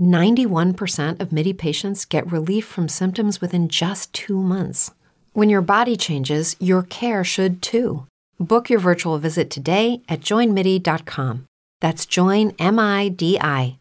[0.00, 4.90] 91% of MIDI patients get relief from symptoms within just two months.
[5.32, 8.06] When your body changes, your care should too.
[8.38, 11.44] Book your virtual visit today at joinmidi.com.
[11.80, 13.76] That's joinmidi.com.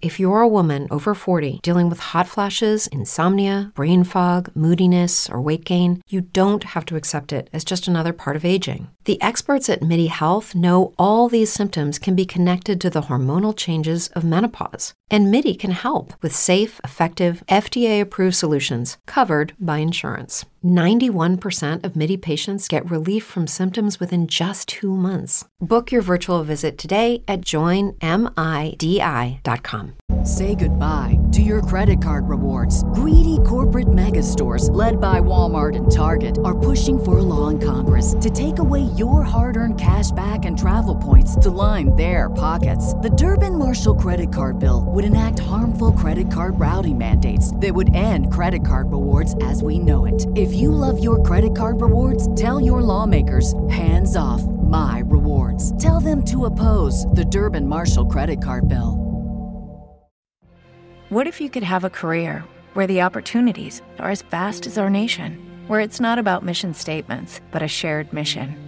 [0.00, 5.40] If you're a woman over 40 dealing with hot flashes, insomnia, brain fog, moodiness, or
[5.40, 8.90] weight gain, you don't have to accept it as just another part of aging.
[9.08, 13.56] The experts at MIDI Health know all these symptoms can be connected to the hormonal
[13.56, 14.92] changes of menopause.
[15.10, 20.44] And MIDI can help with safe, effective, FDA approved solutions covered by insurance.
[20.62, 25.46] 91% of MIDI patients get relief from symptoms within just two months.
[25.58, 27.94] Book your virtual visit today at joinmidi.com.
[30.24, 32.82] Say goodbye to your credit card rewards.
[32.92, 37.60] Greedy corporate mega stores, led by Walmart and Target, are pushing for a law in
[37.60, 42.28] Congress to take away your hard earned cash back and travel points to line their
[42.28, 42.94] pockets.
[42.94, 47.94] The Durbin Marshall credit card bill would enact harmful credit card routing mandates that would
[47.94, 50.26] end credit card rewards as we know it.
[50.34, 55.80] If you love your credit card rewards, tell your lawmakers hands off my rewards.
[55.82, 59.04] Tell them to oppose the Durbin Marshall credit card bill.
[61.08, 62.44] What if you could have a career
[62.74, 67.40] where the opportunities are as vast as our nation, where it's not about mission statements,
[67.50, 68.67] but a shared mission?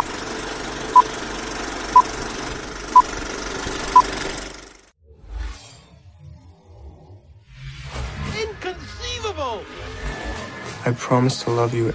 [10.83, 11.93] I promise to love you.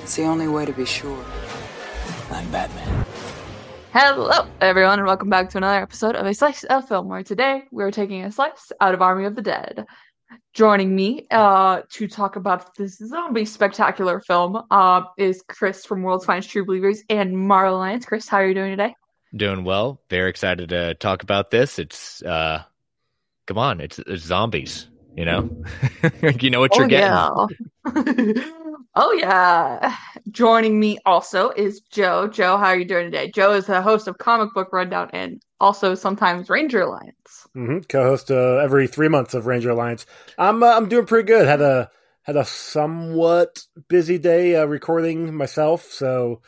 [0.00, 1.24] It's the only way to be sure.
[2.30, 3.04] I'm Batman.
[3.92, 7.64] Hello, everyone, and welcome back to another episode of A Slice of Film, where today
[7.72, 9.86] we are taking a slice out of Army of the Dead.
[10.52, 16.26] Joining me uh, to talk about this zombie spectacular film uh, is Chris from World's
[16.26, 18.06] Finest True Believers and Marla Lyons.
[18.06, 18.94] Chris, how are you doing today?
[19.34, 20.00] Doing well.
[20.10, 21.80] Very excited to talk about this.
[21.80, 22.62] It's uh,
[23.46, 24.86] come on, it's, it's zombies.
[25.16, 25.64] You know,
[26.40, 27.06] you know what oh, you're getting.
[27.06, 28.44] Yeah.
[28.96, 29.96] oh yeah.
[30.30, 32.26] Joining me also is Joe.
[32.26, 33.30] Joe, how are you doing today?
[33.30, 37.46] Joe is the host of Comic Book Rundown and also sometimes Ranger Alliance.
[37.56, 37.80] Mm-hmm.
[37.88, 40.04] Co-host uh, every three months of Ranger Alliance.
[40.36, 41.46] I'm uh, I'm doing pretty good.
[41.46, 41.90] Had a
[42.22, 46.42] had a somewhat busy day uh, recording myself, so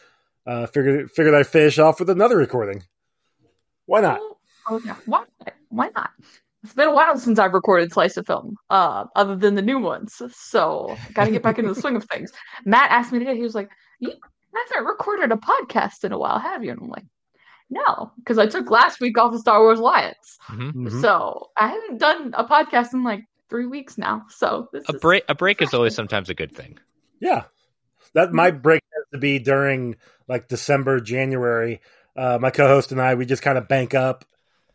[0.45, 2.83] uh, figured figured I'd finish off with another recording.
[3.85, 4.19] Why not?
[4.21, 4.37] Oh,
[4.69, 5.25] oh yeah, why
[5.69, 6.11] why not?
[6.67, 9.79] It's been a while since I've recorded Slice of Film, uh, other than the new
[9.79, 10.21] ones.
[10.33, 12.33] So got to get back into the swing of things.
[12.65, 13.37] Matt asked me today.
[13.37, 14.13] He was like, "You
[14.53, 17.05] haven't recorded a podcast in a while, have you?" And I'm like,
[17.71, 20.39] "No," because I took last week off of Star Wars Alliance.
[20.49, 21.01] Mm-hmm.
[21.01, 24.25] So I haven't done a podcast in like three weeks now.
[24.29, 26.81] So this A is break, a break is always sometimes a good thing.
[27.21, 27.45] Yeah,
[28.15, 29.95] that my break has to be during
[30.27, 31.81] like December, January.
[32.17, 34.25] Uh, my co-host and I, we just kind of bank up,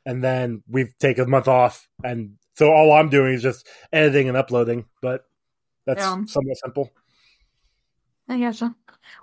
[0.06, 4.28] and then we've take a month off, and so all I'm doing is just editing
[4.28, 4.86] and uploading.
[5.02, 5.26] But
[5.86, 6.24] that's Yeah.
[6.26, 6.92] somewhat simple.
[8.30, 8.76] I gotcha.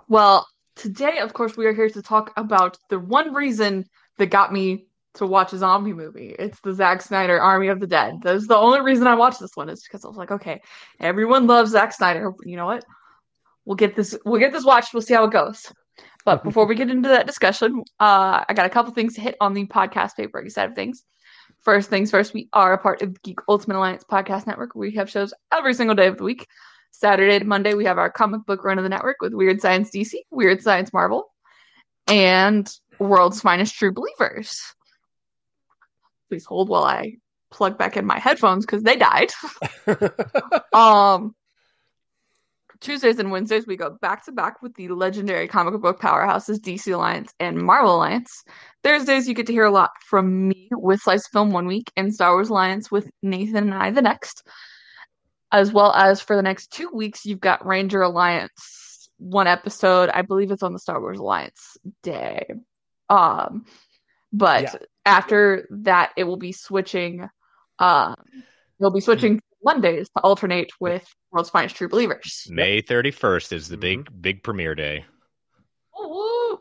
[0.07, 3.85] Well, today, of course, we are here to talk about the one reason
[4.17, 4.85] that got me
[5.15, 6.35] to watch a zombie movie.
[6.37, 8.19] It's the Zack Snyder Army of the Dead.
[8.21, 10.61] That's the only reason I watched this one is because I was like, okay,
[10.99, 12.31] everyone loves Zack Snyder.
[12.43, 12.85] You know what?
[13.69, 14.93] we'll get this we'll get this watched.
[14.93, 15.71] We'll see how it goes.
[16.25, 19.35] But before we get into that discussion, uh, I got a couple things to hit
[19.41, 21.03] on the podcast paper side of things.
[21.61, 24.75] First things first, we are a part of the Geek Ultimate Alliance podcast network.
[24.75, 26.47] We have shows every single day of the week.
[26.91, 29.91] Saturday to Monday, we have our comic book run of the network with Weird Science
[29.91, 31.31] DC, Weird Science Marvel,
[32.07, 34.61] and World's Finest True Believers.
[36.29, 37.17] Please hold while I
[37.51, 39.31] plug back in my headphones because they died.
[40.73, 41.35] um,
[42.81, 46.93] Tuesdays and Wednesdays, we go back to back with the legendary comic book powerhouses DC
[46.93, 48.43] Alliance and Marvel Alliance.
[48.83, 51.91] Thursdays, you get to hear a lot from me with Slice of Film one week
[51.97, 54.47] and Star Wars Alliance with Nathan and I the next.
[55.51, 60.09] As well as for the next two weeks, you've got Ranger Alliance one episode.
[60.09, 62.45] I believe it's on the Star Wars Alliance day.
[63.09, 63.65] Um,
[64.31, 64.75] but yeah.
[65.05, 67.27] after that, it will be switching.
[67.79, 68.15] Um,
[68.79, 72.47] you'll be switching Mondays to alternate with World's Finest True Believers.
[72.49, 74.21] May 31st is the big mm-hmm.
[74.21, 75.05] big premiere day.
[75.99, 76.59] Ooh.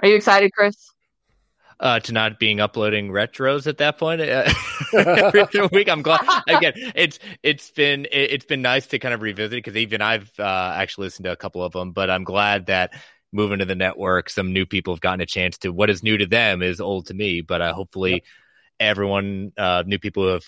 [0.00, 0.90] Are you excited, Chris?
[1.80, 4.48] Uh, to not being uploading retros at that point uh,
[4.94, 5.88] every week.
[5.88, 6.20] I'm glad.
[6.46, 10.30] Again, it's it's been it, has been nice to kind of revisit because even I've
[10.38, 12.92] uh, actually listened to a couple of them, but I'm glad that
[13.32, 15.72] moving to the network, some new people have gotten a chance to.
[15.72, 18.22] What is new to them is old to me, but uh, hopefully, yep.
[18.78, 20.44] everyone, uh, new people have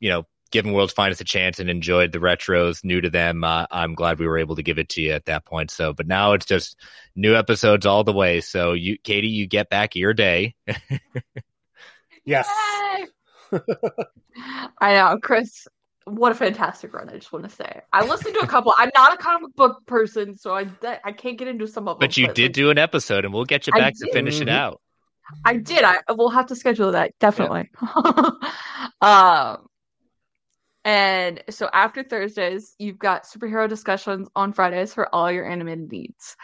[0.00, 3.44] you know given World's Finest a chance and enjoyed the retros new to them.
[3.44, 5.70] Uh, I'm glad we were able to give it to you at that point.
[5.70, 6.76] So, but now it's just
[7.14, 8.40] new episodes all the way.
[8.40, 10.54] So, you, Katie, you get back your day.
[12.24, 12.48] yes.
[14.78, 15.66] I know, Chris.
[16.04, 17.08] What a fantastic run!
[17.08, 18.72] I just want to say, I listened to a couple.
[18.78, 20.68] I'm not a comic book person, so I
[21.04, 22.06] I can't get into some of them.
[22.06, 24.40] But you but did like, do an episode, and we'll get you back to finish
[24.40, 24.80] it out.
[25.44, 25.82] I did.
[25.82, 27.70] I we'll have to schedule that definitely.
[27.82, 28.30] Yeah.
[29.00, 29.66] um,
[30.86, 36.36] and so after Thursdays, you've got superhero discussions on Fridays for all your animated needs.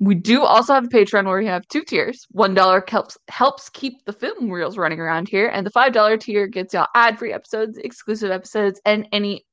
[0.00, 2.26] We do also have a Patreon where we have two tiers.
[2.30, 6.16] One dollar helps helps keep the film reels running around here, and the five dollar
[6.16, 9.44] tier gets y'all ad free episodes, exclusive episodes, and any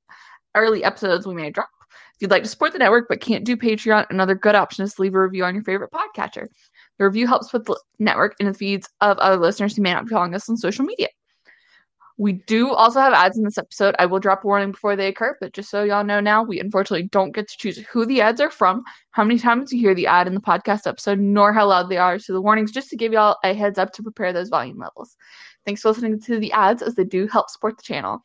[0.56, 1.68] early episodes we may drop.
[2.16, 4.94] If you'd like to support the network but can't do Patreon, another good option is
[4.94, 6.48] to leave a review on your favorite podcatcher.
[6.98, 10.06] The review helps with the network in the feeds of other listeners who may not
[10.06, 11.10] be following us on social media.
[12.18, 13.96] We do also have ads in this episode.
[13.98, 16.60] I will drop a warning before they occur, but just so y'all know now, we
[16.60, 19.96] unfortunately don't get to choose who the ads are from, how many times you hear
[19.96, 22.20] the ad in the podcast episode, nor how loud they are.
[22.20, 25.16] So the warnings just to give y'all a heads up to prepare those volume levels.
[25.66, 28.24] Thanks for listening to the ads as they do help support the channel.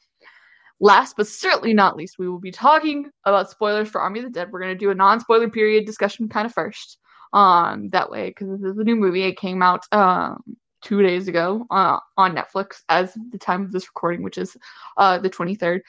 [0.80, 4.30] Last but certainly not least, we will be talking about spoilers for Army of the
[4.30, 4.52] Dead.
[4.52, 6.98] We're going to do a non-spoiler period discussion kind of first.
[7.32, 9.24] Um, that way, because this is a new movie.
[9.24, 10.42] It came out um
[10.82, 14.56] two days ago uh, on Netflix as the time of this recording, which is
[14.96, 15.80] uh, the 23rd.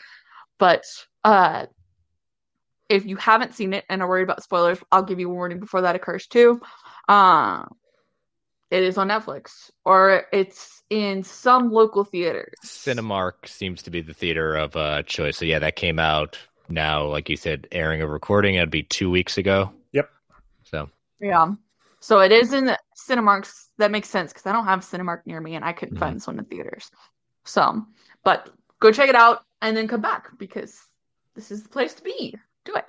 [0.58, 0.84] But
[1.24, 1.68] uh,
[2.90, 5.60] if you haven't seen it and are worried about spoilers, I'll give you a warning
[5.60, 6.62] before that occurs too.
[7.08, 7.66] Uh,
[8.72, 12.54] it is on Netflix or it's in some local theaters.
[12.64, 15.38] Cinemark seems to be the theater of uh, choice.
[15.38, 16.38] So yeah, that came out
[16.68, 18.56] now, like you said, airing a recording.
[18.56, 19.72] It'd be two weeks ago.
[19.92, 20.10] Yep.
[20.64, 20.90] So
[21.20, 21.54] yeah.
[22.00, 22.76] So it is in
[23.10, 23.70] Cinemark's.
[23.78, 26.04] That makes sense because I don't have Cinemark near me and I couldn't mm-hmm.
[26.04, 26.92] find this one in theaters.
[27.46, 27.86] So,
[28.24, 30.80] but go check it out and then come back because
[31.36, 32.36] this is the place to be.
[32.66, 32.86] Do it.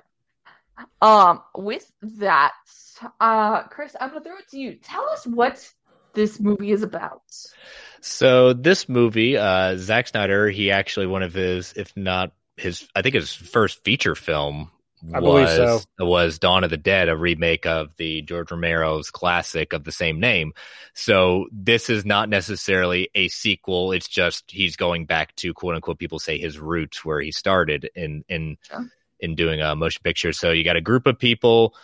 [1.01, 2.53] Um, with that,
[3.19, 4.75] uh, Chris, I'm gonna throw it to you.
[4.75, 5.67] Tell us what
[6.13, 7.21] this movie is about.
[8.01, 13.01] So this movie, uh, Zack Snyder, he actually one of his, if not his, I
[13.01, 14.71] think his first feature film
[15.13, 15.81] I believe so.
[15.99, 20.19] was Dawn of the Dead, a remake of the George Romero's classic of the same
[20.19, 20.53] name.
[20.93, 23.91] So this is not necessarily a sequel.
[23.91, 27.89] It's just he's going back to quote unquote people say his roots where he started
[27.95, 28.87] in in sure.
[29.19, 30.33] in doing a motion picture.
[30.33, 31.75] So you got a group of people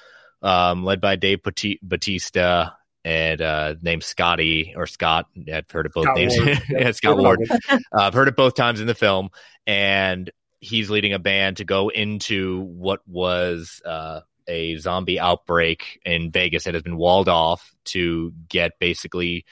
[0.42, 1.42] um, led by Dave
[1.82, 2.72] Batista
[3.04, 5.28] and uh, named Scotty or Scott.
[5.52, 6.38] I've heard it both Scott names.
[6.38, 6.62] Ward.
[6.70, 7.40] yeah, Scott Ward.
[7.70, 9.30] uh, I've heard it both times in the film,
[9.66, 10.30] and
[10.68, 16.66] he's leading a band to go into what was uh, a zombie outbreak in Vegas
[16.66, 19.46] that has been walled off to get basically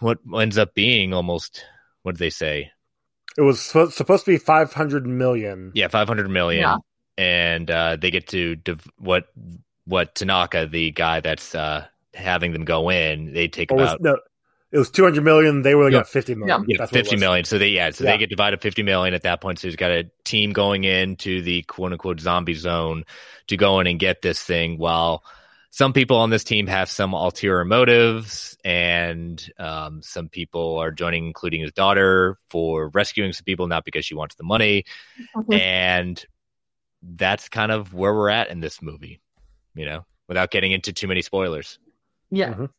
[0.00, 1.64] what ends up being almost
[2.02, 2.70] what did they say?
[3.36, 5.72] It was supposed to be 500 million.
[5.74, 6.62] Yeah, 500 million.
[6.62, 6.76] Yeah.
[7.16, 9.26] And uh, they get to div- what
[9.84, 14.12] what Tanaka, the guy that's uh, having them go in, they take or about was,
[14.12, 14.18] no,
[14.70, 15.62] it was 200 million.
[15.62, 16.02] They were yeah.
[16.02, 16.64] 50 million.
[16.68, 17.44] Yeah, 50 million.
[17.44, 18.12] So they, yeah, so yeah.
[18.12, 19.58] they get divided 50 million at that point.
[19.58, 23.04] So he's got a team going into the quote unquote zombie zone
[23.46, 25.24] to go in and get this thing while
[25.70, 31.26] some people on this team have some ulterior motives and um, some people are joining,
[31.26, 34.84] including his daughter for rescuing some people, not because she wants the money.
[35.36, 35.52] Mm-hmm.
[35.52, 36.26] And
[37.02, 39.20] that's kind of where we're at in this movie,
[39.74, 41.78] you know, without getting into too many spoilers.
[42.30, 42.52] Yeah.
[42.52, 42.70] Mhm.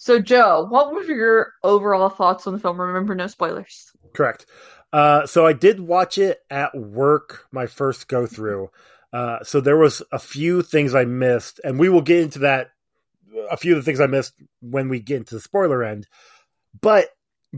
[0.00, 2.80] So, Joe, what were your overall thoughts on the film?
[2.80, 3.90] Remember, no spoilers.
[4.14, 4.46] Correct.
[4.92, 8.70] Uh, so I did watch it at work, my first go through.
[9.12, 12.70] Uh, so there was a few things I missed, and we will get into that.
[13.50, 16.06] A few of the things I missed when we get into the spoiler end,
[16.80, 17.08] but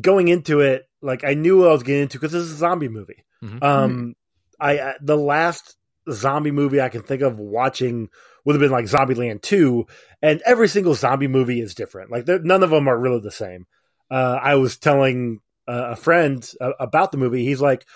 [0.00, 2.56] going into it, like I knew what I was getting into because this is a
[2.56, 3.24] zombie movie.
[3.42, 3.62] Mhm.
[3.62, 4.14] Um,
[4.58, 5.76] I uh, the last
[6.12, 8.08] zombie movie I can think of watching
[8.44, 9.86] would have been like Zombieland two,
[10.22, 12.10] and every single zombie movie is different.
[12.10, 13.66] Like none of them are really the same.
[14.10, 17.44] Uh, I was telling uh, a friend uh, about the movie.
[17.44, 17.86] He's like,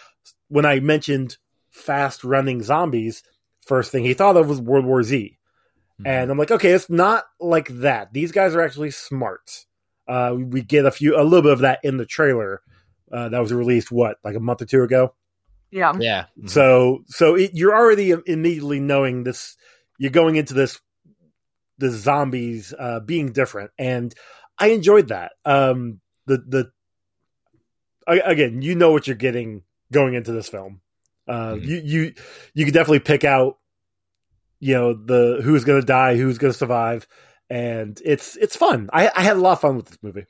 [0.48, 1.36] when I mentioned
[1.70, 3.22] fast running zombies,
[3.62, 5.38] first thing he thought of was World War Z.
[6.04, 8.12] And I'm like, okay, it's not like that.
[8.12, 9.64] These guys are actually smart.
[10.06, 12.60] Uh, we get a few, a little bit of that in the trailer
[13.10, 15.14] uh, that was released, what, like a month or two ago?
[15.74, 15.92] Yeah.
[16.36, 16.46] Yeah.
[16.46, 19.56] So, so it, you're already immediately knowing this.
[19.98, 20.80] You're going into this,
[21.78, 24.14] the zombies uh, being different, and
[24.58, 25.32] I enjoyed that.
[25.44, 26.72] Um, the the
[28.06, 29.62] I- again, you know what you're getting
[29.92, 30.80] going into this film.
[31.26, 31.64] Uh, Mhm.
[31.66, 32.14] You you
[32.54, 33.58] you can definitely pick out,
[34.60, 37.06] you know, the who's going to die, who's going to survive,
[37.50, 38.90] and it's it's fun.
[38.92, 40.26] I, I had a lot of fun with this movie.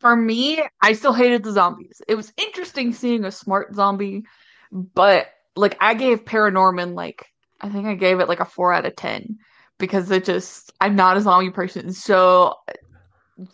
[0.00, 2.00] For me, I still hated the zombies.
[2.06, 4.24] It was interesting seeing a smart zombie,
[4.70, 5.26] but
[5.56, 7.26] like I gave Paranorman like
[7.60, 9.38] I think I gave it like a four out of ten
[9.78, 11.92] because it just I'm not a zombie person.
[11.92, 12.54] So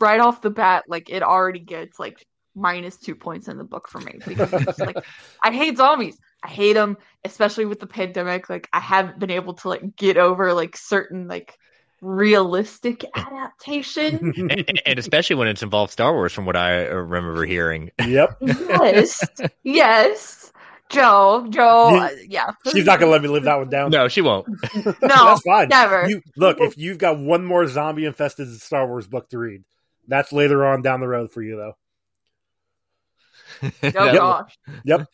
[0.01, 2.25] right off the bat, like it already gets like
[2.55, 4.97] minus two points in the book for me because like
[5.43, 6.19] I hate zombies.
[6.43, 8.49] I hate them, especially with the pandemic.
[8.51, 11.57] Like I haven't been able to like get over like certain like
[12.05, 14.33] realistic adaptation.
[14.51, 17.91] and, and especially when it's involved Star Wars, from what I remember hearing.
[18.07, 19.21] Yep, yes,
[19.63, 20.53] yes,
[20.91, 22.51] Joe, Joe, You- uh, yeah.
[22.71, 23.91] she's not going to let me live that one down.
[23.91, 24.47] No, she won't.
[24.85, 25.69] No, that's fine.
[25.69, 26.09] never.
[26.09, 29.65] You look if you've got one more zombie infested Star Wars book to read.
[30.07, 31.77] That's later on down the road for you, though.
[33.63, 34.59] Oh That- gosh.
[34.85, 35.07] Yep.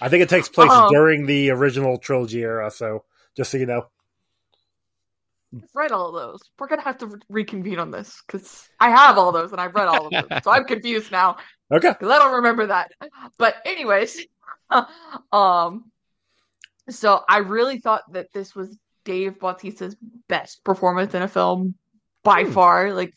[0.00, 0.90] I think it takes place Uh-oh.
[0.90, 3.04] during the original trilogy era, so
[3.36, 3.86] just so you know.
[5.62, 6.40] I've read all of those.
[6.58, 9.74] We're gonna have to re- reconvene on this because I have all those and I've
[9.74, 11.36] read all of them, so I'm confused now
[11.70, 11.94] Okay.
[11.98, 12.92] because I don't remember that.
[13.38, 14.26] But anyways,
[15.32, 15.90] um,
[16.90, 19.96] so I really thought that this was Dave Bautista's
[20.28, 21.74] best performance in a film
[22.24, 22.52] by Hmm.
[22.52, 23.12] far, like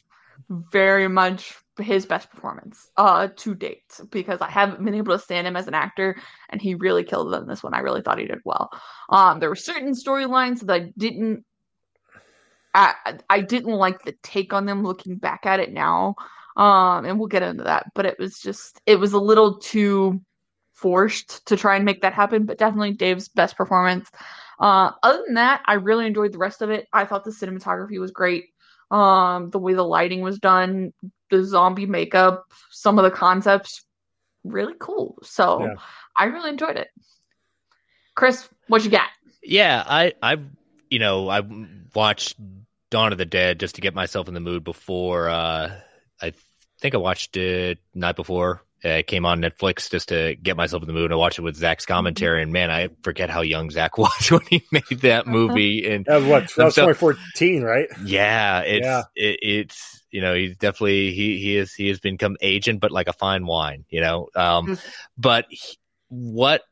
[0.50, 5.48] very much his best performance uh to date because I haven't been able to stand
[5.48, 6.18] him as an actor
[6.50, 7.74] and he really killed it in this one.
[7.74, 8.70] I really thought he did well.
[9.10, 11.46] Um there were certain storylines that I didn't
[12.74, 12.94] I
[13.30, 16.16] I didn't like the take on them looking back at it now.
[16.56, 20.22] Um and we'll get into that, but it was just it was a little too
[20.74, 24.10] forced to try and make that happen, but definitely Dave's best performance.
[24.60, 26.88] Uh other than that, I really enjoyed the rest of it.
[26.94, 28.46] I thought the cinematography was great.
[28.92, 30.94] Um the way the lighting was done,
[31.30, 33.86] the zombie makeup, some of the concepts
[34.44, 35.18] really cool.
[35.24, 35.76] So Yeah.
[36.16, 36.90] I really enjoyed it.
[38.16, 39.08] Chris, what you got?
[39.42, 40.38] Yeah, I, I,
[40.90, 41.42] you know, I
[41.94, 42.36] watched
[42.90, 45.30] Dawn of the Dead just to get myself in the mood before.
[45.30, 45.72] Uh,
[46.22, 46.34] I
[46.82, 50.82] think I watched it night before uh, it came on Netflix just to get myself
[50.84, 51.12] in the mood.
[51.12, 54.42] I watched it with Zack's commentary, and man, I forget how young Zach was when
[54.50, 55.90] he made that movie.
[55.92, 56.42] And That was what?
[56.56, 57.88] That was So- 2014, right?
[58.04, 59.04] yeah, it's Yeah.
[59.16, 63.08] It, it's you know he's definitely he he is he has become agent, but like
[63.08, 64.28] a fine wine, you know.
[64.36, 64.82] Um, Mhm.
[65.18, 65.78] but he-
[66.08, 66.64] what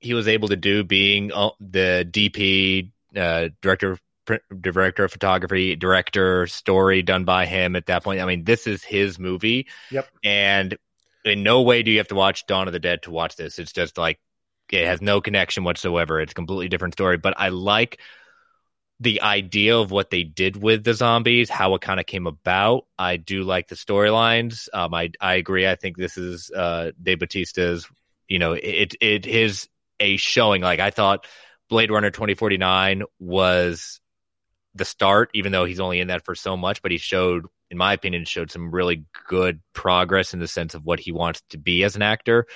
[0.00, 3.98] he was able to do, being uh, the DP uh, director,
[4.60, 8.20] director of photography, director, story done by him at that point.
[8.20, 9.68] I mean, this is his movie.
[9.90, 10.08] Yep.
[10.22, 10.76] And
[11.24, 13.58] in no way do you have to watch Dawn of the Dead to watch this.
[13.58, 14.18] It's just like
[14.70, 16.20] it has no connection whatsoever.
[16.20, 17.18] It's a completely different story.
[17.18, 18.00] But I like
[19.00, 22.86] the idea of what they did with the zombies, how it kind of came about.
[22.98, 24.68] I do like the storylines.
[24.72, 25.66] Um, I I agree.
[25.66, 27.88] I think this is uh, De Batista's.
[28.28, 30.62] You know, it it is a showing.
[30.62, 31.26] Like I thought,
[31.70, 34.00] Blade Runner twenty forty nine was
[34.74, 36.82] the start, even though he's only in that for so much.
[36.82, 40.84] But he showed, in my opinion, showed some really good progress in the sense of
[40.84, 42.46] what he wants to be as an actor.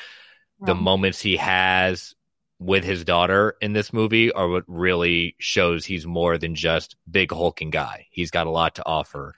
[0.61, 2.15] The moments he has
[2.59, 7.31] with his daughter in this movie are what really shows he's more than just big
[7.31, 8.07] hulking guy.
[8.11, 9.35] He's got a lot to offer.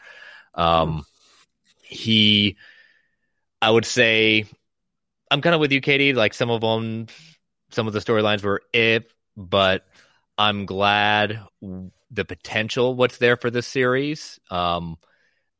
[0.54, 1.04] Um,
[1.82, 2.58] he,
[3.60, 4.44] I would say,
[5.28, 6.12] I'm kind of with you, Katie.
[6.12, 7.06] Like some of them,
[7.70, 9.84] some of the storylines were if, but
[10.38, 11.40] I'm glad
[12.10, 14.38] the potential what's there for this series.
[14.50, 14.96] Um,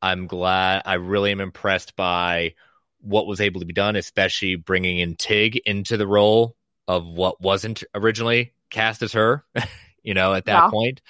[0.01, 0.83] I'm glad.
[0.85, 2.53] I really am impressed by
[3.01, 6.55] what was able to be done, especially bringing in Tig into the role
[6.87, 9.43] of what wasn't originally cast as her.
[10.07, 11.01] you know, at that point.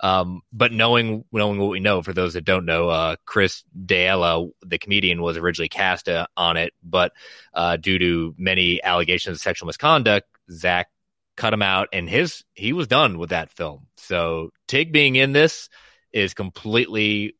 [0.00, 4.48] Um, but knowing knowing what we know, for those that don't know, uh, Chris D'Elia,
[4.62, 7.12] the comedian, was originally cast uh, on it, but
[7.52, 10.88] uh, due to many allegations of sexual misconduct, Zack
[11.36, 13.86] cut him out, and his he was done with that film.
[13.96, 15.68] So Tig being in this
[16.12, 17.36] is completely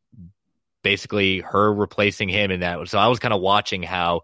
[0.83, 2.89] basically her replacing him in that.
[2.89, 4.23] So I was kind of watching how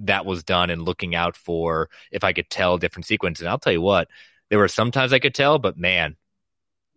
[0.00, 3.42] that was done and looking out for if I could tell different sequences.
[3.42, 4.08] And I'll tell you what,
[4.48, 6.16] there were sometimes I could tell, but man,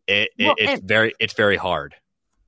[0.08, 1.96] it, it it's and- very it's very hard.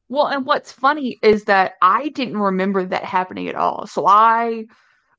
[0.07, 3.87] Well, and what's funny is that I didn't remember that happening at all.
[3.87, 4.65] So I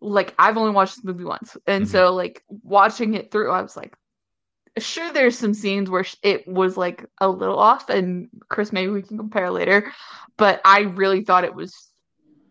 [0.00, 1.56] like I've only watched this movie once.
[1.66, 1.88] And Mhm.
[1.88, 3.96] so like watching it through I was like
[4.78, 9.02] sure there's some scenes where it was like a little off and Chris maybe we
[9.02, 9.92] can compare later,
[10.36, 11.74] but I really thought it was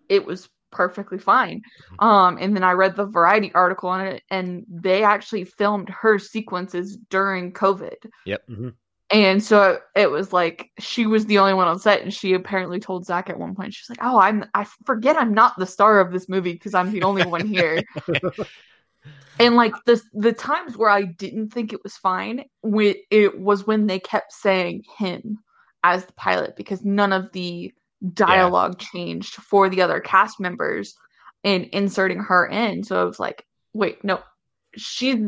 [0.09, 1.61] it was perfectly fine.
[1.99, 6.19] Um and then I read the variety article on it and they actually filmed her
[6.19, 7.95] sequences during COVID.
[8.25, 8.43] Yep.
[9.11, 12.79] And so it was like she was the only one on set, and she apparently
[12.79, 15.99] told Zack at one point, she's like, "Oh, I'm I forget I'm not the star
[15.99, 17.83] of this movie because I'm the only one here."
[19.39, 23.67] and like the the times where I didn't think it was fine, when it was
[23.67, 25.39] when they kept saying him
[25.83, 27.73] as the pilot because none of the
[28.13, 30.95] dialogue changed for the other cast members
[31.43, 32.83] and inserting her in.
[32.83, 34.19] So I was like, wait, no,
[34.75, 35.19] she's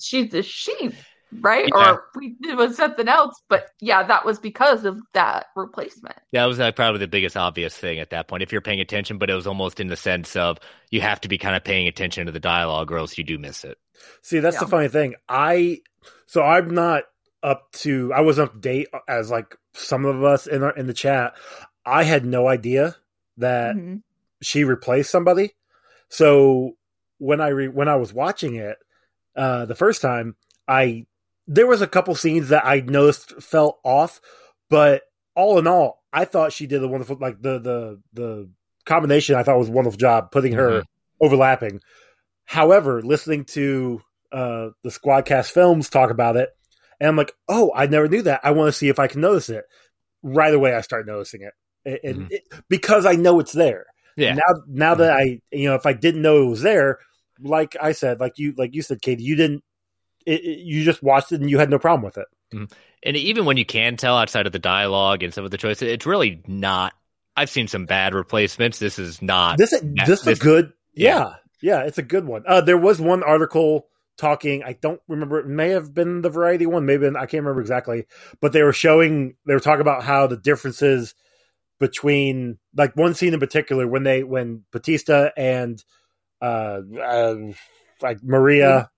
[0.00, 0.90] she's the she,
[1.40, 1.68] right?
[1.74, 1.92] Yeah.
[1.92, 3.40] Or we it was something else.
[3.48, 6.16] But yeah, that was because of that replacement.
[6.32, 9.18] That was like, probably the biggest obvious thing at that point, if you're paying attention.
[9.18, 10.58] But it was almost in the sense of
[10.90, 13.38] you have to be kind of paying attention to the dialogue, or else you do
[13.38, 13.78] miss it.
[14.22, 15.14] See, that's the funny thing.
[15.28, 15.80] I
[16.26, 17.04] so I'm not
[17.42, 18.12] up to.
[18.12, 21.34] I wasn't up to date as like some of us in our in the chat.
[21.84, 22.96] I had no idea
[23.38, 24.02] that Mhm.
[24.42, 25.54] she replaced somebody.
[26.08, 26.76] So
[27.18, 28.78] when I re, when I was watching it
[29.36, 31.06] uh, the first time, I
[31.48, 34.20] there was a couple scenes that I noticed felt off,
[34.70, 35.02] but
[35.34, 38.50] all in all, I thought she did a wonderful like the the the
[38.86, 39.34] combination.
[39.34, 40.84] I thought was a wonderful job putting her
[41.20, 41.80] overlapping.
[42.44, 44.00] However, listening to
[44.32, 46.50] uh, the Squadcast films talk about it,
[47.00, 48.40] and I'm like, oh, I never knew that.
[48.44, 49.64] I want to see if I can notice it.
[50.22, 52.30] Right away, I start noticing it, and, Mhm.
[52.30, 53.86] it- because I know it's there.
[54.16, 54.34] Yeah.
[54.34, 56.98] Now, now that I, you know, if I didn't know it was there,
[57.40, 59.62] like I said, like you, like you said, Katie, you didn't.
[60.28, 62.26] It, it- you just watched it and you had no problem with it.
[63.02, 65.88] And even when you can tell outside of the dialogue and some of the choices,
[65.88, 66.92] it's really not.
[67.36, 68.78] I've seen some bad replacements.
[68.78, 69.58] This is not.
[69.58, 69.70] This,
[70.06, 70.72] this is a good.
[70.94, 71.34] yeah.
[71.60, 72.42] Yeah, yeah, it's a good one.
[72.46, 73.86] Uh, there was one article
[74.16, 74.64] talking.
[74.64, 75.38] I don't remember.
[75.38, 76.86] It may have been the Variety one.
[76.86, 78.06] Maybe I can't remember exactly.
[78.40, 79.36] But they were showing.
[79.46, 81.14] They were talking about how the differences
[81.78, 85.82] between like one scene in particular when they when Batista and
[86.42, 87.34] uh, uh
[88.02, 88.90] like Maria,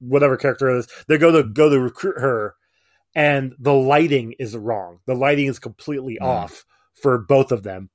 [0.00, 2.54] whatever character it is, they go to go to recruit her,
[3.14, 4.98] and the lighting is wrong.
[5.06, 6.26] The lighting is completely Mm.
[6.26, 7.90] off for both of them.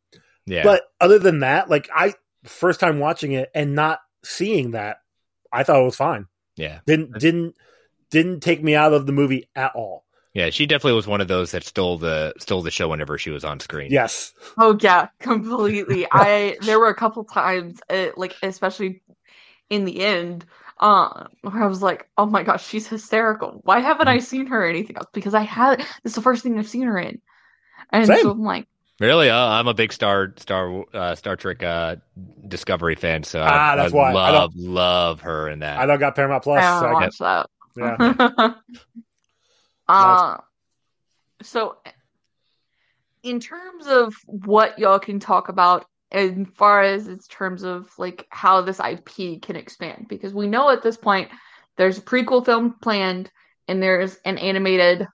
[0.46, 0.64] yeah.
[0.64, 4.98] But other than that, like I first time watching it and not seeing that,
[5.52, 6.28] I thought it was fine.
[6.56, 6.80] yeah.
[6.86, 7.56] Didn't didn't
[8.12, 10.06] didn't take me out of the movie at all.
[10.34, 10.50] Yeah.
[10.50, 13.44] She definitely was one of those that stole the stole the show whenever she was
[13.44, 13.92] on screen.
[13.92, 14.34] Yes.
[14.58, 16.08] Oh yeah, completely.
[16.12, 19.02] I there were a couple times, uh, like especially
[19.70, 20.46] in the end,
[20.84, 23.62] uh, where I was like, "Oh my gosh, she's hysterical.
[23.64, 25.08] Why haven't I seen her in anything else?
[25.14, 27.22] Because I had this is the first thing I've seen her in."
[27.92, 28.20] And Same.
[28.20, 28.68] so I'm like,
[29.00, 29.30] Really?
[29.30, 31.96] Uh, I'm a big Star Star uh, Star Trek uh,
[32.48, 34.10] Discovery fan, so Ah, I, that's I why.
[34.12, 35.80] I love love her in that.
[35.80, 37.50] I don't got Paramount Plus, I don't I watch that.
[37.78, 38.54] yeah.
[39.88, 40.38] uh,
[41.42, 41.78] so
[43.24, 48.28] in terms of what y'all can talk about as far as in terms of like
[48.30, 51.30] how this IP can expand, because we know at this point
[51.78, 53.32] there's a prequel film planned
[53.68, 55.08] and there's an animated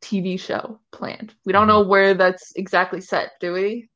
[0.00, 1.34] TV show planned.
[1.44, 3.88] We don't know where that's exactly set, do we?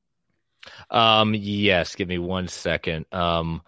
[0.90, 1.94] Um, yes.
[1.94, 3.06] Give me one second.
[3.12, 3.62] Um,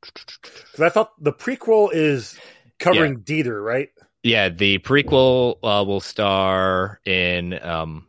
[0.00, 2.38] Because I thought the prequel is
[2.78, 3.90] covering Dieter, right?
[4.22, 8.06] yeah, the prequel uh, will star in um,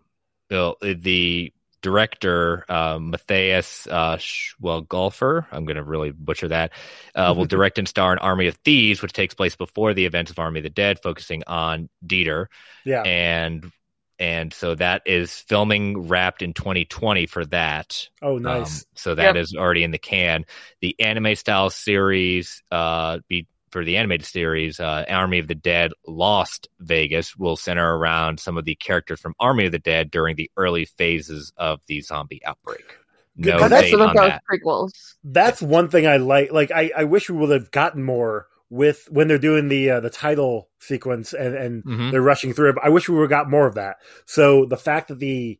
[0.50, 5.48] the director uh, Matthias uh, Sh- well Golfer.
[5.52, 6.72] I'm going to really butcher that.
[7.16, 10.32] Uh, will direct and star in Army of Thieves, which takes place before the events
[10.32, 12.48] of Army of the Dead, focusing on Dieter.
[12.86, 13.02] Yeah.
[13.04, 13.72] and
[14.20, 18.08] and so that is filming wrapped in 2020 for that.
[18.22, 18.82] Oh, nice.
[18.82, 19.36] Um, so that Yep.
[19.36, 20.46] is already in the can.
[20.82, 25.92] The anime style series, uh, be for the animated series, uh, Army of the Dead
[26.06, 30.36] Lost Vegas will center around some of the characters from Army of the Dead during
[30.36, 32.98] the early phases of the zombie outbreak.
[33.36, 34.42] No That's date on that.
[34.52, 34.92] prequels.
[35.24, 36.52] That's one thing I like.
[36.52, 40.00] Like I, I wish we would have gotten more with when they're doing the uh,
[40.00, 42.12] the title sequence and and Mhm.
[42.12, 42.76] they're rushing through it.
[42.82, 43.98] I wish we would have got more of that.
[44.26, 45.60] So the fact that the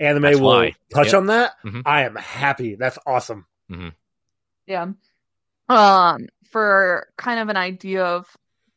[0.00, 0.74] anime That's will why.
[0.92, 1.14] touch Yep.
[1.14, 1.82] on that, Mhm.
[1.86, 2.74] I am happy.
[2.74, 3.46] That's awesome.
[4.66, 4.86] Yeah.
[5.68, 8.26] Um, for kind of an idea of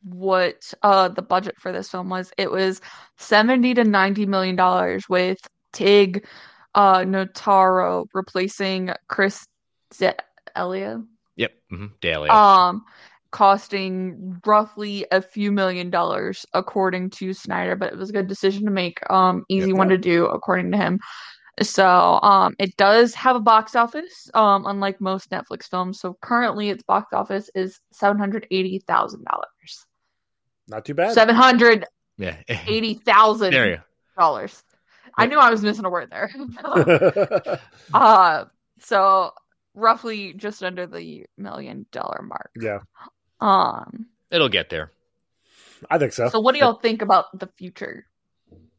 [0.03, 2.81] what uh the budget for this film was, it was
[3.17, 5.37] 70 to 90 million dollars with
[5.73, 6.25] Tig
[6.75, 9.45] uh Notaro replacing Chris
[10.55, 11.03] Elia.
[11.35, 11.51] Yep.
[11.69, 12.29] hmm Daily.
[12.29, 12.83] Um
[13.31, 18.65] costing roughly a few million dollars according to Snyder, but it was a good decision
[18.65, 18.99] to make.
[19.09, 19.77] Um easy Yep.
[19.77, 20.99] one to do according to him.
[21.61, 25.99] So um it does have a box office, um, unlike most Netflix films.
[25.99, 29.85] So currently its box office is seven hundred eighty thousand dollars.
[30.67, 31.13] Not too bad.
[31.13, 31.85] Seven hundred
[32.17, 32.37] yeah.
[32.47, 33.81] eighty thousand there you go.
[34.17, 34.63] dollars.
[35.17, 36.31] I knew I was missing a word there.
[37.93, 38.45] uh
[38.79, 39.31] so
[39.73, 42.51] roughly just under the million dollar mark.
[42.59, 42.79] yeah,
[43.41, 44.91] Um It'll get there.
[45.89, 46.29] I think so.
[46.29, 48.05] So what do y'all think about the future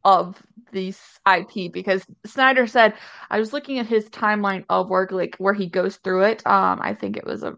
[0.03, 1.71] of this IP?
[1.71, 2.93] Because Snyder said
[3.29, 6.45] I was looking at his timeline of work, like where he goes through it.
[6.45, 7.55] Um, I think it was a,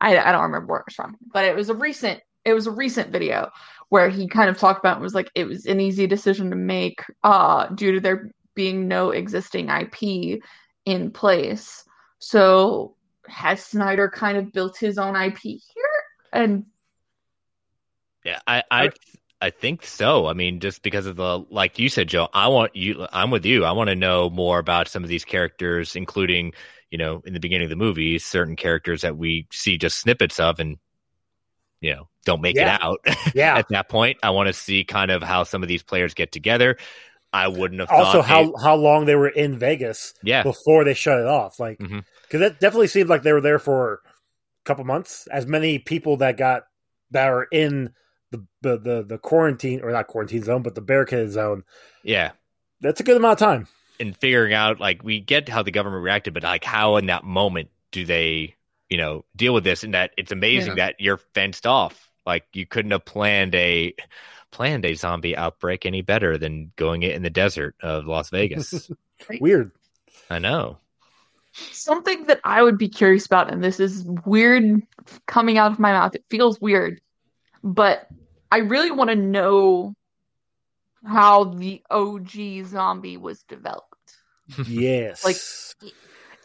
[0.00, 2.66] I I don't remember where it was from, but it was a recent, it was
[2.66, 3.50] a recent video
[3.88, 6.56] where he kind of talked about it was like it was an easy decision to
[6.56, 10.40] make, uh, due to there being no existing IP
[10.84, 11.84] in place.
[12.18, 12.96] So
[13.28, 15.60] has Snyder kind of built his own IP here?
[16.32, 16.66] And
[18.24, 18.90] Yeah, I, I,
[19.40, 20.26] I think so.
[20.26, 23.44] I mean, just because of the, like you said, Joe, I want you, I'm with
[23.44, 23.64] you.
[23.64, 26.52] I want to know more about some of these characters, including,
[26.90, 30.40] you know, in the beginning of the movie, certain characters that we see just snippets
[30.40, 30.78] of and,
[31.82, 32.76] you know, don't make Yeah.
[32.76, 33.00] it out.
[33.34, 33.58] yeah.
[33.58, 36.32] At that point, I want to see kind of how some of these players get
[36.32, 36.78] together.
[37.32, 40.84] I wouldn't have Also, thought how they- how long they were in Vegas yeah, before
[40.84, 41.60] they shut it off?
[41.60, 42.00] Like, because
[42.32, 42.40] Mhm.
[42.42, 45.26] it definitely seemed like they were there for a couple months.
[45.26, 46.62] As many people that got
[47.10, 47.92] that are in
[48.30, 51.64] the the the, the quarantine or not quarantine zone, but the barricaded zone.
[52.02, 52.32] yeah.
[52.80, 53.68] That's a good amount of time.
[53.98, 57.24] and figuring out like we get how the government reacted, but like how in that
[57.24, 58.54] moment do they,
[58.90, 59.82] you know, deal with this?
[59.82, 62.10] And that it's amazing that you're fenced off.
[62.26, 63.94] Like you couldn't have planned a
[64.50, 68.90] planned a zombie outbreak any better than going it in the desert of Las Vegas.
[69.40, 69.72] Weird.
[70.28, 70.78] I know.
[71.52, 74.82] something that I would be curious about, and this is weird
[75.26, 76.14] coming out of my mouth.
[76.14, 77.00] It feels weird,
[77.62, 78.06] but
[78.50, 79.94] I really want to know
[81.04, 84.16] how the OG zombie was developed.
[84.66, 85.24] Yes.
[85.24, 85.36] Like,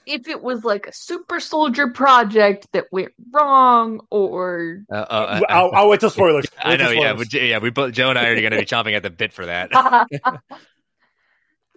[0.06, 5.71] If it was like a super soldier project that went wrong, or Uh, uh, I'll,
[5.74, 6.45] I'll wait till spoilers.
[6.63, 6.91] I Wait till know.
[6.93, 7.30] Yeah, spoilers.
[7.30, 7.58] but, yeah.
[7.60, 9.69] We both Joe and I are going to be chomping at the bit for that.
[10.26, 10.39] all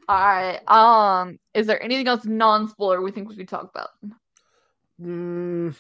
[0.09, 0.61] right.
[0.69, 3.91] Um, is there anything else non-spoiler we think we could talk about?
[5.01, 5.75] Mm,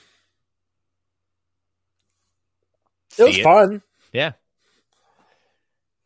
[3.19, 3.43] it was it.
[3.43, 3.83] fun.
[4.13, 4.33] Yeah.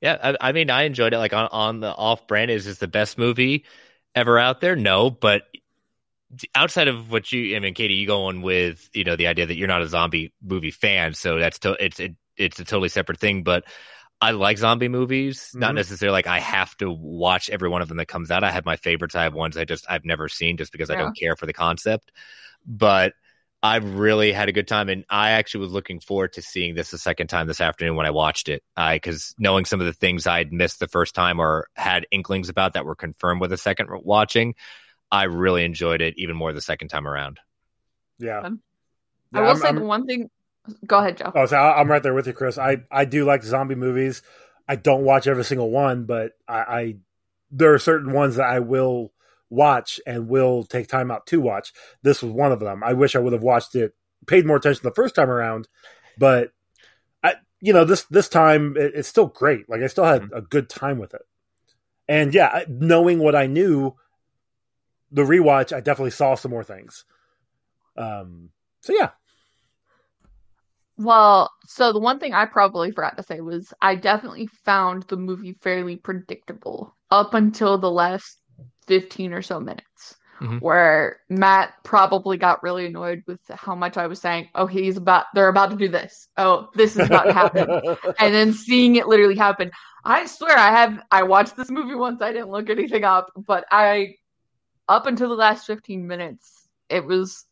[0.01, 1.19] Yeah, I, I mean, I enjoyed it.
[1.19, 3.65] Like on, on the off brand, is this the best movie
[4.15, 4.77] ever out there?
[4.77, 5.43] No, but
[6.55, 9.47] outside of what you, I mean, Katie, you go on with you know the idea
[9.47, 12.91] that you're not a zombie movie fan, so that's to, it's it, it's a totally
[12.91, 13.43] separate thing.
[13.43, 13.65] But
[14.21, 15.77] I like zombie movies, not Mhm.
[15.77, 18.45] necessarily like I have to watch every one of them that comes out.
[18.45, 19.17] I have my favorites.
[19.17, 21.53] I have ones I just I've never seen just because I don't care for the
[21.53, 22.13] concept.
[22.65, 23.15] But
[23.63, 26.93] I really had a good time, and I actually was looking forward to seeing this
[26.93, 28.63] a second time this afternoon when I watched it.
[28.77, 32.49] I because knowing some of the things I'd missed the first time or had inklings
[32.49, 34.55] about that were confirmed with a second watching,
[35.11, 37.41] I really enjoyed it even more the second time around.
[38.19, 38.41] Yeah.
[38.41, 38.61] Um,
[39.33, 40.31] Yeah, I will I'm- say I'm- the one thing.
[40.87, 41.33] Go ahead, Joe.
[41.35, 42.59] Oh, so I- I'm right there with you, Chris.
[42.59, 44.23] I, I do like zombie movies.
[44.69, 46.97] I don't watch every single one, but I, I
[47.51, 49.13] there are certain ones that I will
[49.51, 51.73] watch and will take time out to watch.
[52.03, 52.83] This was one of them.
[52.85, 53.95] I wish I would have watched it,
[54.27, 55.69] paid more attention the first time around,
[56.19, 56.51] but
[57.23, 59.69] I, you know, this this time it, it's still great.
[59.69, 61.23] Like I still had a good time with it,
[62.09, 63.97] and yeah, knowing what I knew,
[65.11, 67.05] the rewatch, I definitely saw some more things.
[67.97, 68.51] Um.
[68.83, 69.11] So yeah,
[70.99, 75.17] Well, so the one thing I probably forgot to say was I definitely found the
[75.17, 78.39] movie fairly predictable up until the last
[78.89, 80.61] 15 or so minutes, Mhm.
[80.61, 85.27] where Matt probably got really annoyed with how much I was saying, oh, he's about,
[85.35, 86.29] they're about to do this.
[86.37, 87.69] Oh, this is about to happen.
[88.19, 89.71] and then seeing it literally happen.
[90.05, 93.65] I swear I have, I watched this movie once, I didn't look anything up, but
[93.71, 94.15] I,
[94.89, 97.45] up until the last 15 minutes, it was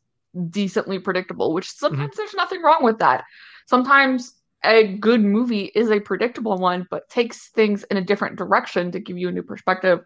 [0.51, 3.25] decently predictable, which sometimes there's nothing wrong with that.
[3.67, 8.91] Sometimes a good movie is a predictable one, but takes things in a different direction
[8.93, 10.01] to give you a new perspective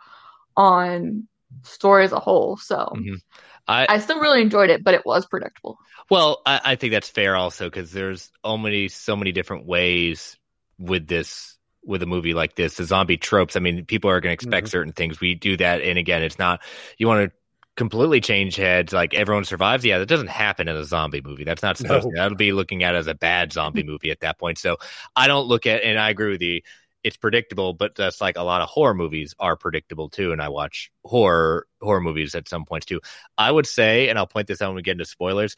[0.60, 1.26] on
[1.62, 2.56] story as a whole.
[2.58, 3.20] So Mhm.
[3.66, 5.78] I, I still really enjoyed it, but it was predictable.
[6.10, 10.36] Well, I, I think that's fair also because there's so many so many different ways
[10.78, 12.74] with this with a movie like this.
[12.76, 13.56] The zombie tropes.
[13.56, 14.70] I mean, people are going to expect Mhm.
[14.70, 15.20] certain things.
[15.20, 16.60] We do that, and again, it's not
[16.98, 17.36] you want to
[17.76, 19.84] completely change heads like everyone survives.
[19.84, 21.44] Yeah, that doesn't happen in a zombie movie.
[21.44, 22.10] That's not supposed No.
[22.10, 22.16] to.
[22.16, 24.58] That'll be looking at as a bad zombie movie at that point.
[24.58, 24.76] So
[25.16, 26.60] I don't look at, and I agree with you.
[27.02, 30.32] It's predictable, but that's like a lot of horror movies are predictable too.
[30.32, 33.00] And I watch horror horror movies at some points too.
[33.38, 35.56] I would say, and I'll point this out when we get into spoilers.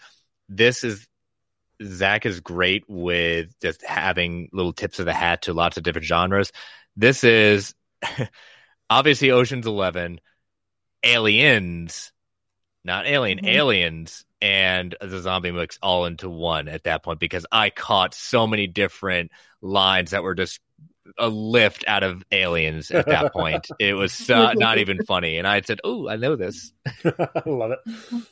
[0.48, 1.08] This is
[1.82, 6.06] Zack is great with just having little tips of the hat to lots of different
[6.06, 6.52] genres.
[6.96, 7.74] This is
[8.90, 10.20] obviously Ocean's Eleven,
[11.04, 12.12] Aliens,
[12.84, 13.48] not Alien, Mhm.
[13.48, 18.46] Aliens, and the zombie mix all into one at that point because I caught so
[18.46, 20.60] many different lines that were just
[21.18, 23.66] a lift out of Aliens at that point.
[23.78, 26.72] it was so, not even funny, and I said, "Oh, I know this."
[27.04, 28.24] I love it.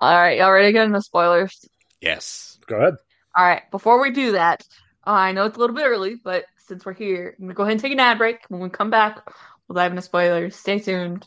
[0.00, 1.68] All right, y'all ready to get into spoilers?
[2.00, 2.58] Yes.
[2.66, 2.94] Go ahead.
[3.36, 4.64] All right, before we do that,
[5.06, 7.62] uh, I know it's a little bit early, but since we're here, I'm gonna go
[7.62, 8.40] ahead and take an ad break.
[8.48, 9.28] When we come back,
[9.66, 10.54] we'll dive into spoilers.
[10.54, 11.26] Stay tuned.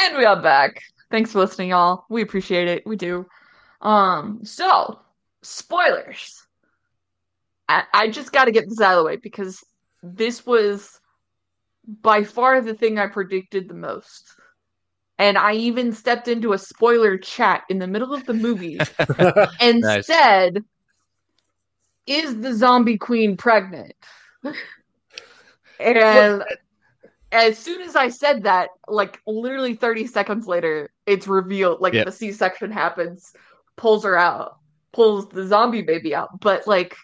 [0.00, 0.82] And we are back.
[1.10, 2.04] Thanks for listening, y'all.
[2.08, 2.86] We appreciate it.
[2.86, 3.26] We do.
[3.80, 5.00] Um, so
[5.42, 6.46] spoilers.
[7.68, 9.62] I, I just got to get this out of the way because
[10.02, 11.00] this was
[11.86, 14.34] by far the thing I predicted the most.
[15.18, 18.78] And I even stepped into a spoiler chat in the middle of the movie
[19.60, 20.06] and Nice.
[20.06, 20.64] said,
[22.06, 23.94] Is the zombie queen pregnant?
[25.80, 26.44] and
[27.32, 32.06] as soon as I said that, like literally 30 seconds later, it's revealed like Yep.
[32.06, 33.32] the C section happens,
[33.76, 34.58] pulls her out,
[34.92, 36.40] pulls the zombie baby out.
[36.40, 36.96] But like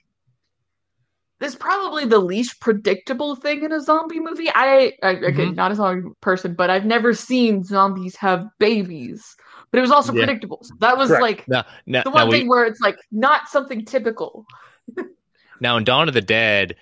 [1.41, 4.49] this is probably the least predictable thing in a zombie movie.
[4.55, 5.57] I, I again, Mhm.
[5.57, 9.37] not a zombie person, but I've never seen zombies have babies.
[9.71, 10.25] But it was also Yeah.
[10.25, 10.61] predictable.
[10.63, 11.23] So that was Correct.
[11.23, 14.47] like Now, now, the one we- thing where it's like not something typical.
[15.61, 16.77] Now in Dawn of the Dead,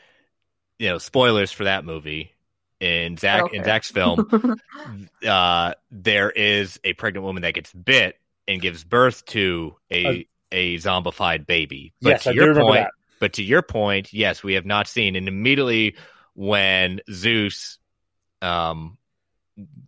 [0.78, 2.32] you know, spoilers for that movie.
[2.82, 3.64] In Zack in Okay.
[3.64, 4.28] Zack's film,
[5.26, 8.18] uh, there is a pregnant woman that gets bit
[8.48, 11.94] and gives birth to a Uh, a zombified baby.
[12.02, 12.90] But Yes, to I do your remember point, that.
[13.20, 15.14] but to your point, yes, we have not seen.
[15.16, 15.94] And immediately
[16.34, 17.78] when Zeus
[18.42, 18.98] um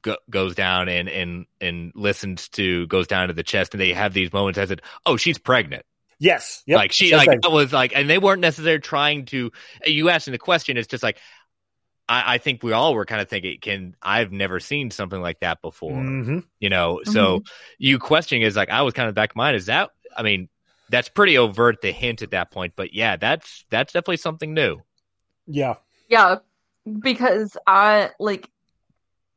[0.03, 3.93] go, goes down and and and listens to goes down to the chest, and they
[3.93, 4.59] have these moments.
[4.59, 5.85] I said, "Oh, she's pregnant."
[6.21, 6.63] Yes.
[6.67, 6.77] Yep.
[6.79, 7.41] like she Same like thing.
[7.43, 9.51] that was like and they weren't necessarily trying to
[9.85, 11.19] you asking the question it's just like
[12.09, 15.41] I, I think we all were kind of thinking can i've never seen something like
[15.41, 16.45] that before Mhm.
[16.61, 17.43] you know so
[17.79, 20.49] you questioning is like i was kind of back of mind is that i mean
[20.91, 24.79] that's pretty overt the hint at that point but yeah that's that's definitely something new
[25.47, 25.75] Yeah.
[26.09, 26.37] Yeah,
[27.01, 28.49] because I like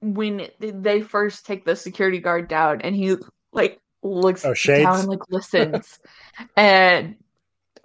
[0.02, 3.16] when they first take the security guard down and he
[3.52, 4.84] like looks Oh, shades?
[4.84, 6.00] down and like listens
[6.58, 7.16] and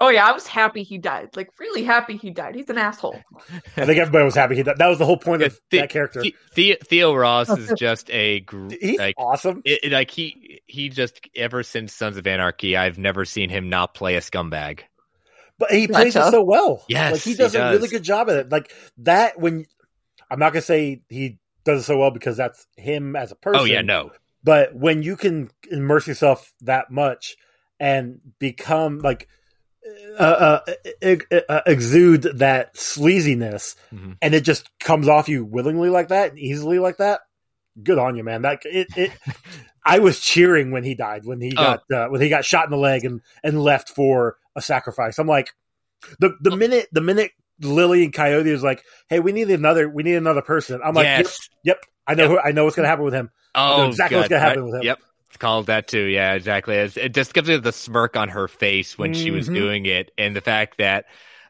[0.01, 1.31] oh yeah, I was happy he died.
[1.37, 2.55] Like really happy he died.
[2.55, 3.21] He's an asshole.
[3.77, 4.57] I think everybody was happy.
[4.57, 6.23] He, that was the whole point of The- that character.
[6.23, 9.63] The- The- Theo Ross is just a gr- He's like awesome.
[9.65, 13.69] it, it- like he he just ever since Sons of Anarchy, I've never seen him
[13.69, 14.81] not play a scumbag.
[15.59, 16.85] But he plays it so well.
[16.89, 18.51] Yes, like he he does, a really good job at it.
[18.51, 19.67] Like that when
[20.31, 23.61] I'm not gonna say he does it so well because that's him as a person.
[23.61, 24.11] Oh yeah, no,
[24.43, 27.37] But when you can immerse yourself that much
[27.79, 29.29] and become like
[30.19, 30.61] uh,
[31.03, 31.17] uh,
[31.49, 34.17] uh, exude that sleaziness, Mhm.
[34.23, 37.21] and it just comes off you willingly like that and easily like that.
[37.83, 38.43] Good on you, man.
[38.43, 38.89] That it.
[38.97, 39.13] it
[39.85, 41.63] I was cheering when he died when he Oh.
[41.63, 45.19] got uh, when he got shot in the leg and and left for a sacrifice.
[45.19, 45.51] I'm like
[46.21, 50.03] the the minute the minute Lily and Coyote was like, "Hey, we need another we
[50.05, 51.49] need another person." I'm like, yes.
[51.65, 54.19] "Yep, yep, I know who, I know what's gonna happen with him." Oh, know exactly
[54.19, 54.37] what's God.
[54.37, 54.83] gonna happen I- with him.
[54.85, 54.99] Yep,
[55.33, 56.05] it's called that too.
[56.05, 56.75] Yeah, exactly.
[56.75, 59.55] It's, it just gives me the smirk on her face when she was Mhm.
[59.55, 61.07] doing it, and the fact that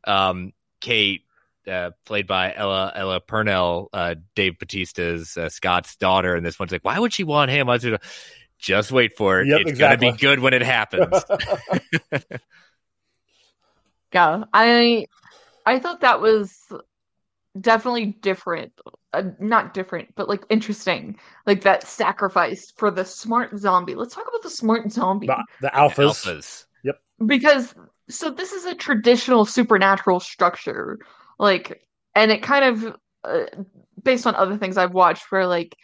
[0.06, 1.22] um, Kate,
[1.66, 6.70] uh, played by Ella Ella Purnell, uh, Dave Batista's uh, Scott's daughter, and this one's
[6.70, 7.68] like, why would she want him?
[7.68, 8.02] I was just,
[8.60, 9.48] just wait for it.
[9.48, 10.06] Yep, it's exactly.
[10.06, 11.24] gonna be good when it happens.
[14.14, 15.06] Yeah, I
[15.66, 16.56] I thought that was
[17.58, 18.72] definitely different.
[19.14, 21.18] Uh, not different, but like interesting.
[21.46, 23.94] Like that sacrifice for the smart zombie.
[23.94, 26.24] Let's talk about the smart zombie The, the alphas.
[26.24, 26.64] Alphas.
[27.26, 27.74] because
[28.08, 30.98] so this is a traditional supernatural structure.
[31.38, 31.82] Like
[32.14, 33.44] and it kind of uh,
[34.02, 35.76] based on other things I've watched where like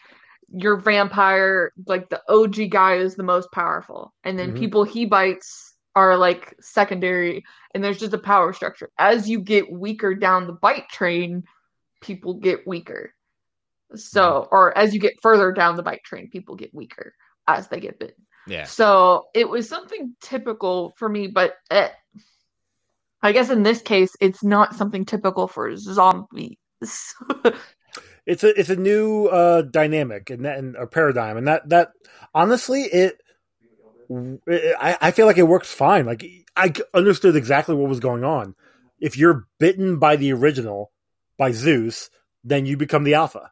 [0.51, 4.57] your vampire like the OG guy is the most powerful and then Mhm.
[4.57, 8.91] people he bites are like secondary and there's just a power structure.
[8.99, 11.45] As you get weaker down the bite train,
[12.01, 13.14] people get weaker.
[13.94, 17.14] So, or as you get further down the bike train, people get weaker
[17.46, 18.27] as they get bitten.
[18.46, 18.64] Yeah.
[18.64, 21.88] So it was something typical for me, but uh
[23.20, 26.57] I guess in this case, it's not something typical for zombies.
[28.27, 31.90] it's a it's a new uh dynamic and that and a paradigm and that that
[32.35, 33.20] honestly it,
[34.46, 36.24] it I, I feel like it works fine like
[36.55, 38.55] i understood exactly what was going on
[39.01, 40.92] if you're bitten by the original
[41.38, 42.11] by zeus
[42.44, 43.51] then you become the alpha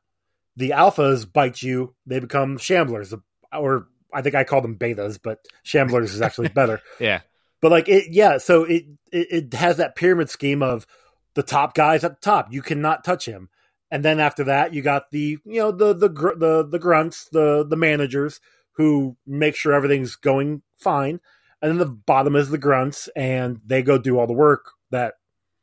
[0.57, 3.19] the alphas bite you they become shamblers
[3.53, 7.21] or i think i call them betas but shamblers is actually better Yeah.
[7.61, 10.87] but like it yeah so it, it it has that pyramid scheme of
[11.35, 13.49] the top guys at the top you cannot touch him
[13.91, 17.29] and then after that you got the you know the the gr- the the grunts
[17.31, 18.41] the the managers
[18.73, 21.21] who make sure everything's going fine
[21.63, 25.15] and then the bottom is the grunts and they go do all the work that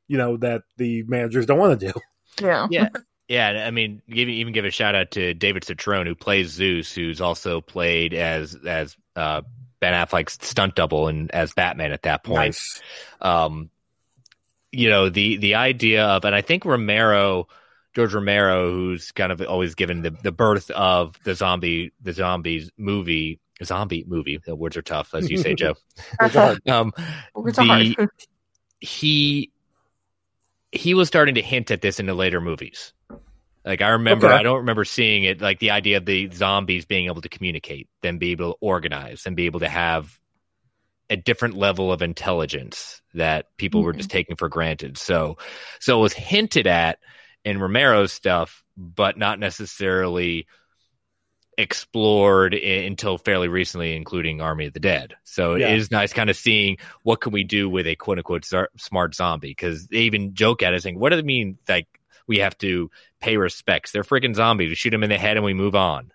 [0.07, 1.99] you know that the managers don't want to do
[2.41, 2.67] yeah.
[2.69, 2.89] Yeah.
[3.27, 6.93] Yeah, I mean, give, even give a shout out to David Cetrone, who plays Zeus,
[6.93, 9.41] who's also played as as uh,
[9.79, 12.37] Ben Affleck's stunt double and as Batman at that point.
[12.37, 12.81] nice
[13.21, 13.69] Um,
[14.73, 17.47] you know the the idea of, and I think Romero,
[17.95, 22.71] George Romero, who's kind of always given the the birth of the zombie the zombies
[22.77, 24.39] movie zombie movie.
[24.43, 25.75] The words are tough, as you say, Joe.
[26.21, 26.61] Words are hard.
[26.67, 26.93] Um,
[27.35, 27.85] Words are hard.
[27.85, 28.09] the,
[28.79, 29.51] he
[30.73, 32.93] he was starting to hint at this in the later movies.
[33.63, 34.35] Like I remember, Okay.
[34.35, 35.39] I don't remember seeing it.
[35.39, 39.23] Like the idea of the zombies being able to communicate, then be able to organize,
[39.25, 40.19] and be able to have
[41.09, 43.99] a different level of intelligence that people were mm-hmm.
[43.99, 44.97] just taking for granted.
[44.97, 45.37] So,
[45.79, 46.97] so it was hinted at
[47.45, 50.47] in Romero's stuff, but not necessarily
[51.57, 55.15] explored I- until fairly recently, including Army of the Dead.
[55.23, 55.69] So Yeah.
[55.69, 58.45] it is nice kind of seeing what can we do with a quote unquote
[58.77, 61.87] smart zombie because they even joke at it saying, "What does it mean like
[62.27, 62.89] we have to
[63.19, 63.91] pay respects?
[63.91, 64.69] They're freaking zombies.
[64.69, 66.11] We shoot them in the head and we move on."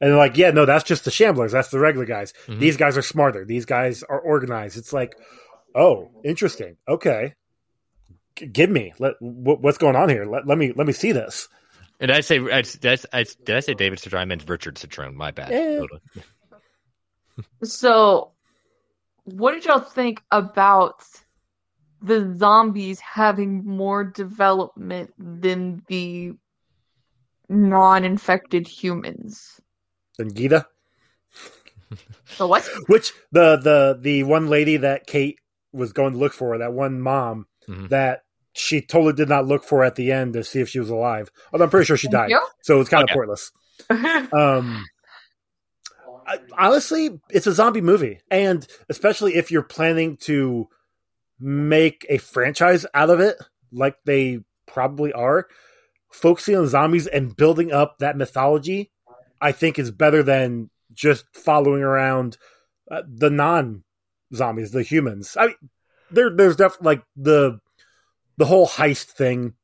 [0.00, 1.52] And they're like, yeah, no, that's just the shamblers.
[1.52, 2.34] That's the regular guys.
[2.46, 2.58] Mhm.
[2.58, 3.44] These guys are smarter.
[3.44, 4.76] These guys are organized.
[4.76, 5.14] It's like,
[5.74, 6.76] oh, interesting.
[6.88, 7.34] Okay,
[8.36, 8.92] G- give me.
[8.98, 10.26] Let wh- what's going on here?
[10.26, 11.48] Let, let me let me see this.
[12.00, 14.18] And I say I, did, I, did I say David Cetrone?
[14.18, 15.14] I meant Richard Cetrone.
[15.14, 15.52] My bad.
[15.52, 15.76] Eh.
[15.78, 16.00] Totally.
[17.62, 18.32] So,
[19.24, 21.02] what did y'all think about
[22.02, 26.32] the zombies having more development than the
[27.48, 29.60] non-infected humans?
[30.18, 30.66] And Gita,
[32.26, 32.68] So what?
[32.86, 35.38] which the the the one lady that Kate
[35.72, 37.88] was going to look for, that one mom Mhm.
[37.88, 38.23] that
[38.54, 41.30] she totally did not look for at the end to see if she was alive.
[41.52, 42.32] Although I'm pretty sure she died,
[42.62, 43.14] so it's kind of Okay.
[43.14, 43.52] pointless.
[44.32, 44.84] Um,
[46.26, 50.68] I, honestly, it's a zombie movie, and especially if you're planning to
[51.38, 53.36] make a franchise out of it,
[53.72, 55.46] like they probably are,
[56.10, 58.90] focusing on zombies and building up that mythology,
[59.40, 62.38] I think is better than just following around
[62.90, 63.84] uh, the non
[64.34, 65.36] zombies, the humans.
[65.38, 65.56] I mean,
[66.10, 67.60] there, there's definitely like the
[68.36, 69.54] the whole heist thing.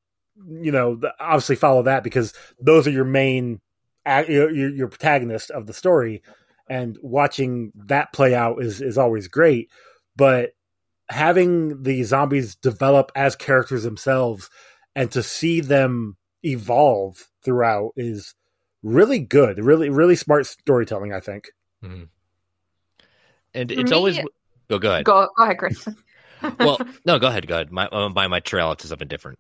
[0.49, 3.61] You know, obviously follow that because those are your main
[4.07, 6.23] your, your your protagonist of the story,
[6.69, 9.71] and watching that play out is is always great.
[10.17, 10.51] But
[11.09, 14.49] having the zombies develop as characters themselves
[14.95, 18.35] and to see them evolve throughout is
[18.83, 19.63] really good.
[19.63, 21.13] Really, really smart storytelling.
[21.13, 21.51] I think.
[21.85, 22.09] Mhm.
[23.55, 24.19] And it's me- always.
[24.71, 25.05] Oh, go ahead.
[25.05, 25.87] Go, go ahead, Chris.
[26.59, 27.47] well, no, go ahead.
[27.47, 27.73] Go ahead.
[27.73, 29.39] My uh, my my trail to something different.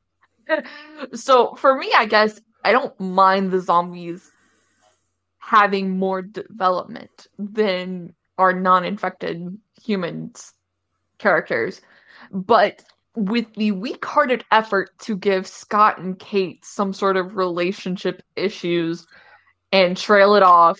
[1.14, 4.30] so for me, I guess I don't mind the zombies
[5.38, 10.53] having more development than our non-infected humans
[11.18, 11.80] characters,
[12.30, 12.82] but
[13.16, 19.07] with the weak-hearted effort to give Scott and Kate some sort of relationship issues
[19.72, 20.78] and trail it off,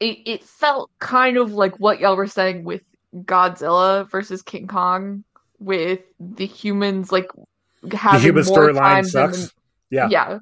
[0.00, 2.82] it felt kind of like what y'all were saying with
[3.14, 5.24] Godzilla versus King Kong,
[5.58, 7.28] with the humans like
[7.92, 9.46] having the human more storyline sucks.
[9.46, 9.52] the-
[9.90, 10.08] Yeah.
[10.10, 10.38] yeah.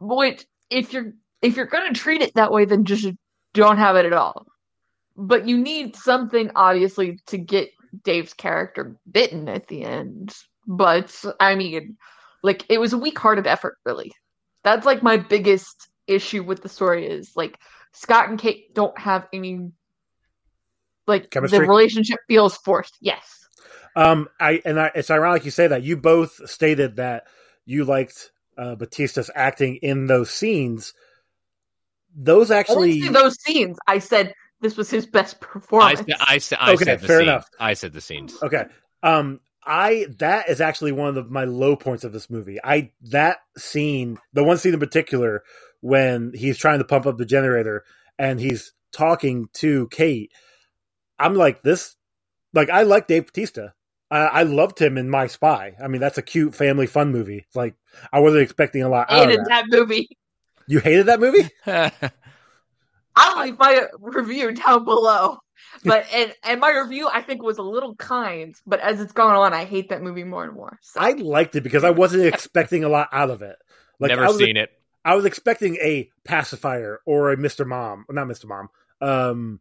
[0.00, 1.12] Which if you're
[1.42, 3.06] if you're gonna treat it that way, then just
[3.52, 4.46] don't have it at all.
[5.16, 7.70] But you need something obviously to get
[8.02, 10.34] Dave's character bitten at the end.
[10.66, 11.96] But I mean,
[12.42, 14.12] like it was a weak-hearted effort, really.
[14.64, 17.58] That's like my biggest issue with the story is like
[17.92, 19.70] Scott and Kate don't have any
[21.06, 21.58] like Chemistry?
[21.60, 22.96] the relationship feels forced.
[23.00, 23.46] Yes.
[23.96, 25.82] Um, I and I, it's ironic you say that.
[25.82, 27.24] You both stated that
[27.64, 30.94] you liked uh, Batista's acting in those scenes.
[32.16, 33.78] Those I actually, didn't say those scenes.
[33.86, 36.00] I said this was his best performance.
[36.00, 37.28] said I said I Okay, said the fair scenes.
[37.28, 37.50] enough.
[37.58, 38.36] I said the scenes.
[38.42, 38.64] okay.
[39.02, 42.58] Um, I that is actually one of the, my low points of this movie.
[42.62, 45.42] I that scene, the one scene in particular,
[45.80, 47.84] when he's trying to pump up the generator
[48.18, 50.32] and he's talking to Kate.
[51.18, 51.96] I'm like this,
[52.52, 53.68] like I like Dave Batista.
[54.10, 55.74] I, I loved him in My Spy.
[55.82, 57.38] I mean, that's a cute family fun movie.
[57.46, 57.74] It's like
[58.12, 59.10] I wasn't expecting a lot.
[59.10, 59.64] Out of hated that.
[59.70, 60.08] that movie.
[60.66, 61.48] You hated that movie?
[63.16, 65.38] I'll leave my review down below.
[65.84, 69.34] But and and my review I think was a little kind, but as it's gone
[69.34, 70.78] on, I hate that movie more and more.
[70.82, 73.56] So I liked it because I wasn't expecting a lot out of it.
[74.00, 74.70] Like Never I was, seen it.
[75.04, 77.66] I was expecting a pacifier or a Mr.
[77.66, 78.46] Mom, not Mr.
[78.46, 78.68] Mom.
[79.00, 79.60] Um,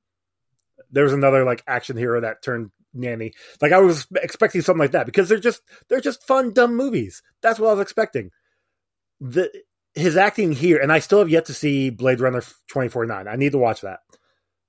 [0.93, 3.33] there was another like action hero that turned nanny.
[3.61, 7.21] Like I was expecting something like that because they're just they're just fun dumb movies.
[7.41, 8.31] That's what I was expecting.
[9.19, 9.51] The
[9.95, 13.27] his acting here, and I still have yet to see Blade Runner twenty forty nine.
[13.27, 13.99] I need to watch that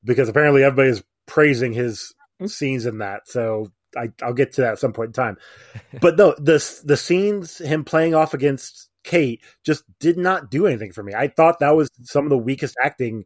[0.02, 2.12] because apparently everybody is praising his
[2.46, 3.28] scenes in that.
[3.28, 5.36] So I, I'll get to that at some point in time.
[6.00, 10.92] But no, the the scenes him playing off against Kate just did not do anything
[10.92, 11.14] for me.
[11.14, 13.24] I thought that was some of the weakest acting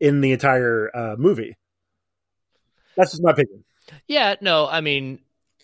[0.00, 1.56] in the entire uh, movie.
[2.96, 3.64] That's just my opinion.
[4.08, 5.20] Yeah, no, I mean,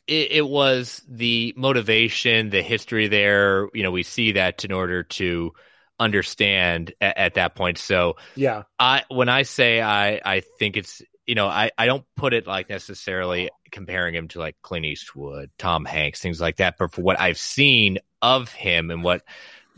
[0.07, 3.68] it, it was the motivation, the history there.
[3.72, 5.53] You know, we see that in order to
[5.99, 7.78] understand at, at that point.
[7.78, 12.05] So, Yeah, I when I say I I think it's you know I I don't
[12.16, 16.76] put it like necessarily comparing him to like Clint Eastwood, Tom Hanks, things like that.
[16.78, 19.22] But for what I've seen of him and what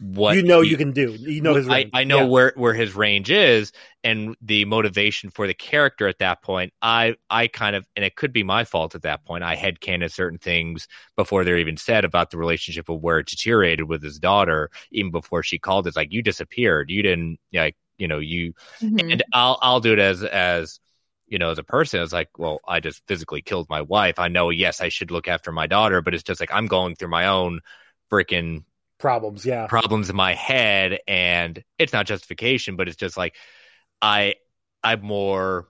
[0.03, 1.13] what you know he- you can do.
[1.13, 1.69] You know his.
[1.69, 1.91] I, range.
[1.95, 2.25] I know Yeah.
[2.25, 3.73] where, where his range is
[4.03, 6.73] and the motivation for the character at that point.
[6.83, 9.45] I I kind of and it could be my fault at that point.
[9.45, 13.27] I had headcanoned certain things before they're even said about the relationship of where it
[13.29, 15.87] deteriorated with his daughter, even before she called.
[15.87, 16.91] It's like you disappeared.
[16.91, 19.13] You didn't like you know you Mhm.
[19.13, 20.81] and I'll I'll do it as as
[21.29, 22.03] you know as a person.
[22.03, 24.19] It's like, well, I just physically killed my wife.
[24.19, 26.97] I know, yes, I should look after my daughter, but it's just like I'm going
[26.97, 27.61] through my own
[28.11, 28.65] freaking
[29.03, 29.67] Problems, yeah.
[29.67, 33.35] problems in my head, and it's not justification, but it's just like
[34.01, 34.37] I
[34.83, 35.67] I more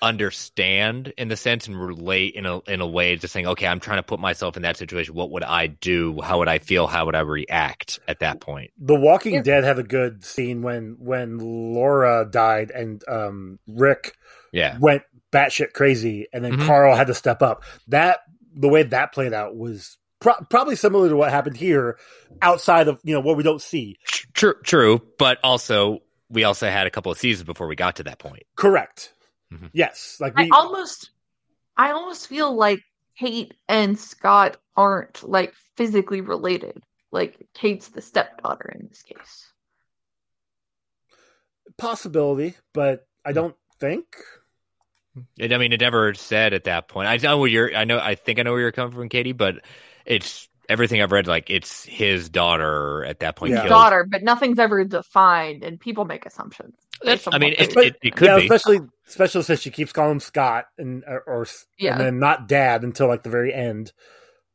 [0.00, 3.78] understand in the sense and relate in a in a way just saying okay i'm
[3.78, 6.88] trying to put myself in that situation what would i do how would i feel
[6.88, 10.96] how would i react at that point The Walking Dead have a good scene when
[10.98, 14.16] when Laura died and um, Rick
[14.50, 16.66] yeah went batshit crazy, and then Mhm.
[16.66, 17.64] Carl had to step up.
[17.88, 18.20] That
[18.54, 21.98] the way that played out was pro- probably similar to what happened here,
[22.40, 23.96] outside of you know what we don't see.
[24.32, 25.98] True, true, but also
[26.30, 28.44] we also had a couple of seasons before we got to that point.
[28.56, 29.12] Correct.
[29.52, 29.68] Mhm.
[29.74, 30.50] Yes, like I we.
[30.50, 31.10] almost
[31.76, 32.80] I almost feel like
[33.18, 36.82] Kate and Scott aren't like physically related.
[37.10, 39.48] Like Kate's the stepdaughter in this case.
[41.78, 44.04] possibility, but I don't think.
[45.38, 47.08] And, I mean, it never said at that point.
[47.08, 47.74] I know where you're.
[47.74, 47.98] I know.
[47.98, 49.32] I think I know where you're coming from, Katie.
[49.32, 49.56] But
[50.06, 51.26] it's everything I've read.
[51.26, 53.52] Like it's his daughter at that point.
[53.52, 53.70] His killed.
[53.70, 56.74] daughter, but nothing's ever defined, and people make assumptions.
[57.04, 58.42] based on I mean, it, it, it could yeah, be.
[58.44, 61.46] especially especially since she keeps calling him Scott and or, or
[61.78, 61.92] Yeah.
[61.92, 63.92] and then not Dad until like the very end.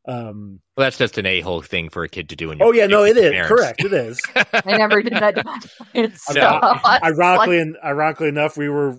[0.07, 0.61] Um.
[0.77, 2.47] Well, that's just an a hole thing for a kid to do.
[2.47, 3.49] When Oh you're yeah, no, it is parents.
[3.49, 3.83] correct.
[3.83, 4.21] It is.
[4.35, 5.59] I never did that to my
[5.93, 6.23] parents.
[6.27, 6.79] So No.
[7.03, 8.97] Ironically, like, and ironically enough, we were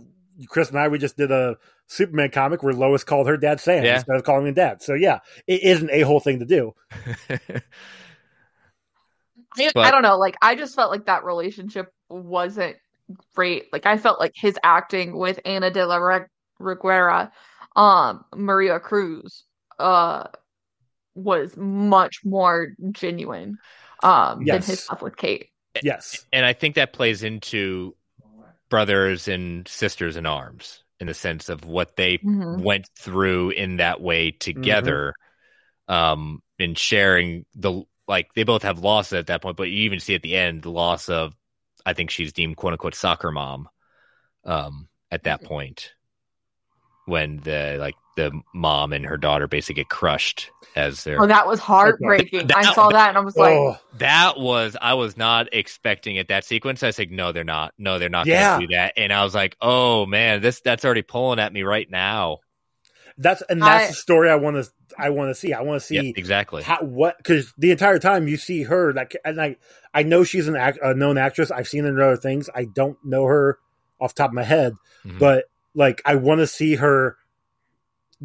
[0.49, 0.89] Chris and I.
[0.89, 1.57] We just did a
[1.89, 3.97] Superman comic where Lois called her dad Sam Yeah.
[3.97, 4.83] instead of calling him dad.
[4.83, 6.75] So yeah, it is an a hole thing to do.
[9.57, 10.19] I, But- I don't know.
[10.19, 12.77] Like, I just felt like that relationship wasn't
[13.35, 13.73] great.
[13.73, 16.27] Like, I felt like his acting with Ana de la Re-
[16.61, 17.31] Reguera,
[17.75, 19.45] um, Maria Cruz,
[19.79, 20.25] uh,
[21.15, 23.57] was much more genuine,
[24.03, 25.49] um, than his stuff with Kate.
[25.83, 27.97] Yes, and I think that plays into
[28.69, 32.63] brothers and sisters in arms in the sense of what they Mhm.
[32.63, 35.15] went through in that way together
[35.89, 40.01] um and sharing the like they both have losses at that point but you even
[40.01, 41.35] see at the end the loss of
[41.87, 43.69] i think she's deemed quote unquote soccer mom
[44.45, 45.93] um at that point
[47.09, 51.47] when the like the mom and her daughter basically get crushed as their Oh, that
[51.47, 52.51] was heartbreaking.
[52.55, 56.17] I That- saw that and I was like, oh, that was I was not expecting
[56.17, 56.83] it that sequence.
[56.83, 57.75] I said, no, they're not.
[57.79, 58.51] No, they're not Yeah.
[58.51, 58.93] going to do that.
[58.97, 62.39] And I was like, oh man, this that's already pulling at me right now.
[63.17, 64.71] that's and that's I- the story I want to.
[65.01, 65.53] I want to see.
[65.53, 66.63] I want to see Yeah, exactly.
[66.65, 69.57] how what because the entire time you see her like and I
[69.95, 71.51] I know she's an act, a known actress.
[71.53, 72.51] I've seen her in other things.
[72.55, 73.59] I don't know her
[74.01, 74.73] off the top of my head,
[75.07, 75.19] Mhm.
[75.21, 75.45] but
[75.75, 77.17] like I want to see her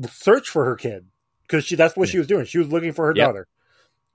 [0.09, 1.05] search for her kid
[1.43, 2.45] because she that's what she was doing.
[2.45, 3.27] She was looking for her Yep.
[3.27, 3.47] daughter,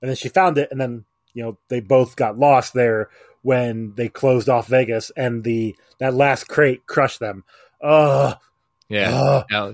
[0.01, 3.09] and then she found it, and then you know they both got lost there
[3.41, 7.43] when they closed off Vegas, and the that last crate crushed them.
[7.81, 8.35] Oh,
[8.89, 9.43] Yeah.
[9.49, 9.73] Now-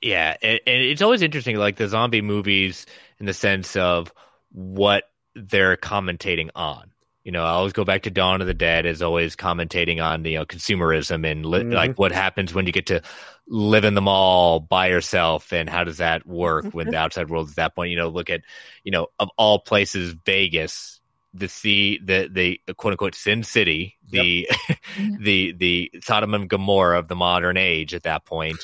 [0.00, 0.36] yeah.
[0.40, 2.86] And, and it's always interesting, like the zombie movies
[3.18, 4.12] in the sense of
[4.52, 5.04] what
[5.34, 6.89] they're commentating on.
[7.24, 10.24] You know, I always go back to Dawn of the Dead as always commentating on
[10.24, 11.74] you know consumerism and li- Mhm.
[11.74, 13.02] like what happens when you get to
[13.46, 17.48] live in the mall by yourself and how does that work when the outside world
[17.48, 17.90] is that point.
[17.90, 18.40] You know, look at
[18.84, 21.00] you know of all places, Vegas,
[21.34, 24.48] the sea, the the quote unquote Sin City, the
[25.20, 28.58] the the Sodom and Gomorrah of the modern age at that point.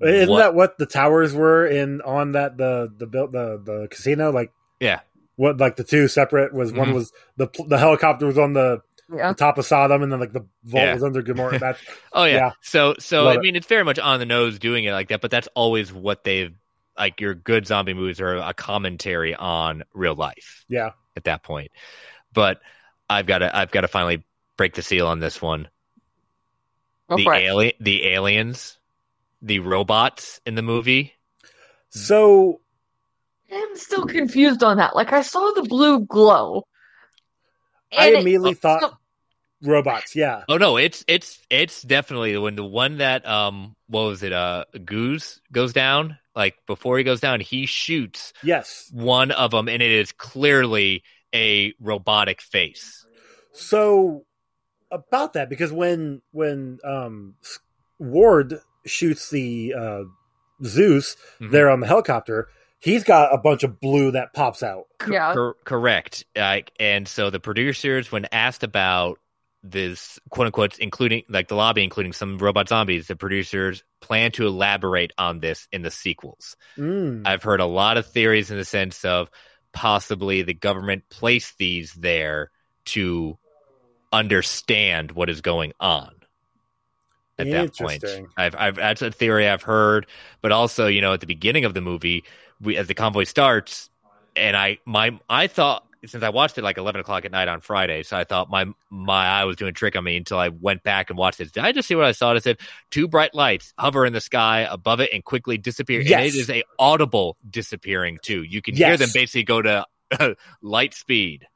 [0.00, 3.88] isn't What- that what the towers were in on that the the built the the
[3.90, 4.50] casino like?
[4.80, 5.00] Yeah.
[5.36, 6.94] What like the two separate was one Mhm.
[6.94, 8.82] was the the helicopter was on the,
[9.14, 9.28] yeah.
[9.28, 10.94] the top of Sodom and then like the vault Yeah.
[10.94, 11.58] was under Gomorrah.
[11.60, 11.78] That
[12.12, 12.36] Oh yeah.
[12.36, 12.52] Yeah.
[12.60, 13.42] So so Love I it.
[13.42, 16.24] mean it's very much on the nose doing it like that, but that's always what
[16.24, 16.54] they've
[16.98, 20.90] like your good zombie movies are a commentary on real life yeah.
[21.16, 21.70] at that point.
[22.34, 22.60] But
[23.08, 24.24] I've got to I've got to finally
[24.58, 25.68] break the seal on this one.
[27.08, 28.78] Go the for alien the aliens,
[29.40, 31.14] the robots in the movie.
[31.88, 32.60] So
[33.52, 34.96] I'm still confused on that.
[34.96, 36.64] Like, I saw the blue glow.
[37.96, 38.96] I and it- immediately thought so-
[39.62, 40.16] robots.
[40.16, 40.44] Yeah.
[40.48, 44.64] Oh no, it's it's it's definitely when the one that um what was it uh
[44.84, 48.88] Goose goes down like before he goes down he shoots Yes.
[48.92, 51.02] one of them and it is clearly
[51.34, 53.04] a robotic face.
[53.52, 54.24] So
[54.90, 57.34] about that because when when um
[57.98, 60.02] Ward shoots the uh
[60.64, 61.50] Zeus Mhm.
[61.50, 62.48] there on the helicopter,
[62.82, 64.86] he's got a bunch of blue that pops out.
[65.08, 65.32] yeah.
[65.32, 66.24] Cor- correct.
[66.36, 69.18] Like and so the producers when asked about
[69.64, 74.44] this quote unquote including like the lobby including some robot zombies the producers plan to
[74.44, 76.56] elaborate on this in the sequels.
[76.76, 77.22] Mm.
[77.26, 79.30] I've heard a lot of theories in the sense of
[79.72, 82.50] possibly the government placed these there
[82.84, 83.38] to
[84.12, 86.10] understand what is going on
[87.38, 88.04] at that point.
[88.36, 90.06] I've, I've that's a theory I've heard,
[90.40, 92.24] but also you know at the beginning of the movie,
[92.62, 93.90] we as the convoy starts,
[94.36, 97.60] and I my I thought since I watched it like eleven o'clock at night on
[97.60, 100.48] Friday, so I thought my my eye was doing a trick on me until I
[100.48, 101.52] went back and watched it.
[101.52, 102.32] Did I just see what I saw?
[102.32, 102.58] It said
[102.90, 106.00] two bright lights hover in the sky above it and quickly disappear.
[106.00, 106.34] And Yes.
[106.34, 108.42] it is a audible disappearing too.
[108.42, 109.86] You can hear them basically go to
[110.62, 111.46] light speed.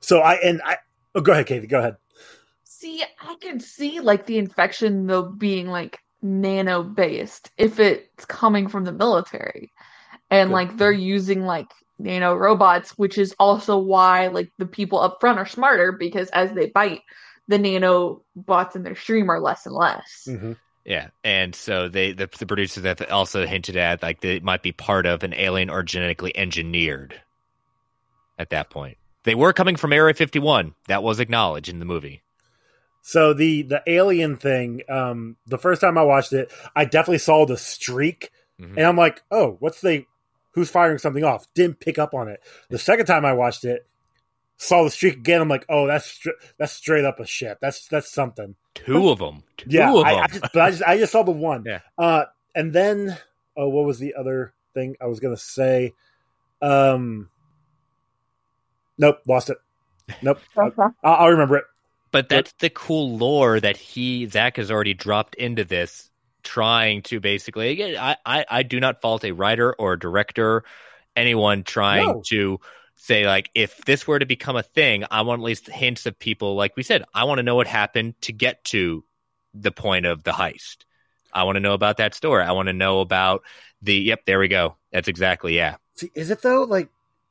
[0.00, 0.78] So I and I.
[1.14, 1.66] Oh, go ahead, Katie.
[1.66, 1.96] Go ahead.
[2.64, 8.68] See, I can see like the infection though being like nano based if it's coming
[8.68, 9.72] from the military.
[10.34, 10.54] And Good.
[10.54, 11.68] like they're using like
[11.98, 16.52] nano robots, which is also why like the people up front are smarter because as
[16.52, 17.02] they bite,
[17.46, 20.26] the nano bots in their stream are less and less.
[20.28, 20.56] Mhm.
[20.84, 24.72] Yeah, and so they the, the producers have also hinted at like they might be
[24.72, 27.20] part of an alien or genetically engineered.
[28.38, 30.74] At that point, they were coming from Area 51.
[30.88, 32.22] That was acknowledged in the movie.
[33.02, 37.46] So the the alien thing, um, the first time I watched it, I definitely saw
[37.46, 38.30] the streak,
[38.60, 38.76] Mhm.
[38.76, 40.04] and I'm like, oh, what's the
[40.54, 41.46] who's firing something off?
[41.54, 42.40] Didn't pick up on it.
[42.70, 43.86] The second time I watched it,
[44.56, 45.40] saw the streak again.
[45.40, 47.58] I'm like, oh, that's str- that's straight up a ship.
[47.60, 48.54] That's that's something.
[48.74, 49.42] Two of them.
[49.56, 50.22] Two yeah, of I, them.
[50.22, 51.64] I just, but I just I just saw the one.
[51.66, 51.80] Yeah.
[51.98, 52.24] Uh,
[52.54, 53.16] and then
[53.56, 55.92] oh, what was the other thing I was gonna say?
[56.62, 57.28] Um,
[58.98, 59.58] nope, lost it.
[60.22, 61.64] Nope, I'll, I'll remember it.
[62.10, 66.10] But that's the cool lore that he Zack has already dropped into this,
[66.44, 67.70] trying to basically.
[67.70, 70.64] Again, I I, I do not fault a writer or a director,
[71.16, 72.22] anyone trying No.
[72.28, 72.60] to
[72.96, 76.18] say like if this were to become a thing, I want at least hints of
[76.18, 76.54] people.
[76.54, 79.04] Like we said, I want to know what happened to get to
[79.52, 80.78] the point of the heist.
[81.32, 82.44] I want to know about that story.
[82.44, 83.42] I want to know about
[83.82, 83.94] the.
[83.94, 84.76] Yep, there we go.
[84.92, 85.76] That's exactly yeah.
[85.96, 86.62] See, is it though?
[86.62, 86.88] Like,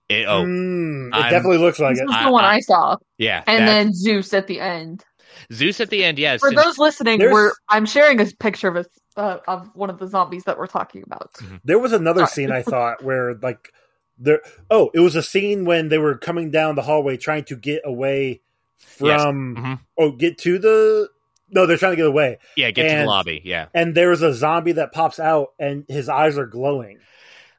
[0.10, 2.08] It, oh mm, it definitely looks like This it.
[2.08, 2.98] was I- the one I- I, saw.
[3.18, 5.04] yeah, And then Zeus at the end.
[5.52, 6.20] Zeus at the end.
[6.20, 8.86] Yes, For those listening, There's- we're I'm sharing a picture of a,
[9.20, 11.32] uh, of one of the zombies that we're talking about.
[11.64, 12.30] There was another Sorry.
[12.32, 13.74] scene I thought where like
[14.18, 17.56] there oh, it was a scene when they were coming down the hallway trying to
[17.56, 18.42] get away
[18.78, 19.80] from Mhm.
[19.98, 21.10] oh get to the
[21.50, 22.40] no, they're trying to get away.
[22.58, 23.40] yeah, get to the lobby.
[23.44, 23.68] Yeah.
[23.76, 26.98] And there's a zombie that pops out and his eyes are glowing.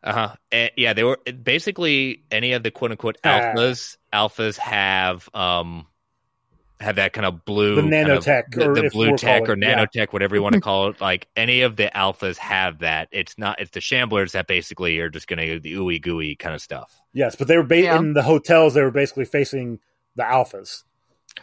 [0.03, 0.13] Uh
[0.53, 0.69] huh.
[0.77, 3.53] yeah, they were basically any of the quote unquote Ah.
[3.55, 3.97] alphas.
[4.13, 5.87] Alphas have um
[6.81, 9.47] have that kind of blue The kind of- nanotech, the, the blue we're tech or
[9.47, 9.85] calling it, yeah.
[9.87, 11.01] nanotech, whatever you want to call it.
[11.01, 13.09] Like any of the alphas have that.
[13.13, 13.61] It's not.
[13.61, 16.93] It's the shamblers that basically are just going to the ooey gooey kind of stuff.
[17.13, 17.99] Yes, but they were ba- Yeah.
[17.99, 19.79] in the hotels they were basically facing
[20.17, 20.83] the alphas.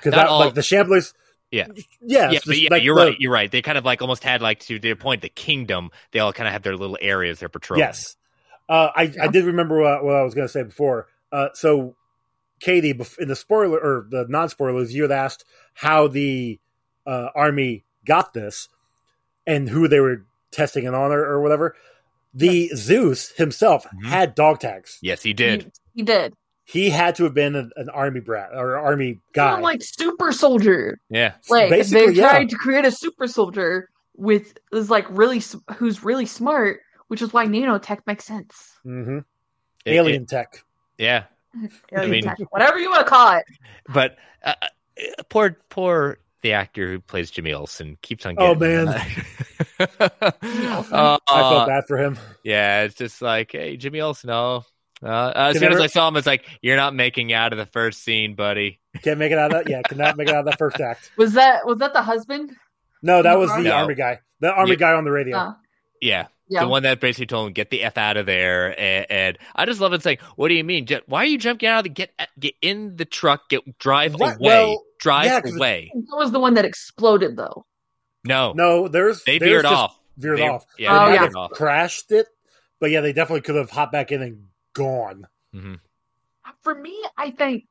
[0.01, 1.13] Cuz Not that all- like the shamblers
[1.49, 1.67] Yeah.
[2.01, 3.17] yeah, yeah, but just yeah, like you're the- right.
[3.19, 3.49] You're right.
[3.51, 5.91] They kind of like almost had like to their point, the kingdom.
[6.11, 7.85] They all kind of have their little areas they're patrolling.
[7.85, 8.15] Yes.
[8.69, 11.07] Uh, I, I did remember what, what I was going to say before.
[11.29, 11.95] Uh, so,
[12.61, 15.43] Katie, in the spoiler or the non spoilers, you had asked
[15.73, 16.59] how the
[17.05, 18.69] uh, army got this
[19.45, 21.75] and who they were testing it on or, or whatever.
[22.33, 24.05] The Zeus himself Mhm.
[24.05, 24.99] had dog tags.
[25.01, 25.63] Yes, he did.
[25.63, 26.33] He, he did.
[26.63, 29.47] He had to have been an, an army brat or army guy.
[29.49, 30.99] Kind of like super soldier.
[31.09, 31.33] Yeah.
[31.49, 32.29] Like Basically, they yeah.
[32.29, 35.41] tried to create a super soldier with is like really
[35.75, 38.71] who's really smart, which is why nanotech makes sense.
[38.83, 39.19] hmm
[39.83, 40.63] It- Alien tech.
[40.97, 41.23] yeah.
[41.91, 43.45] Alien mean- whatever you want to call it.
[43.87, 48.35] But uh, uh, poor, poor the actor who plays Jimmy Olsen keeps on.
[48.35, 48.55] Getting.
[48.55, 48.87] Oh, man.
[49.79, 52.17] uh, I felt bad for him.
[52.43, 54.29] Yeah, it's just like, hey, Jimmy Olsen.
[54.29, 54.63] Oh,
[55.03, 57.57] uh, as Can soon as I saw him, it's like you're not making out of
[57.59, 58.79] the first scene, buddy.
[59.01, 59.69] Can't make it out of that.
[59.69, 61.11] Yeah, cannot make it out of that first act.
[61.17, 62.51] Was that was that the husband?
[63.01, 63.71] No, that was the No.
[63.71, 64.19] army guy.
[64.41, 64.77] The army Yeah.
[64.77, 65.37] guy on the radio.
[65.37, 65.53] Uh,
[66.01, 66.27] Yeah.
[66.51, 66.61] Yeah.
[66.65, 69.65] The one that basically told him get the f out of there, and, and I
[69.65, 70.85] just love it saying, "What do you mean?
[70.85, 74.13] Ju- Why are you jumping out of the get get in the truck, get drive
[74.15, 77.65] Right, away, well, drive yeah, 'cause away." that was the one that exploded though.
[78.25, 79.99] No, No, there's they there's veered just off.
[80.17, 80.65] Veered They- off.
[80.77, 81.21] Yeah, Oh, they They yeah.
[81.21, 81.51] might veered have off.
[81.51, 82.27] crashed it,
[82.79, 84.43] but yeah, they definitely could have hopped back in and
[84.73, 85.25] gone.
[85.53, 85.75] hmm
[86.61, 87.63] For me, I think,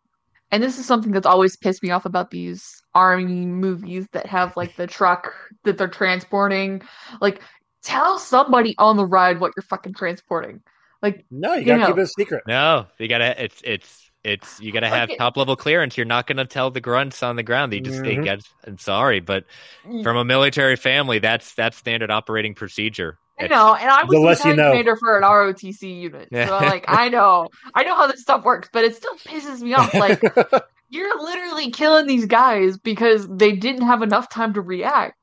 [0.50, 4.56] and this is something that's always pissed me off about these army movies that have
[4.56, 5.32] like the truck
[5.64, 6.82] that they're transporting.
[7.20, 7.40] Like,
[7.82, 10.62] tell somebody on the ride what you're fucking transporting.
[11.02, 11.86] Like, No, you You gotta know.
[11.86, 12.42] keep it a secret.
[12.46, 13.42] No, you gotta.
[13.42, 15.16] It's it's it's you gotta have Okay.
[15.16, 15.96] top level clearance.
[15.96, 17.72] You're not gonna tell the grunts on the ground.
[17.72, 18.24] They just they Mhm.
[18.24, 18.40] get.
[18.66, 19.44] I'm sorry, but
[19.86, 20.02] Mm.
[20.02, 23.18] from a military family, that's that's standard operating procedure.
[23.38, 24.72] I know, and I was The the less you know.
[24.72, 28.68] commander for an ROTC unit, so like I know, I know how this stuff works,
[28.72, 29.96] but it still pisses me off.
[29.96, 30.20] Like
[30.90, 35.16] you're literally killing these guys because they didn't have enough time to react.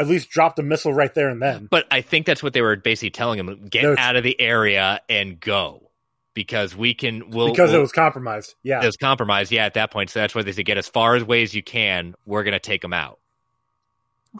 [0.00, 1.68] at least dropped a missile right there and then.
[1.70, 3.94] But I think that's what they were basically telling him: get No.
[3.98, 5.90] out of the area and go.
[6.34, 7.30] because we can.
[7.30, 8.54] We'll, because we'll, it was compromised.
[8.62, 9.52] Yeah, it was compromised.
[9.52, 11.62] Yeah, at that point, so that's why they said get as far away as you
[11.62, 12.14] can.
[12.26, 13.18] We're gonna take them out.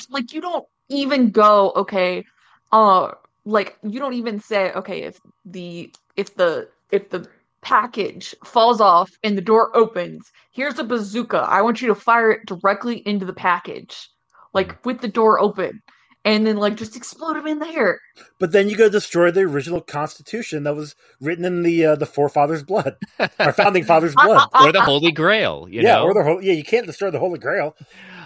[0.08, 2.24] Like you don't even go okay.
[2.72, 3.12] Uh,
[3.44, 7.28] like you don't even say okay if the if the if the
[7.62, 10.30] package falls off and the door opens.
[10.52, 11.38] Here's a bazooka.
[11.38, 14.08] I want you to fire it directly into the package,
[14.52, 15.82] like with the door open,
[16.24, 18.00] and then like just explode them in there.
[18.38, 22.06] But then you go destroy the original Constitution that was written in the uh, the
[22.06, 22.96] forefathers' blood,
[23.38, 25.66] our founding fathers' blood, or the Holy Grail.
[25.68, 26.04] You yeah, know?
[26.04, 26.52] or the whole yeah.
[26.52, 27.74] You can't destroy the Holy Grail.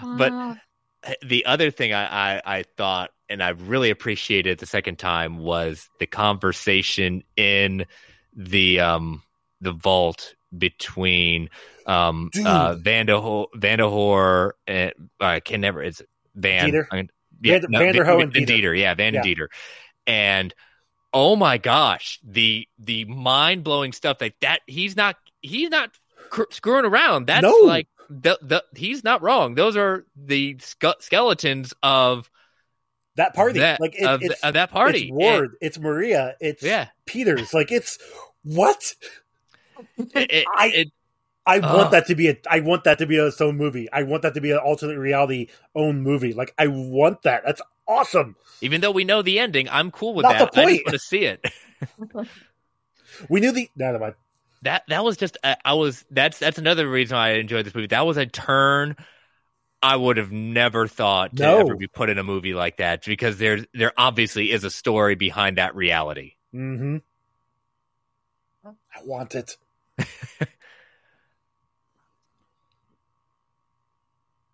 [0.02, 0.58] But
[1.22, 5.88] the other thing I, I, I thought and I really appreciated the second time was
[5.98, 7.86] the conversation in
[8.34, 9.22] the um
[9.60, 11.50] the vault between
[11.86, 16.02] um uh Vanderho Vanderhoor and I can never it's
[16.34, 16.86] Van Dieter?
[16.90, 17.10] I mean,
[17.42, 18.78] yeah, Vander- no, Vanderohe Van- and Van Dieter.
[18.78, 19.34] yeah, Van and Yeah.
[19.34, 19.46] Dieter.
[20.06, 20.54] And
[21.12, 25.90] oh my gosh, the the mind blowing stuff like that he's not he's not
[26.30, 27.26] cr- screwing around.
[27.26, 27.50] That's No.
[27.64, 29.54] like the, the he's not wrong.
[29.54, 32.30] Those are the ske- skeletons of
[33.16, 35.04] That party, that like it, of, it's of that party.
[35.04, 36.88] It's Ward, it's Maria, it's Yeah.
[37.06, 37.54] Peters.
[37.54, 37.98] Like it's
[38.42, 38.94] what
[39.96, 40.92] it, I- it-
[41.46, 41.76] I Ugh.
[41.76, 42.36] want that to be a.
[42.50, 43.88] I want that to be its own movie.
[43.92, 46.32] I want that to be an alternate reality own movie.
[46.32, 47.42] Like I want that.
[47.44, 48.36] That's awesome.
[48.62, 50.52] even though we know the ending, I'm cool with Not that.
[50.52, 51.44] the I just want to see it.
[53.28, 53.70] We knew the.
[53.76, 54.14] Never mind.
[54.62, 57.74] that that was just I, I was that's that's another reason why I enjoyed this
[57.74, 57.86] movie.
[57.88, 58.96] That was a turn
[59.82, 61.58] I would have never thought to No.
[61.60, 65.14] ever be put in a movie like that because there there obviously is a story
[65.14, 66.32] behind that reality.
[66.54, 66.96] Mm-hmm.
[68.66, 69.56] I want it.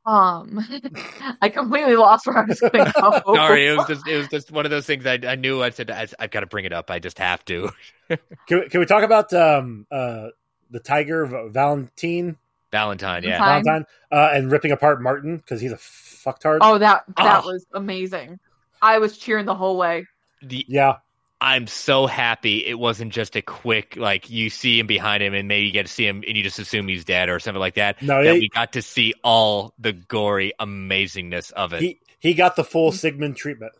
[0.07, 0.64] Um,
[1.42, 2.92] I completely lost where I was going to
[3.24, 3.34] go.
[3.34, 5.70] Sorry, it was just it was just one of those things I, I knew I
[5.70, 6.90] said I, I've got to bring it up.
[6.90, 7.70] I just have to.
[8.48, 10.28] Can we, can we talk about um uh
[10.70, 12.36] the tiger Valentine
[12.72, 13.38] Valentine, yeah.
[13.38, 16.59] Valentine uh, and ripping apart Martin because he's a fucktard.
[16.61, 17.46] Oh, that that Oh.
[17.46, 18.38] was amazing.
[18.82, 20.07] I was cheering the whole way.
[20.42, 20.96] The, yeah.
[21.43, 25.49] I'm so happy it wasn't just a quick like you see him behind him and
[25.49, 27.74] maybe you get to see him and you just assume he's dead or something like
[27.76, 28.03] that.
[28.03, 31.80] No, that he- we got to see all the gory amazingness of it.
[31.82, 33.72] He he got the full Sigmund treatment.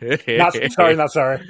[0.28, 1.40] Not sorry, not sorry.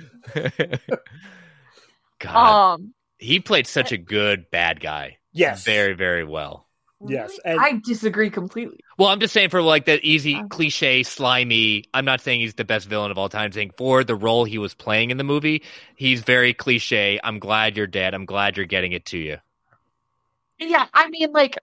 [2.18, 5.18] God, Um, he played such a good bad guy.
[5.32, 5.64] Yes.
[5.64, 6.67] very very well.
[7.06, 8.80] Yes, and- I disagree completely.
[8.98, 10.48] Well, I'm just saying for like that easy, Uh.
[10.48, 11.84] cliche, slimy.
[11.94, 13.42] I'm not saying he's the best villain of all time.
[13.42, 15.62] I'm saying for the role he was playing in the movie,
[15.96, 17.20] he's very cliche.
[17.22, 18.14] I'm glad you're dead.
[18.14, 19.36] I'm glad you're getting it to you.
[20.58, 21.56] Yeah, I mean, like,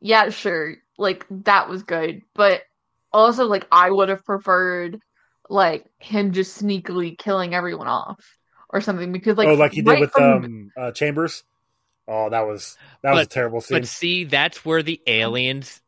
[0.00, 2.62] yeah, sure, like that was good, but
[3.12, 5.00] also, like, I would have preferred
[5.48, 8.18] like him just sneakily killing everyone off
[8.70, 11.44] or something because, like, oh, like he did with from- um uh, Chambers.
[12.06, 13.78] Oh, that was that was a terrible scene.
[13.78, 15.80] But see, that's where the aliens.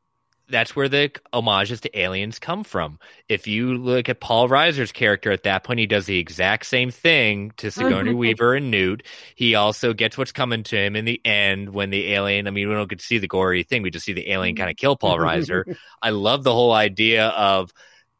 [0.48, 3.00] That's where the homages to aliens come from.
[3.28, 6.92] If you look at Paul Reiser's character at that point, he does the exact same
[6.92, 9.02] thing to Sigourney Weaver and Newt.
[9.34, 12.46] He also gets what's coming to him in the end when the alien.
[12.46, 14.54] I mean, we don't get to see the gory thing; we just see the alien
[14.54, 15.76] kind of kill Paul Reiser.
[16.02, 17.72] I love the whole idea of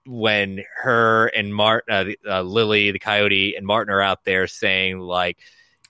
[0.05, 4.99] when her and Martin, uh, uh, Lily, the coyote, and Martin are out there saying
[4.99, 5.39] like,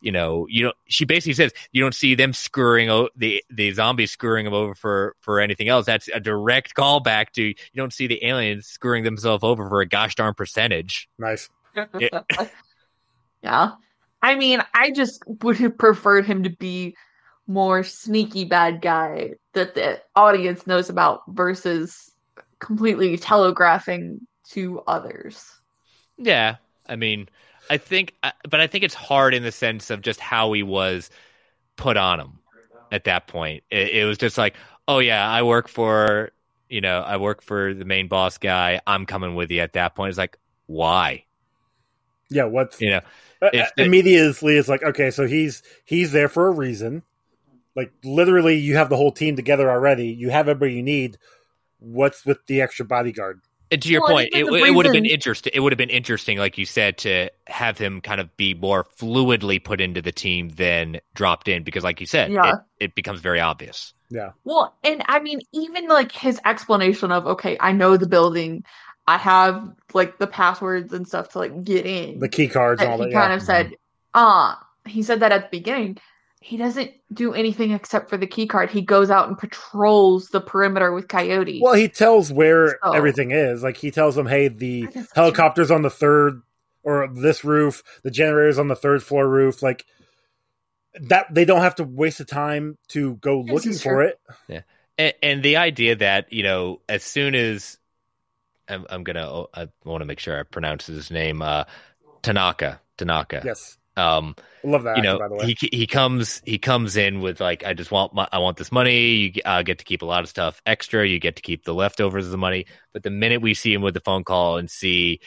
[0.01, 0.77] you know, you don't.
[0.87, 4.75] She basically says you don't see them screwing o- the the zombies screwing them over
[4.75, 5.87] for for anything else.
[5.87, 9.87] That's a direct callback to you don't see the aliens screwing themselves over for a
[9.87, 11.09] gosh darn percentage.
[11.19, 11.49] nice.
[11.99, 12.23] Yeah.
[13.43, 13.73] yeah.
[14.23, 16.97] I mean, I just would have preferred him to be
[17.47, 22.11] more sneaky bad guy that the audience knows about versus
[22.59, 25.45] completely telegraphing to others.
[26.19, 26.57] Yeah,
[26.89, 27.29] I mean,
[27.71, 28.15] I think,
[28.49, 31.11] but I think it's hard in the sense of just how he was
[31.77, 32.39] put on him
[32.93, 33.65] at that point.
[33.71, 34.55] It, it was just like,
[34.89, 36.31] oh yeah, I work for,
[36.69, 38.81] you know, I work for the main boss guy.
[38.87, 40.11] I'm coming with you at that point.
[40.11, 41.25] It's like, why?
[42.29, 43.01] Yeah, what's You know,
[43.43, 47.03] uh, immediately it's like okay, so he's he's there for a reason.
[47.77, 50.09] Like literally, you have the whole team together already.
[50.09, 51.19] You have everybody you need.
[51.79, 53.43] What's with the extra bodyguard?
[53.71, 55.51] And to your Well, point, it, even it would have been interesting.
[55.55, 58.85] It would have been interesting, like you said, to have him kind of be more
[58.85, 62.51] fluidly put into the team than dropped in, because, like you said, Yeah.
[62.53, 63.93] it, it becomes very obvious.
[64.09, 68.63] Yeah, Well, and I mean, even like his explanation of, okay, I know the building,
[69.09, 72.21] I have like the passwords and stuff to like get in.
[72.21, 73.13] the key cards and that all he that.
[73.13, 73.37] kind yeah.
[73.37, 73.73] of said,
[74.15, 74.55] uh,
[74.87, 75.99] he said that at the beginning.
[76.47, 78.71] He doesn't do anything except for the key card.
[78.71, 81.59] He goes out and patrols the perimeter with Coyote.
[81.61, 83.65] Well, he tells where So- everything is.
[83.65, 86.43] Like he tells them, "Hey, the I guess helicopter's on the third
[86.85, 87.83] or this roof.
[88.05, 89.61] The generator's on the third floor roof.
[89.61, 89.87] Like
[91.01, 94.21] that, they don't have to waste the time to go This looking for it.
[94.47, 94.61] Yeah,
[94.97, 97.77] and, and the idea that you know, as soon as
[98.69, 101.65] I'm, I'm gonna, oh, I want to make sure I pronounce his name, uh,
[102.23, 102.81] Tanaka.
[102.97, 103.43] Tanaka.
[103.45, 104.35] Yes, Um,
[104.65, 104.97] I love that.
[104.99, 107.73] you actor, know, by the way, he he comes he comes in with like, I
[107.75, 109.15] just want my, I want this money.
[109.15, 111.07] You uh, get to keep a lot of stuff extra.
[111.07, 112.67] You get to keep the leftovers of the money.
[112.93, 115.21] But the minute we see him with the phone call and see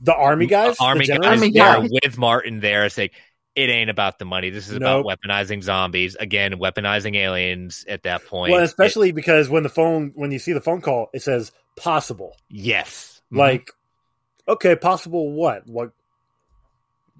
[0.00, 1.26] the army guys, the army guys generals?
[1.40, 1.90] Army there guys.
[2.04, 3.10] with Martin there saying
[3.56, 4.50] it ain't about the money.
[4.50, 5.04] This is Nope.
[5.04, 8.52] about weaponizing zombies again, weaponizing aliens at that point.
[8.52, 11.52] Well, It- especially because when the phone, when you see the phone call, it says
[11.76, 12.36] possible.
[12.48, 13.38] yes, Mhm.
[13.38, 13.70] Like,
[14.48, 15.66] okay, possible what?
[15.68, 15.90] What?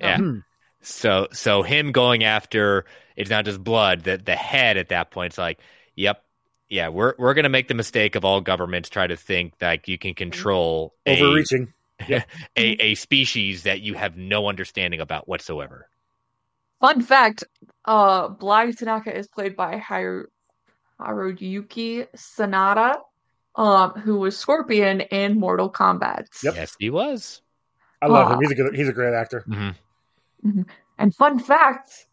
[0.01, 0.18] yeah.
[0.18, 0.38] Hmm.
[0.85, 2.85] So so him going after
[3.16, 4.05] it's not just blood.
[4.05, 5.61] That the head at that point is like,
[5.95, 6.22] yep,
[6.68, 9.99] yeah, we're we're gonna make the mistake of all governments try to think like you
[9.99, 11.72] can control a, Overreaching.
[12.09, 12.24] a
[12.57, 15.89] a species that you have no understanding about whatsoever.
[16.80, 17.45] Fun fact:
[17.85, 20.26] uh, Bly Tanaka is played by Haru-
[21.01, 22.97] Hiroyuki Sanada,
[23.55, 26.26] um, who was Scorpion in Mortal Kombat.
[26.43, 26.55] Yep.
[26.57, 27.41] Yes, he was.
[28.03, 28.35] I love Aw.
[28.35, 28.41] him.
[28.41, 28.74] He's a good.
[28.74, 29.45] He's a great actor.
[30.45, 30.62] Hmm
[30.99, 32.07] And fun fact: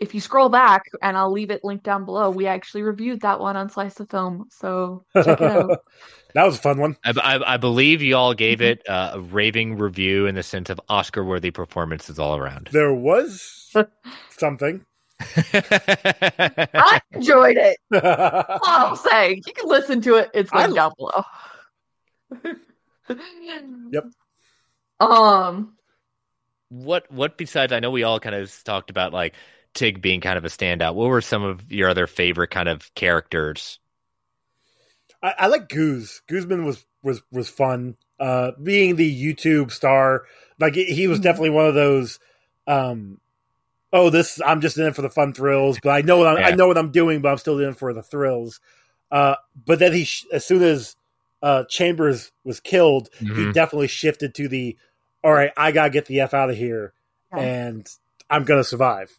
[0.00, 3.38] if you scroll back, and I'll leave it linked down below, we actually reviewed that
[3.38, 4.46] one on Slice of Film.
[4.50, 5.78] So check it out.
[6.34, 6.96] that was a fun one.
[7.04, 10.70] I, I, I believe you all gave it uh, a raving review in the sense
[10.70, 12.70] of Oscar-worthy performances all around.
[12.72, 13.70] There was
[14.30, 14.84] something.
[15.20, 17.76] I enjoyed it.
[17.92, 20.30] All I'll say, you can listen to it.
[20.32, 21.24] It's I- down below.
[23.90, 24.04] Yep.
[25.00, 25.76] Um.
[26.70, 27.72] What what besides?
[27.72, 29.34] I know we all kind of talked about like
[29.74, 30.96] Tig being kind of a standout.
[30.96, 33.80] What were some of your other favorite kind of characters?
[35.22, 36.22] I, I like Goose.
[36.28, 37.96] Guzman was was was fun.
[38.18, 40.24] Uh, being the YouTube star,
[40.58, 41.20] like he he was Mm-hmm.
[41.20, 42.18] definitely one of those.
[42.66, 43.18] Um,
[43.92, 46.40] oh, this I'm just in it for the fun thrills, but I know what I'm,
[46.44, 48.60] I know what I'm doing, but I'm still in it for the thrills.
[49.12, 50.96] Uh, but then he, sh- as soon as
[51.42, 53.48] uh, Chambers was killed, he Mhm.
[53.48, 54.78] definitely shifted to the,
[55.22, 56.92] all right, I gotta get the f out of here,
[57.34, 57.40] Yeah.
[57.42, 57.88] and
[58.28, 59.10] I'm gonna survive.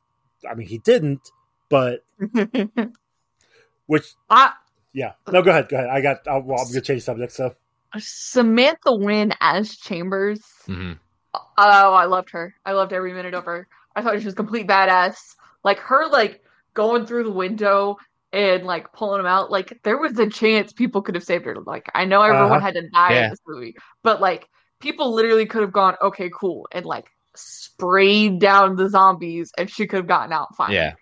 [0.50, 1.22] I mean, he didn't,
[1.70, 2.04] but
[3.86, 4.54] which, I,
[4.94, 5.90] yeah, no, go ahead, go ahead.
[5.90, 7.32] I got, I'll, well, I'm gonna change subject.
[7.34, 7.56] So
[7.98, 10.42] Samantha Win as Chambers.
[10.68, 10.98] Mhm.
[11.34, 12.54] Oh, I loved her.
[12.66, 13.68] I loved every minute of her.
[13.96, 15.16] I thought she was complete badass.
[15.64, 16.44] Like her, like
[16.74, 17.98] going through the window
[18.34, 19.52] and like pulling him out.
[19.52, 21.56] Like there was a chance people could have saved her.
[21.66, 22.60] Like I know everyone Uh-huh.
[22.60, 23.24] had to die Yeah.
[23.26, 24.48] in this movie, but like
[24.82, 27.06] people literally could have gone, okay, cool, and like
[27.36, 30.72] sprayed down the zombies, and she could have gotten out fine.
[30.74, 30.94] Yeah,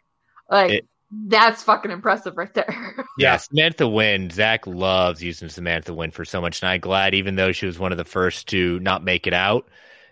[0.50, 3.06] like It- that's fucking impressive right there.
[3.18, 3.38] yeah.
[3.38, 4.30] Samantha Win.
[4.30, 7.80] Zack loves using Samantha Win for so much, and I'm glad, even though she was
[7.80, 9.68] one of the first to not make it out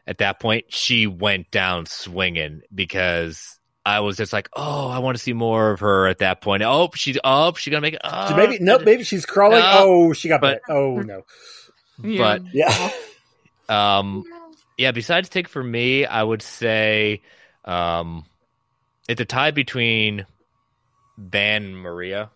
[0.07, 3.53] at that point, she went down swinging because.
[3.85, 6.61] I was just like, oh, I want to see more of her at that point.
[6.61, 7.21] Oh, she's up.
[7.23, 8.01] Oh, she's gonna make it.
[8.03, 9.59] So Oh, maybe no, maybe she's crawling.
[9.61, 10.75] No, oh, she got but- bit.
[10.75, 11.21] Oh no,
[11.97, 12.89] But yeah.
[13.69, 14.23] Um,
[14.77, 14.91] yeah.
[14.91, 17.21] Besides Tig for me, I would say,
[17.65, 18.25] um,
[19.07, 20.25] it's a tie between
[21.17, 22.29] Van and Maria.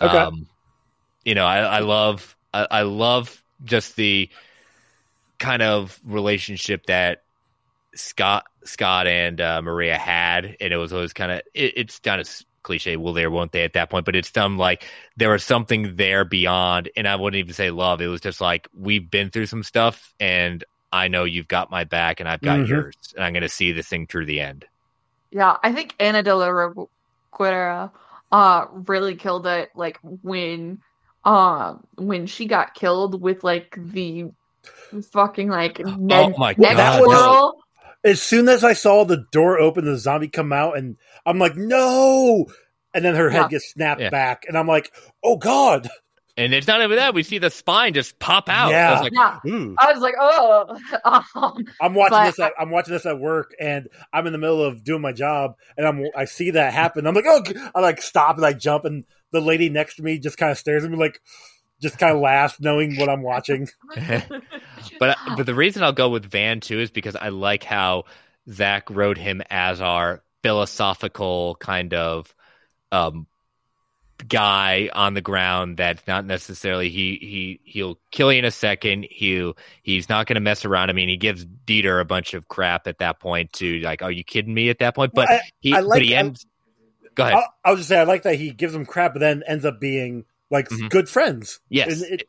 [0.00, 0.16] Okay.
[0.16, 0.46] Um,
[1.24, 4.28] you know, I, I love, I, I love just the
[5.38, 7.22] kind of relationship that
[7.94, 12.20] Scott, Scott and uh, Maria had, and it was always kind of, it, it's kind
[12.20, 12.28] of
[12.62, 12.96] cliche.
[12.96, 14.04] Will they or won't they at that point?
[14.04, 14.86] But it's some like
[15.16, 18.00] there was something there beyond, and I wouldn't even say love.
[18.00, 21.84] It was just like we've been through some stuff, and I know you've got my
[21.84, 22.68] back, and I've got Mhm.
[22.68, 24.66] yours, and I'm going to see this thing through the end.
[25.30, 27.92] Yeah, I think Ana de la Reguera
[28.30, 30.78] uh really killed it like when
[31.24, 34.26] um when she got killed with like the
[35.12, 37.58] fucking like Ned, my Ned God, Squirrel.
[38.04, 40.96] As soon as I saw the door open, the zombie come out, and
[41.26, 42.46] I'm like, no.
[42.94, 43.48] And then her head Yeah.
[43.50, 44.10] gets snapped Yeah.
[44.10, 44.92] back, and I'm like,
[45.22, 45.88] oh god.
[46.36, 48.72] And it's not even that we see the spine just pop out.
[48.72, 48.92] I Yeah.
[48.92, 49.76] was like, Yeah, Ooh.
[49.78, 50.78] I was like, oh,
[51.34, 52.38] um, I'm watching But this.
[52.38, 55.54] At, I'm watching this at work, and I'm in the middle of doing my job,
[55.76, 57.06] and I'm I see that happen.
[57.06, 57.42] I'm like, oh!
[57.74, 60.58] I like stop and I jump, and the lady next to me just kind of
[60.58, 61.20] stares at me, like,
[61.80, 63.68] just kind of laughs, knowing what I'm watching.
[64.98, 68.04] but but the reason I'll go with Van too is because I like how
[68.50, 72.34] Zack wrote him as our philosophical kind of
[72.92, 73.26] um
[74.26, 79.06] guy on the ground that's not necessarily he he he'll kill you in a second.
[79.10, 80.90] He'll he's not going to mess around.
[80.90, 84.10] I mean he gives dieter a bunch of crap at that point to like are
[84.10, 84.70] you kidding me?
[84.70, 86.46] at that point but I- he I like- but he I- ends
[87.14, 87.34] go ahead.
[87.34, 89.80] I'll, I'll just say I like that he gives them crap, but then ends up
[89.80, 90.88] being like Mhm.
[90.90, 91.60] good friends.
[91.68, 92.28] yes it-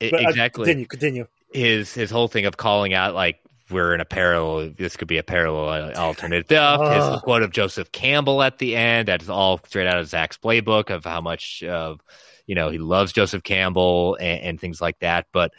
[0.00, 1.26] it- uh, exactly continue, continue.
[1.52, 4.70] his his whole thing of calling out like we're in a parallel.
[4.78, 6.48] This could be a parallel uh, alternative.
[6.48, 7.22] His Ugh.
[7.22, 9.08] quote of Joseph Campbell at the end.
[9.08, 12.00] That's all straight out of Zack's playbook of how much of
[12.46, 15.26] you know he loves Joseph Campbell and, and things like that.
[15.32, 15.52] But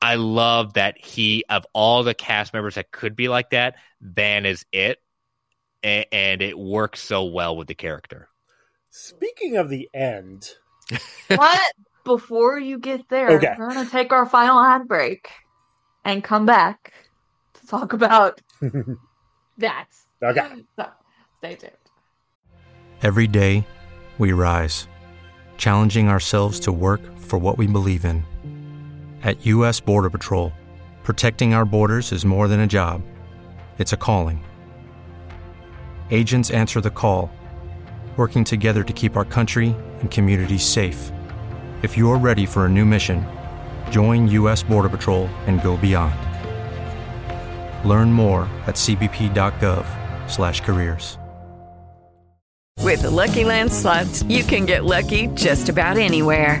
[0.00, 4.46] I love that he of all the cast members that could be like that, Van
[4.46, 4.98] is it,
[5.82, 8.28] and, and it works so well with the character.
[8.98, 10.54] Speaking of the end,
[11.28, 11.72] But
[12.04, 13.54] before you get there, Okay.
[13.58, 15.28] we're gonna take our final ad break
[16.04, 16.94] and come back
[17.54, 18.40] to talk about
[19.58, 19.86] that.
[20.22, 20.64] Okay.
[20.76, 20.86] So
[21.38, 21.72] stay tuned.
[23.02, 23.66] Every day,
[24.16, 24.88] we rise,
[25.58, 28.24] challenging ourselves to work for what we believe in.
[29.22, 29.78] At U.S.
[29.78, 30.52] Border Patrol,
[31.02, 33.02] protecting our borders is more than a job,
[33.76, 34.42] it's a calling.
[36.10, 37.30] Agents answer the call,
[38.16, 41.12] working together to keep our country and communities safe.
[41.82, 43.26] If you're ready for a new mission,
[43.90, 44.62] join U.S.
[44.62, 46.14] Border Patrol and go beyond.
[47.86, 51.18] Learn more at cbp.gov/careers.
[52.82, 56.60] With the Lucky Land slots, you can get lucky just about anywhere.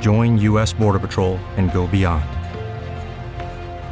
[0.00, 0.72] join U.S.
[0.72, 2.24] Border Patrol and go beyond.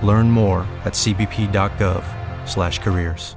[0.05, 3.37] Learn more at cbp.gov/careers.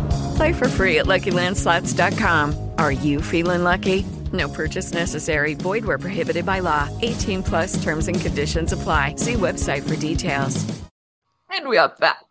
[0.35, 2.71] Play for free at LuckyLandSlots.com.
[2.77, 4.05] Are you feeling lucky?
[4.31, 5.55] No purchase necessary.
[5.55, 6.87] Void where prohibited by law.
[7.01, 9.15] 18 plus terms and conditions apply.
[9.15, 10.63] See website for details.
[11.49, 12.23] And we are back.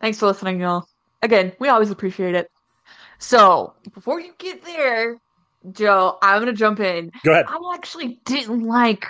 [0.00, 0.86] Thanks for listening, y'all.
[1.22, 2.50] Again, we always appreciate it.
[3.18, 5.16] So, before you get there,
[5.72, 7.10] Joe, I'm gonna jump in.
[7.24, 7.46] Go ahead.
[7.48, 9.06] I actually didn't like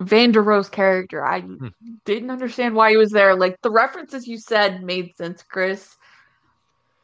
[0.00, 1.24] Vanderohe's character.
[1.24, 1.68] I hmm.
[2.04, 3.36] didn't understand why he was there.
[3.36, 5.96] Like the references you said made sense, Chris.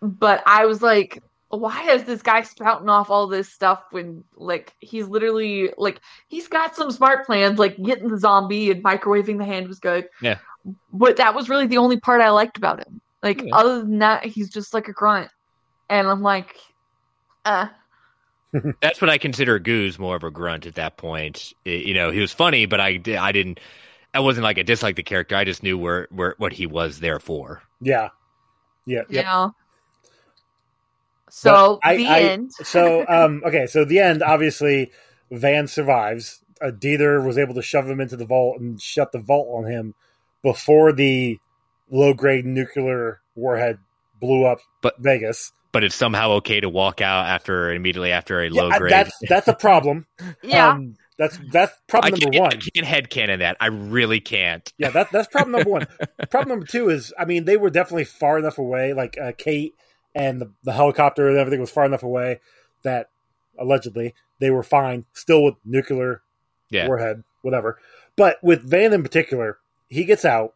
[0.03, 4.74] But I was like, why is this guy spouting off all this stuff when like
[4.80, 9.44] he's literally like he's got some smart plans, like getting the zombie and microwaving the
[9.44, 10.09] hand was good.
[10.20, 10.38] Yeah.
[10.92, 13.01] But that was really the only part I liked about him.
[13.22, 15.30] Like other than that, he's just like a grunt.
[15.88, 16.57] And I'm like,
[17.44, 17.68] uh
[18.80, 21.53] That's what I consider Goose more of a grunt at that point.
[21.66, 23.61] I- you know, he was funny, but I, di- I didn't.
[24.14, 25.36] I wasn't like I disliked the character.
[25.36, 27.62] I just knew where, where what he was there for.
[27.80, 28.09] Yeah.
[28.86, 29.03] Yeah.
[29.11, 29.53] yeah Yep.
[31.26, 31.30] Know.
[31.30, 32.52] So But I- the I- end.
[32.64, 34.92] so um okay, so the end obviously
[35.30, 36.40] Van survives.
[36.60, 39.70] Uh, Dieter was able to shove him into the vault and shut the vault on
[39.70, 39.94] him
[40.42, 41.38] before the
[41.90, 43.78] low grade nuclear warhead
[44.20, 45.52] blew up but, Vegas.
[45.72, 48.92] But it's somehow okay to walk out after immediately after a Yeah, low I- grade.
[48.92, 50.06] that's that's a problem.
[50.42, 50.70] Yeah.
[50.70, 52.52] Um, that's that's problem I number can't, one.
[52.54, 53.56] I can't headcanon that.
[53.60, 54.70] I really can't.
[54.78, 55.86] Yeah, that, that's problem number one.
[56.30, 58.92] problem number two is, I mean, they were definitely far enough away.
[58.94, 59.74] Like uh, Kate
[60.16, 62.40] and the, the helicopter and everything was far enough away
[62.82, 63.10] that
[63.58, 66.22] allegedly they were fine, still with nuclear
[66.70, 66.88] Yeah.
[66.88, 67.78] warhead, whatever.
[68.16, 69.58] But with Van in particular,
[69.88, 70.54] he gets out.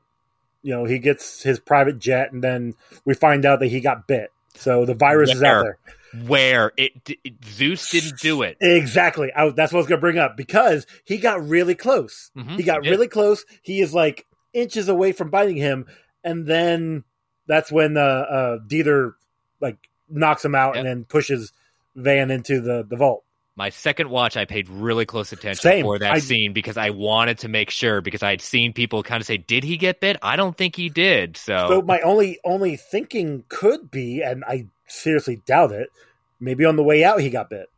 [0.63, 2.75] You know, he gets his private jet, and then
[3.07, 4.31] we find out that he got bit.
[4.57, 5.79] So the virus is out Where?
[6.13, 6.23] there.
[6.27, 6.93] Where it,
[7.25, 8.57] it Zeus didn't do it.
[8.61, 9.31] Exactly.
[9.35, 12.31] I, that's what I was going to bring up because he got really close.
[12.37, 13.45] Mhm, he got he really close.
[13.63, 15.87] He is like inches away from biting him,
[16.25, 17.05] and then
[17.47, 19.13] that's when uh, uh, Dieter
[19.61, 19.77] like
[20.09, 21.53] knocks him out and then pushes
[21.97, 23.25] Van into the the vault.
[23.57, 25.85] My second watch, I paid really close attention Same.
[25.85, 29.03] for that I- scene because I wanted to make sure because I had seen people
[29.03, 31.37] kind of say, "Did he get bit?" I don't think he did.
[31.37, 35.91] So, So my only only thinking could be, and I seriously doubt it.
[36.39, 37.69] Maybe on the way out he got bit.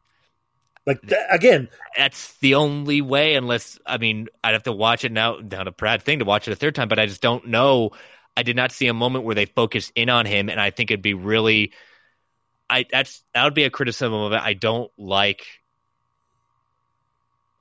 [0.87, 3.35] Like th- again, that's the only way.
[3.35, 5.39] Unless I mean, I'd have to watch it now.
[5.39, 7.91] Not a bad thing to watch it a third time, but I just don't know.
[8.37, 10.91] I did not see a moment where they focused in on him, and I think
[10.91, 11.73] it'd be really.
[12.71, 14.41] I that's that would be a criticism of it.
[14.43, 15.45] I don't like.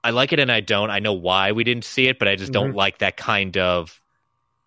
[0.03, 0.89] I like it and I don't.
[0.89, 2.75] I know why we didn't see it, but I just don't Mhm.
[2.75, 4.01] like that kind of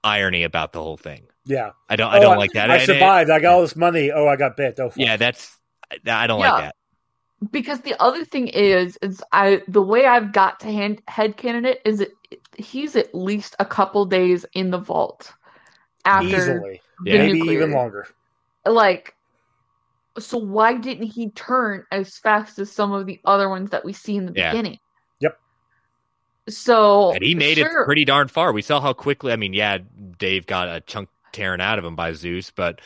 [0.04, 1.26] irony about the whole thing.
[1.46, 2.10] yeah, I don't.
[2.12, 2.70] I Oh, don't like that.
[2.70, 3.28] I And it- survived.
[3.30, 4.10] I got all this money.
[4.10, 4.78] Oh, I got bit.
[4.80, 4.96] Oh, fuck.
[4.98, 5.58] yeah, that's.
[6.06, 6.52] I don't Yeah.
[6.52, 6.76] like that.
[7.50, 11.82] because the other thing is is I the way I've got to hand head candidate
[11.84, 12.12] is it
[12.56, 15.30] he's at least a couple days in the vault
[16.04, 17.58] after easily, the maybe nuclear.
[17.62, 18.06] even longer.
[18.66, 19.14] Like
[20.18, 23.92] so why didn't he turn as fast as some of the other ones that we
[23.92, 24.52] see in the Yeah.
[24.52, 24.78] beginning?
[25.20, 25.40] Yep.
[26.48, 28.52] So And he made sure, it pretty darn far.
[28.52, 29.32] We saw how quickly.
[29.32, 29.78] I mean, yeah,
[30.18, 32.80] Dave got a chunk tearing out of him by Zeus, but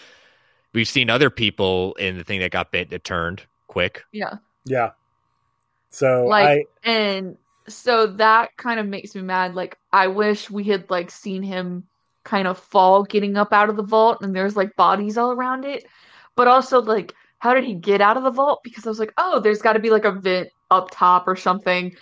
[0.73, 4.05] we've seen other people in the thing that got bit that turned quick.
[4.13, 4.37] Yeah.
[4.65, 4.93] Yeah.
[5.91, 7.37] So like I and
[7.69, 11.87] so that kind of makes me mad like i wish we had like seen him
[12.29, 15.65] kind of fall getting up out of the vault and there's like bodies all around
[15.65, 15.85] it
[16.37, 19.13] but also like how did he get out of the vault because i was like
[19.17, 21.95] oh there's got to be like a vent up top or something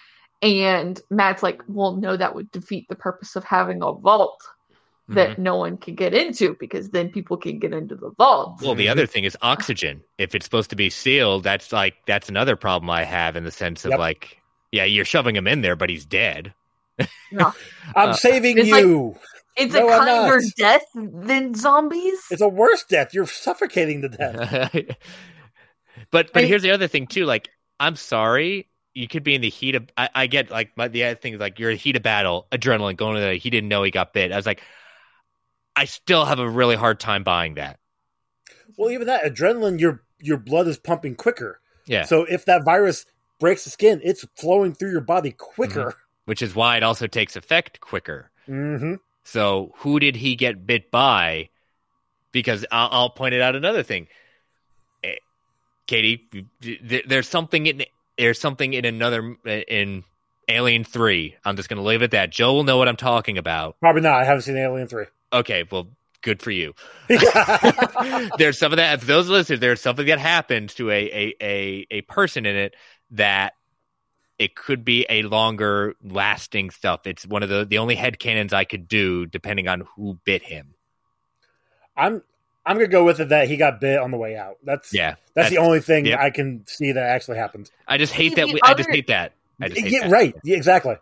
[0.43, 4.43] and matt's like well no that would defeat the purpose of having a vault
[5.09, 5.43] that Mm-hmm.
[5.43, 8.89] no one can get into because then people can get into the vault Well, the
[8.89, 10.03] other thing is oxygen.
[10.19, 13.53] If it's supposed to be sealed, that's like that's another problem I have in the
[13.53, 14.01] sense of Yep.
[14.01, 14.41] like,
[14.73, 16.53] yeah, you're shoving him in there, but he's dead.
[17.31, 17.53] Yeah.
[17.95, 19.15] I'm Uh, saving It's like- you.
[19.57, 23.15] It's No, a I'm kinder death than zombies It's a worse death.
[23.15, 24.71] You're suffocating to death.
[26.11, 27.25] but but I- here's the other thing too.
[27.25, 27.49] Like,
[27.81, 29.89] I'm sorry, you could be in the heat of.
[29.97, 32.03] I, I get like my, the other thing is like you're in the heat of
[32.03, 33.35] battle, adrenaline going to the.
[33.35, 34.33] He didn't know he got bit.
[34.33, 34.63] I was like,
[35.75, 37.79] I still have a really hard time buying that.
[38.79, 41.61] Well, even that adrenaline, your your blood is pumping quicker.
[41.87, 42.05] Yeah.
[42.05, 43.05] So if that virus
[43.39, 45.95] breaks the skin, it's flowing through your body quicker.
[46.25, 48.31] which is why it also takes effect quicker.
[48.49, 48.95] Mm-hmm.
[49.27, 51.49] So who did he get bit by?
[52.31, 54.07] Because I'll, I'll point it out another thing.
[55.03, 55.17] Eh,
[55.89, 56.29] Katie,
[56.61, 57.85] there's something in
[58.17, 60.05] there's something in another in
[60.49, 61.35] Alien Three.
[61.45, 62.31] I'm just going to leave it at that.
[62.31, 63.81] Joe will know what I'm talking about.
[63.81, 64.15] Probably not.
[64.15, 65.07] I haven't seen Alien Three.
[65.33, 65.89] Okay, well,
[66.23, 66.75] good for you.
[68.39, 69.01] there's some of that.
[69.01, 72.77] For those listeners, there's something that happens to a a a, a person in it
[73.11, 73.55] that
[74.39, 77.07] it could be a longer lasting stuff.
[77.07, 80.75] It's one of the the only headcanons I could do, depending on who bit him.
[81.97, 82.23] I'm
[82.65, 84.59] I'm gonna go with it that he got bit on the way out.
[84.63, 86.19] That's Yeah, That's, the only thing yep.
[86.19, 87.71] I can see that actually happened.
[87.87, 88.49] I just hate See, that.
[88.49, 89.33] the We, I just hate that.
[89.61, 90.11] I just hate Yeah, that.
[90.11, 90.35] right.
[90.45, 90.97] Yeah, exactly.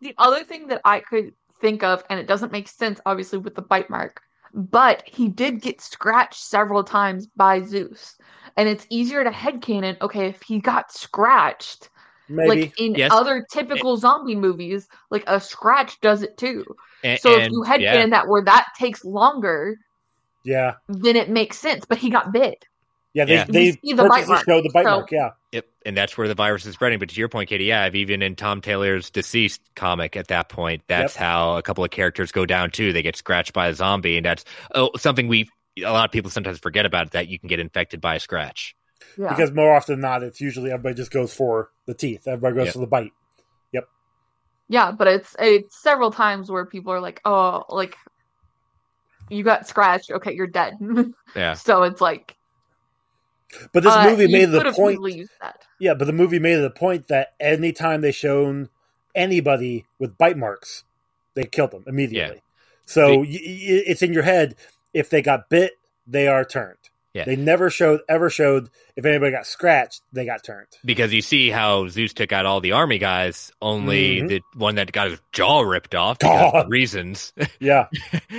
[0.00, 3.56] The other thing that I could think of, and it doesn't make sense, obviously, with
[3.56, 4.22] the bite mark,
[4.54, 8.16] but he did get scratched several times by Zeus.
[8.56, 11.90] And it's easier to head headcanon, okay, if he got scratched,
[12.28, 12.48] Maybe.
[12.48, 13.10] like in Yes.
[13.12, 16.64] other typical zombie movies, like a scratch does it too.
[17.02, 18.06] And- so if and- you headcanon yeah.
[18.08, 19.76] that where that takes longer,
[20.44, 20.74] Yeah.
[20.88, 21.84] then it makes sense.
[21.88, 22.64] But he got bit.
[23.14, 23.44] Yeah, they, Yeah.
[23.48, 25.10] they see the bite mark, showed the bite so- mark.
[25.10, 25.30] Yeah.
[25.52, 26.98] Yep, and that's where the virus is spreading.
[26.98, 30.50] But to your point, Katie, yeah, I've even in Tom Taylor's DCeased comic at that
[30.50, 31.22] point, that's Yep.
[31.22, 32.92] how a couple of characters go down too.
[32.92, 34.44] They get scratched by a zombie, and that's
[34.74, 35.48] oh, something we
[35.78, 38.74] a lot of people sometimes forget about that you can get infected by a scratch.
[39.16, 39.28] Yeah.
[39.30, 42.26] Because more often than not, it's usually everybody just goes for the teeth.
[42.28, 42.72] Everybody goes Yep.
[42.74, 43.12] for the bite.
[43.72, 43.88] Yep.
[44.68, 47.96] Yeah, but it's it's several times where people are like, "Oh, like
[49.30, 50.10] you got scratched.
[50.10, 50.74] Okay, you're dead."
[51.36, 52.36] Yeah, so it's like,
[53.72, 55.00] But this uh, movie you made the point.
[55.14, 55.62] used that.
[55.78, 58.68] Yeah, but the movie made the point that anytime they shown
[59.14, 60.84] anybody with bite marks,
[61.34, 62.42] they killed them immediately.
[62.86, 64.54] So y- y- it's in your head.
[64.94, 65.72] If they got bit,
[66.06, 66.78] they are turned.
[67.14, 67.24] Yeah.
[67.24, 70.68] They never showed ever showed if anybody got scratched, they got turned.
[70.84, 73.50] because you see how Zeus took out all the army guys.
[73.62, 74.28] Only Mhm.
[74.28, 76.18] the one that got his jaw ripped off
[76.68, 77.32] reasons.
[77.60, 77.86] Yeah.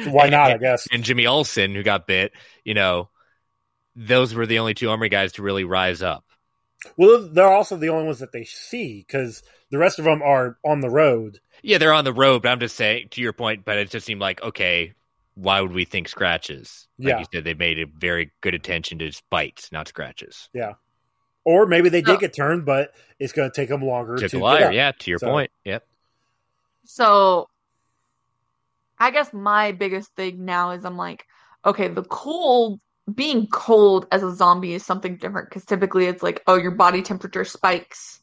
[0.08, 0.52] Why not?
[0.52, 0.88] I guess.
[0.92, 2.32] And Jimmy Olsen, who got bit,
[2.64, 3.10] you know,
[3.96, 6.24] those were the only two army guys to really rise up.
[6.96, 10.58] Well, they're also the only ones that they see because the rest of them are
[10.64, 11.40] on the road.
[11.62, 13.66] Yeah, they're on the road, but I'm just saying to your point.
[13.66, 14.94] But it just seemed like okay,
[15.42, 16.88] why would we think scratches?
[16.98, 17.20] Like Yeah.
[17.20, 20.50] you said, they made a very good attention to just bites, not scratches.
[20.54, 20.74] Yeah.
[21.46, 22.18] Or maybe they did No.
[22.18, 24.74] get turned, but it's going to take them longer Took to a get liar, up.
[24.74, 24.92] yeah.
[24.92, 25.86] To your So- point, yep.
[26.86, 27.48] So
[29.00, 31.26] I guess my biggest thing now is I'm like,
[31.66, 32.80] okay, the cold
[33.14, 37.02] being cold as a zombie is something different because typically it's like, oh, your body
[37.02, 38.20] temperature spikes,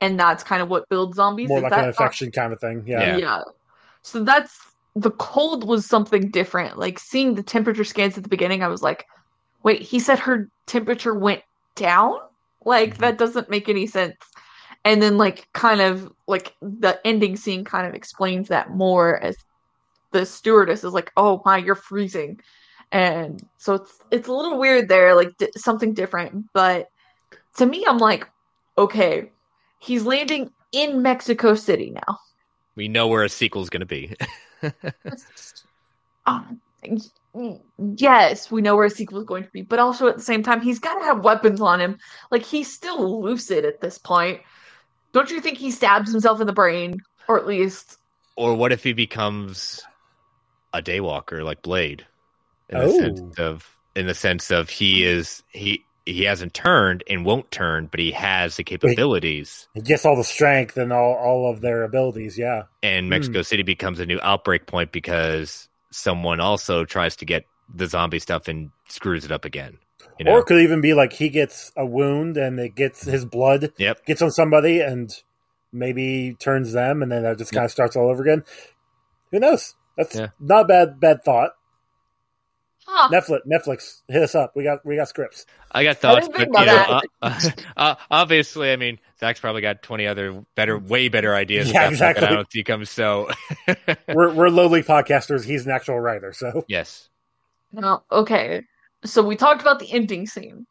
[0.00, 1.48] and that's kind of what builds zombies.
[1.48, 2.84] More Is like that an not- infection kind of thing.
[2.86, 3.16] Yeah.
[3.16, 3.42] yeah.
[4.02, 4.58] So that's
[4.96, 6.78] the cold was something different.
[6.78, 9.06] Like seeing the temperature scans at the beginning, I was like,
[9.62, 11.42] wait, he said her temperature went
[11.74, 12.18] down?
[12.64, 13.02] Like mm-hmm.
[13.02, 14.16] that doesn't make any sense.
[14.84, 19.36] And then like kind of like the ending scene kind of explains that more as
[20.12, 22.40] the stewardess is like, "Oh my, you're freezing."
[22.90, 26.88] And so it's it's a little weird there, like di- something different, but
[27.58, 28.26] to me I'm like,
[28.78, 29.30] okay,
[29.80, 32.18] he's landing in Mexico City now.
[32.74, 34.16] We know where a sequel is going to be.
[36.26, 36.60] Um,
[37.96, 40.42] yes, we know where a sequel is going to be, but also at the same
[40.42, 41.98] time, he's got to have weapons on him.
[42.30, 44.40] Like he's still lucid at this point.
[45.12, 47.96] Don't you think he stabs himself in the brain, or at least?
[48.36, 49.82] or what if he becomes
[50.72, 52.06] a daywalker like Blade?
[52.68, 52.98] In the Oh.
[52.98, 57.86] sense of in the sense of he is he he hasn't turned and won't turn,
[57.86, 59.68] but he has the capabilities.
[59.74, 62.38] He gets all the strength and all, all of their abilities.
[62.38, 62.62] Yeah.
[62.82, 63.10] And Hmm.
[63.10, 68.18] Mexico City becomes a new outbreak point because someone also tries to get the zombie
[68.18, 69.78] stuff and screws it up again.
[70.18, 70.32] You know?
[70.32, 73.72] Or it could even be like he gets a wound and it gets his blood
[73.78, 74.04] Yep.
[74.06, 75.10] gets on somebody and
[75.72, 78.44] maybe turns them and then that just kind of starts all over again.
[79.30, 79.74] Who knows?
[79.96, 80.28] That's Yeah.
[80.40, 81.52] not a bad bad thought.
[82.92, 83.08] Huh.
[83.08, 84.56] Netflix Netflix hit us up.
[84.56, 85.46] We got we got scripts.
[85.70, 89.38] I got thoughts, didn't but think you know, about uh, uh, obviously, I mean, Zack's
[89.38, 91.70] probably got twenty other better, way better ideas.
[91.70, 92.26] Yeah, about stuff that exactly.
[92.26, 92.84] I don't see come.
[92.84, 93.30] So,
[94.08, 95.44] We're we're lowly podcasters.
[95.44, 97.08] He's an actual writer, so yes,
[97.72, 98.64] No, okay.
[99.04, 100.66] So we talked about the ending scene,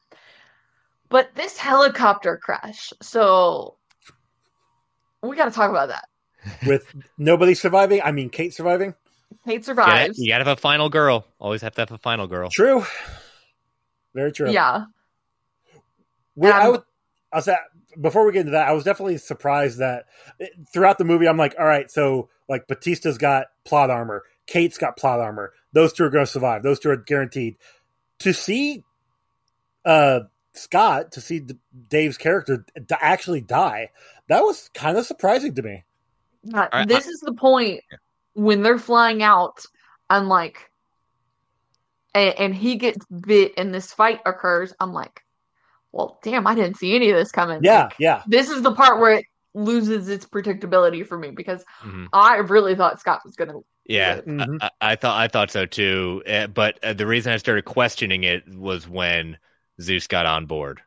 [1.07, 2.91] but this helicopter crash.
[3.01, 3.77] So
[5.23, 6.03] we got to talk about that.
[6.67, 8.93] with nobody surviving, I mean Kate surviving.
[9.45, 10.19] Kate you gotta, survives.
[10.19, 11.25] you gotta have a final girl.
[11.39, 12.49] Always have to have a final girl.
[12.49, 12.85] True.
[14.13, 14.51] Very true.
[14.51, 14.85] Yeah.
[16.35, 16.81] Well, I Um, would.
[17.31, 17.59] I was at,
[18.01, 20.05] before we get into that, I was definitely surprised that
[20.39, 24.77] it- throughout the movie, I'm like, all right, so like Bautista's got plot armor, Kate's
[24.79, 25.53] got plot armor.
[25.73, 26.63] Those two are going to survive.
[26.63, 27.57] Those two are guaranteed.
[28.19, 28.83] To see
[29.85, 30.21] uh
[30.53, 31.57] Scott, to see D-
[31.87, 33.91] Dave's character to actually die,
[34.27, 35.83] that was kind of surprising to me.
[36.53, 37.81] Uh, I- this is the point
[38.43, 39.65] when they're flying out.
[40.09, 40.69] I'm like,
[42.15, 44.73] and, and he gets bit, and this fight occurs.
[44.79, 45.21] I'm like,
[45.91, 47.59] well, damn, I didn't see any of this coming.
[47.63, 48.23] Yeah, Like, yeah.
[48.27, 52.07] this is the part where it loses its predictability for me because Mhm.
[52.13, 53.59] I really thought Scott was gonna.
[53.85, 54.57] Yeah, Mhm.
[54.61, 56.21] I, I- I thought I thought so too.
[56.27, 59.37] Uh, but uh, the reason I started questioning it was when
[59.81, 60.81] Zeus got on board.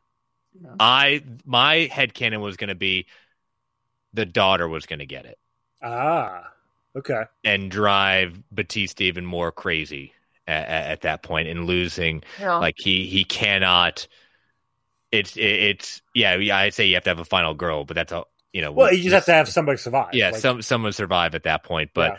[0.79, 3.07] I my headcanon was going to be
[4.13, 5.39] the daughter was going to get it
[5.83, 6.52] Ah,
[6.97, 7.25] okay.
[7.45, 10.13] and drive Bautista even more crazy
[10.47, 12.57] at, at that point and losing Yeah.
[12.57, 14.07] like he he cannot.
[15.11, 16.37] It's it's yeah.
[16.37, 18.73] yeah, I'd say you have to have a final girl, but that's a you know.
[18.73, 20.11] Well, you just have to have somebody survive.
[20.15, 22.19] yeah, Like, some someone survive at that point, but Yeah.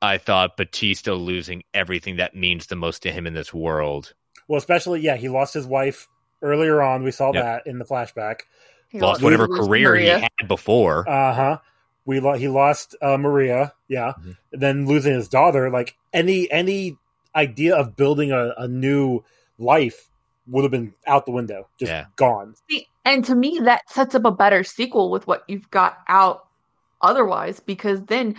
[0.00, 4.12] I thought Bautista losing everything that means the most to him in this world.
[4.48, 6.08] Well, especially yeah, he lost his wife
[6.42, 7.04] earlier on.
[7.04, 7.42] We saw Yep.
[7.44, 8.40] that in the flashback.
[8.88, 10.16] He lost lost whatever career Maria.
[10.18, 11.08] he had before.
[11.08, 11.58] Uh huh.
[12.04, 14.14] We lo- he lost uh, Maria, yeah.
[14.20, 14.36] Mhm.
[14.52, 16.96] Then losing his daughter, like any any
[17.34, 19.22] idea of building a, a new
[19.58, 20.08] life
[20.48, 22.06] would have been out the window, just Yeah.
[22.16, 22.54] gone.
[22.68, 26.46] See, and to me, that sets up a better sequel with what you've got out
[27.00, 28.34] otherwise, because then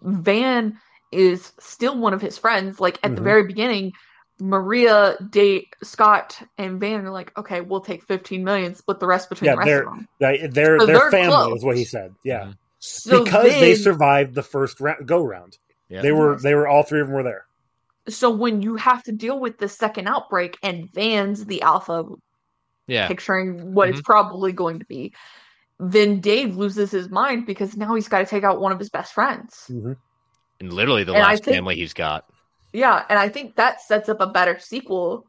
[0.00, 0.78] Van
[1.10, 2.78] is still one of his friends.
[2.80, 3.24] Like at the Mhm.
[3.24, 3.92] very beginning,
[4.40, 9.28] Maria, Date, Scott, and Van are like, okay, we'll take 15 million, split the rest
[9.28, 10.08] between Yeah, the rest they're of them.
[10.20, 11.58] they, they're So their they're family close.
[11.58, 12.14] is what he said.
[12.22, 12.56] Yeah, Mhm.
[12.78, 15.58] So because they survived the first ra- go round.
[15.88, 16.02] Yeah.
[16.02, 17.46] They were they were all three of them were there.
[18.08, 22.04] So when you have to deal with the second outbreak and Van's the alpha
[22.86, 25.12] yeah, picturing what it's probably going to be,
[25.78, 28.88] then Dave loses his mind because now he's got to take out one of his
[28.90, 29.64] best friends.
[29.66, 29.92] hmm
[30.60, 32.24] and literally the And last think- family he's got.
[32.72, 35.24] Yeah, and I think that sets up a better sequel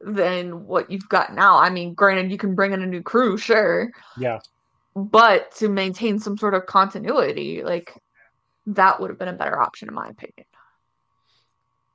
[0.00, 1.56] than what you've got now.
[1.56, 4.38] I mean, granted, you can bring in a new crew, sure, Yeah,
[5.04, 7.94] but to maintain some sort of continuity, like
[8.66, 10.46] that would have been a better option, in my opinion.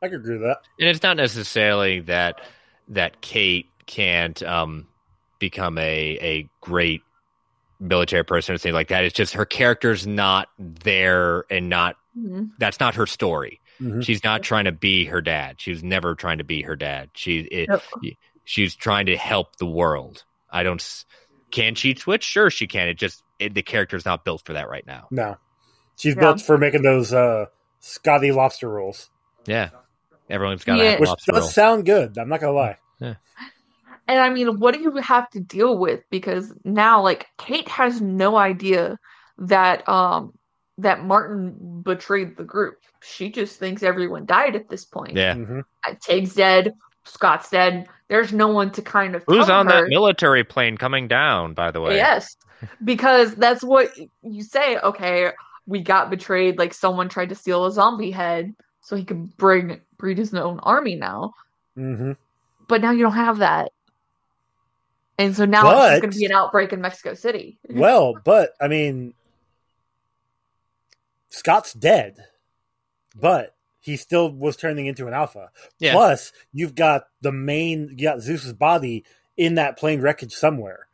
[0.01, 0.57] I could agree with that.
[0.80, 2.41] And it's not necessarily that
[2.89, 4.88] that Kate can't um,
[5.39, 7.01] become a a great
[7.80, 9.03] military person or something like that.
[9.03, 12.51] It's just her character's not there and not Mhm.
[12.59, 13.59] that's not her story.
[13.81, 14.03] Mhm.
[14.05, 15.59] She's not trying to be her dad.
[15.59, 17.09] She was never trying to be her dad.
[17.15, 17.84] She it, Yep.
[18.43, 20.23] she's trying to help the world.
[20.49, 21.05] I don't s-
[21.53, 22.23] can she switch?
[22.23, 22.89] Sure, she can.
[22.89, 25.07] It just it, the character's not built for that right now.
[25.11, 25.38] No,
[25.95, 26.21] she's Yeah.
[26.21, 27.45] built for making those uh,
[27.80, 29.09] Scotty lobster rolls,
[29.45, 29.69] Yeah,
[30.30, 30.89] everyone's got to Yeah.
[30.91, 31.49] have a which lobster does roll.
[31.49, 32.17] sound good.
[32.17, 32.77] I'm not gonna lie.
[34.05, 36.01] And I mean, what do you have to deal with?
[36.09, 38.97] Because now, like, Kate has no idea
[39.38, 40.34] that um
[40.80, 42.80] that Martin betrayed the group.
[43.01, 45.13] She just thinks everyone died at this point.
[45.15, 46.73] Yeah, hmm Uh, Tig's dead,
[47.05, 47.88] Scott's dead.
[48.07, 49.81] There's no one to kind of who's on her.
[49.84, 51.53] that military plane coming down?
[51.53, 52.35] By the way, Yes,
[52.84, 53.89] because that's what
[54.23, 54.77] you say.
[54.77, 55.31] Okay,
[55.65, 56.57] we got betrayed.
[56.57, 60.59] Like someone tried to steal a zombie head so he could bring breed his own
[60.59, 61.34] army now.
[61.75, 62.11] hmm
[62.67, 63.71] But now you don't have that,
[65.17, 67.57] and so now it's But- just going to be an outbreak in Mexico City.
[67.69, 69.13] Well, but I mean,
[71.30, 72.17] Scott's dead,
[73.15, 73.52] but
[73.84, 75.51] he still was turning into an alpha.
[75.77, 75.91] Yeah.
[75.93, 79.03] Plus, you've got the main, you got Zeus's body
[79.38, 80.88] in that plane wreckage somewhere.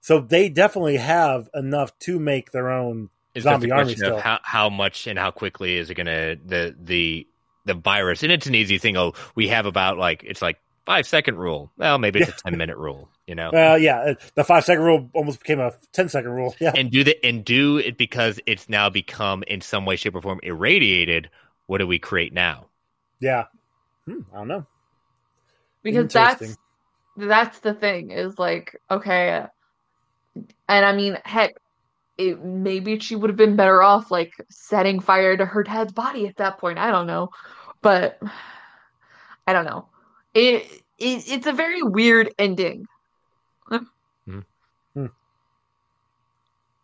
[0.00, 4.18] So they definitely have enough to make their own It's zombie army still.
[4.18, 7.26] how, how much and how quickly is it gonna the the
[7.66, 11.06] the virus and it's an easy thing oh we have about like it's like five
[11.06, 14.44] second rule well maybe it's a 10 minute rule you know Well, yeah, uh, the
[14.44, 16.54] five second rule almost became a 10 second rule.
[16.60, 16.72] Yeah.
[16.74, 20.22] and do the and do it because it's now become in some way shape or
[20.22, 21.28] form irradiated
[21.68, 22.66] what do we create now?
[23.20, 23.44] Yeah.
[24.06, 24.66] Hmm, I don't know.
[25.84, 26.58] because that's
[27.16, 29.44] that's the thing is like okay
[30.68, 31.52] and i mean heck
[32.16, 36.26] it, maybe she would have been better off like setting fire to her dad's body
[36.26, 36.76] at that point.
[36.76, 37.28] I don't know.
[37.80, 38.20] But
[39.46, 39.88] i don't know.
[40.34, 42.86] It, it it's a very weird ending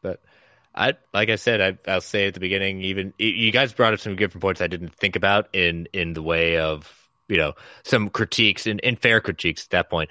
[0.03, 0.21] but
[0.75, 2.81] I like I said, I, I'll say at the beginning.
[2.83, 6.23] Even you guys brought up some different points I didn't think about in in the
[6.23, 6.93] way of
[7.29, 10.11] you know some critiques and, and fair critiques at that point.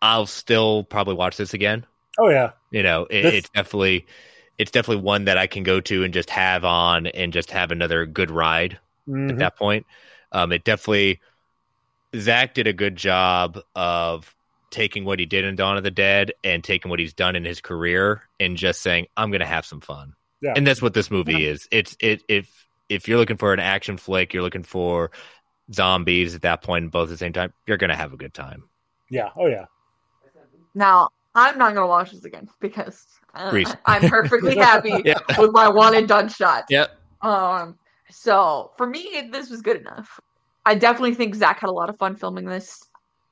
[0.00, 1.84] I'll still probably watch this again.
[2.18, 2.52] Oh, yeah.
[2.70, 4.06] You know, it, This- it's definitely
[4.58, 7.70] it's definitely one that I can go to and just have on and just have
[7.70, 8.78] another good ride at
[9.14, 9.38] Mhm.
[9.38, 9.86] that point.
[10.32, 11.20] Um, it definitely
[12.16, 14.34] Zack did a good job of
[14.70, 17.44] taking what he did in Dawn of the Dead and taking what he's done in
[17.44, 20.52] his career and just saying, "I'm going to have some fun." Yeah.
[20.56, 21.66] And that's what this movie is.
[21.70, 25.10] It's it if if you're looking for an action flick, you're looking for
[25.72, 28.32] zombies at that point, both at the same time, you're going to have a good
[28.32, 28.64] time.
[29.10, 29.30] Yeah.
[29.36, 29.64] Oh, yeah.
[30.74, 33.50] now i'm not gonna watch this again because uh,
[33.86, 35.18] i'm perfectly happy Yeah.
[35.38, 36.90] with my one and done shot Yep.
[37.20, 37.76] Um,
[38.10, 40.20] so for me, this was good enough.
[40.64, 42.82] I definitely think Zack had a lot of fun filming this.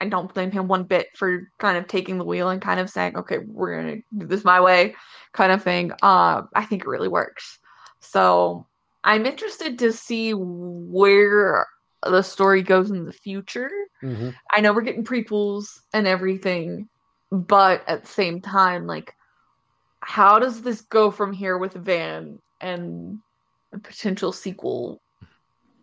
[0.01, 2.91] I don't blame him one bit for kind of taking the wheel and kind of
[2.91, 4.95] saying, "Okay, we're gonna do this my way,"
[5.33, 5.93] kind of thing.
[6.03, 7.59] Um, I think it really works.
[8.01, 8.67] So
[9.05, 11.67] I'm interested to see where
[12.03, 13.71] the story goes in the future.
[14.01, 16.89] hmm I know we're getting prequels and everything,
[17.31, 19.15] but at the same time, like,
[20.01, 23.19] how does this go from here with Van and
[23.73, 25.01] a potential sequel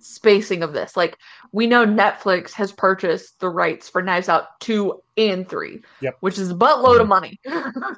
[0.03, 0.95] spacing of this?
[0.97, 1.17] Like,
[1.51, 6.17] we know Netflix has purchased the rights for Knives Out 2 and 3, Yep.
[6.21, 7.39] which is a buttload of money.
[7.45, 7.95] Well,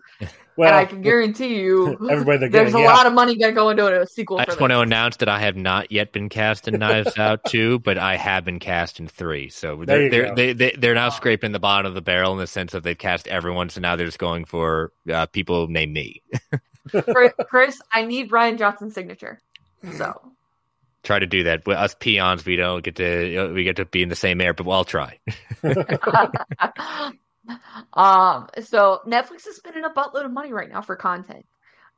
[0.57, 2.93] and I can guarantee you everybody they're there's getting, a yeah.
[2.93, 4.61] lot of money going to go into a sequel I for just this.
[4.61, 7.97] want to announce that I have not yet been cast in Knives Out 2, but
[7.97, 9.49] I have been cast in 3.
[9.49, 12.47] So they're, they're, they, they, they're now scraping the bottom of the barrel in the
[12.47, 13.69] sense that they've cast everyone.
[13.69, 16.21] So now they're just going for uh, people named me.
[16.89, 19.39] Chris- Chris, I need Rian Johnson's signature.
[19.97, 20.33] So.
[21.05, 21.65] Try to do that.
[21.65, 24.53] With us peons, we don't get to we get to be in the same air,
[24.53, 25.19] but I'll try.
[27.93, 31.45] um so netflix is spending a buttload of money right now for content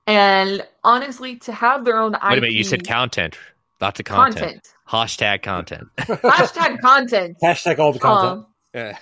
[0.06, 3.38] and honestly to have their own Wait a minute, you said content.
[3.80, 4.36] Lots of content.
[4.40, 4.74] Content.
[4.90, 5.88] Hashtag content.
[5.98, 8.40] hashtag content Hashtag all the content.
[8.40, 8.98] um, Yeah.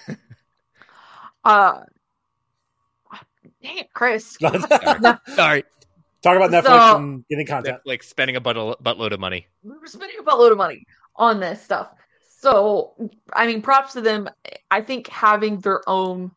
[1.43, 1.81] uh
[3.63, 4.37] dang it chris
[5.35, 5.63] Sorry.
[6.25, 7.81] Talk about Netflix So- and getting content.
[7.85, 9.45] Like spending a buttlo- buttload of money.
[9.63, 10.83] we were spending a buttload of money
[11.15, 11.91] on this stuff.
[12.39, 12.93] So
[13.33, 14.27] i mean props to them.
[14.71, 16.31] I think having their own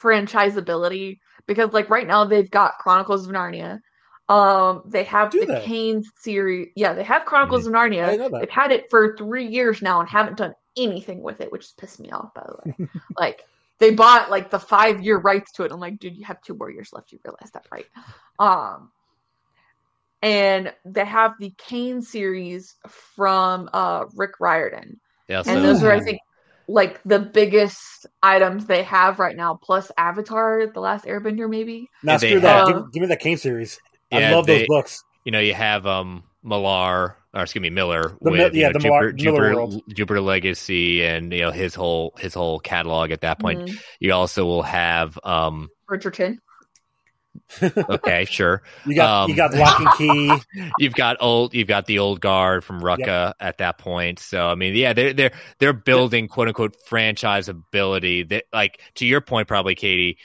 [0.00, 3.80] franchisability because like right now they've got chronicles of narnia.
[4.28, 5.60] Um they have Do the they?
[5.62, 6.68] kane series.
[6.76, 10.00] Yeah they have chronicles of I didn't narnia they've had it for three years now
[10.00, 12.88] and haven't done anything with it which has pissed me off by the way.
[13.18, 13.44] Like
[13.78, 16.54] they bought like the five year rights to it i'm like dude you have two
[16.54, 17.86] more years left you realize that right
[18.38, 18.90] um
[20.22, 25.00] and they have the Kane series from uh Rick Riordan.
[25.28, 26.18] Yeah, and those are I think
[26.68, 31.88] like the biggest items they have right now, plus Avatar, The Last Airbender, maybe.
[32.02, 32.66] Now And they screw that.
[32.66, 33.78] Give, give me that Kane series.
[34.12, 35.04] I love they- those books.
[35.24, 38.68] You know, you have um Millar, or excuse me, Miller The Mi- with you yeah,
[38.68, 39.82] know, the Jupiter, Millar- Miller Jupiter, World.
[39.94, 43.60] Jupiter Legacy, and you know his whole his whole catalog at that point.
[43.68, 43.80] Mhm.
[44.00, 46.40] You also will have um Richardson.
[47.62, 48.62] okay, sure.
[48.86, 50.70] You got Um, you got Locke and Key.
[50.78, 54.18] you've got old you've got the old guard from Rucka at that point.
[54.18, 59.06] So I mean, yeah, they're they're they're building quote unquote franchise ability that like to
[59.06, 60.18] your point probably Katie,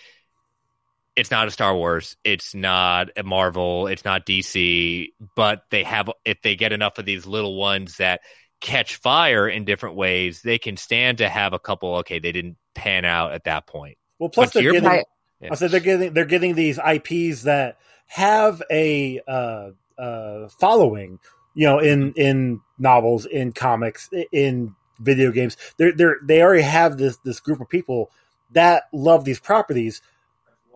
[1.16, 6.10] it's not a Star Wars, it's not a Marvel, it's not DC, but they have
[6.26, 8.22] if they get enough of these little ones that
[8.62, 12.58] catch fire in different ways, they can stand to have a couple okay, they didn't
[12.76, 13.98] pan out at that point.
[14.20, 14.90] Well, plus they're getting.
[14.90, 15.08] point-
[15.50, 21.20] I said they're getting they're getting these IPs that have a uh, uh, following,
[21.56, 25.58] you know, in in novels, in comics, in video games.
[25.78, 28.12] They're they're they already have this this group of people
[28.52, 30.02] that love these properties.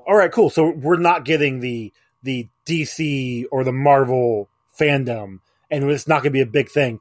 [0.05, 0.49] All right, cool.
[0.49, 1.91] So we're not getting the
[2.23, 4.49] the DC or the Marvel
[4.79, 5.39] fandom,
[5.71, 6.99] and it's not going to be a big thing.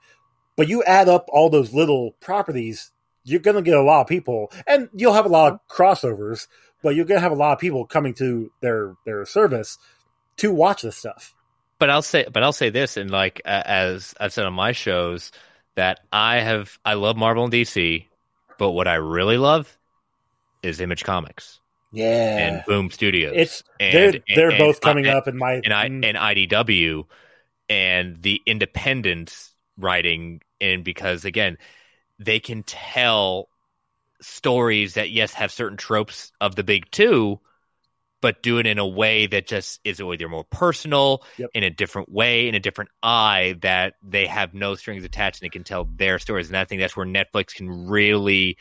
[0.57, 2.93] But you add up all those little properties,
[3.25, 6.47] you're going to get a lot of people, and you'll have a lot of crossovers.
[6.83, 9.79] But you're going to have a lot of people coming to their their service
[10.39, 11.35] to watch this stuff.
[11.79, 14.73] but I'll say, but I'll say this, and like uh, as I've said on my
[14.73, 15.33] shows,
[15.75, 18.07] that I have, I love Marvel and DC,
[18.59, 19.77] but what I really love
[20.63, 21.61] is Image Comics
[21.95, 23.33] Yeah, and Boom Studios.
[23.37, 26.17] It's and, they're they're and- both and- coming up in my and I mm, and
[26.17, 27.05] IDW
[27.69, 29.35] and the independent
[29.79, 31.57] writing, and because again,
[32.19, 33.49] they can tell
[34.21, 37.41] stories that yes have certain tropes of the big two,
[38.21, 41.51] but do it in a way that just is either more personal, Yep.
[41.55, 45.47] in a different way, in a different eye, that they have no strings attached and
[45.47, 46.49] they can tell their stories.
[46.49, 48.57] And I think that's where Netflix can really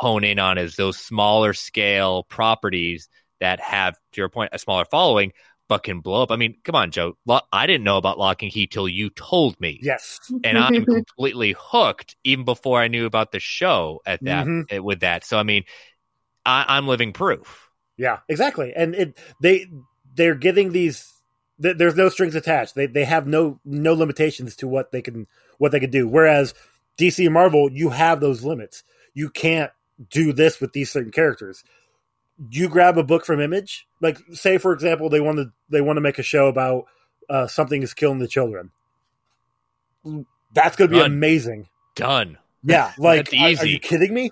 [0.00, 3.08] hone in on is those smaller scale properties
[3.40, 5.32] that have, to your point, a smaller following,
[5.68, 6.30] but can blow up.
[6.30, 7.18] I mean, come on, Joe.
[7.26, 9.78] Lo- I didn't know about Locke and Key till you told me.
[9.82, 14.64] yes, And I'm completely hooked even before I knew about the show at that Mhm.
[14.70, 15.24] eh, with that.
[15.24, 15.64] So I mean,
[16.46, 17.68] I, I'm living proof.
[17.98, 18.72] yeah, exactly.
[18.74, 19.66] And it they
[20.14, 21.06] they're getting these.
[21.62, 22.74] th- There's no strings attached.
[22.74, 25.26] They they have no no limitations to what they can
[25.58, 26.08] what they can do.
[26.08, 26.54] Whereas
[26.98, 28.82] DC and Marvel, you have those limits.
[29.14, 29.70] You can't
[30.08, 31.62] do this with these certain characters.
[32.50, 35.98] You grab a book from Image, like say for example, they want to they want
[35.98, 36.84] to make a show about
[37.28, 38.70] uh, something is killing the children.
[40.54, 41.12] That's going to be Done.
[41.12, 41.68] amazing.
[41.94, 42.38] Done.
[42.64, 44.30] Yeah, like are- Are, you kidding me?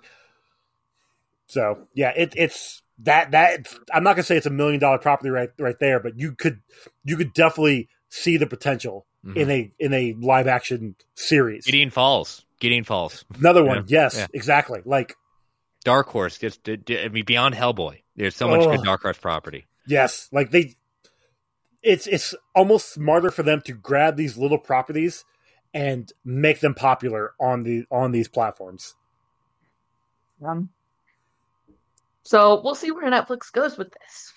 [1.49, 5.31] So yeah, it, it's that that I'm not gonna say it's a million dollar property
[5.31, 6.61] right right there, but you could
[7.05, 9.36] you could definitely see the potential Mhm.
[9.36, 11.65] in a in a live action series.
[11.65, 12.45] Gideon Falls.
[12.61, 13.24] Gideon Falls.
[13.39, 14.27] Another one, Yeah, yes, yeah.
[14.32, 14.81] exactly.
[14.85, 15.16] Like
[15.89, 16.36] Dark Horse.
[16.36, 18.02] Just I mean, beyond Hellboy.
[18.15, 18.70] There's so much Oh.
[18.77, 19.65] good Dark Horse property.
[19.86, 20.74] yes, like they,
[21.82, 25.24] it's it's almost smarter for them to grab these little properties
[25.73, 28.94] and make them popular on the on these platforms.
[30.44, 30.69] Um,
[32.23, 34.32] so we'll see where Netflix goes with this.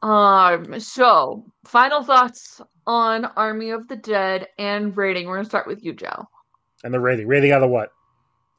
[0.00, 5.26] Um, so final thoughts on Army of the Dead and rating.
[5.26, 6.24] We're gonna start with you, Joe.
[6.82, 7.90] And the rating, rating out of what,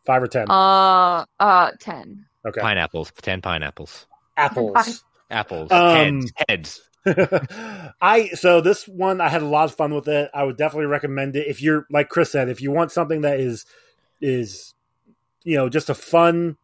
[0.10, 0.50] five or ten?
[0.50, 2.26] Uh, uh, ten.
[2.44, 3.12] okay, Pineapples.
[3.22, 4.08] Ten pineapples.
[4.36, 5.04] apples.
[5.30, 5.72] Apples.
[5.72, 6.34] Um, heads.
[6.50, 6.82] Heads.
[8.02, 10.32] I so this one I had a lot of fun with it.
[10.34, 13.40] I would definitely recommend it if you're like Chris said, if you want something that
[13.40, 13.66] is
[14.20, 14.74] is
[15.44, 16.58] you know just a fun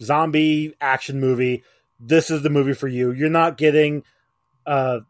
[0.00, 1.64] zombie action movie,
[1.98, 3.10] this is the movie for you.
[3.10, 4.04] You're not getting
[4.64, 5.00] uh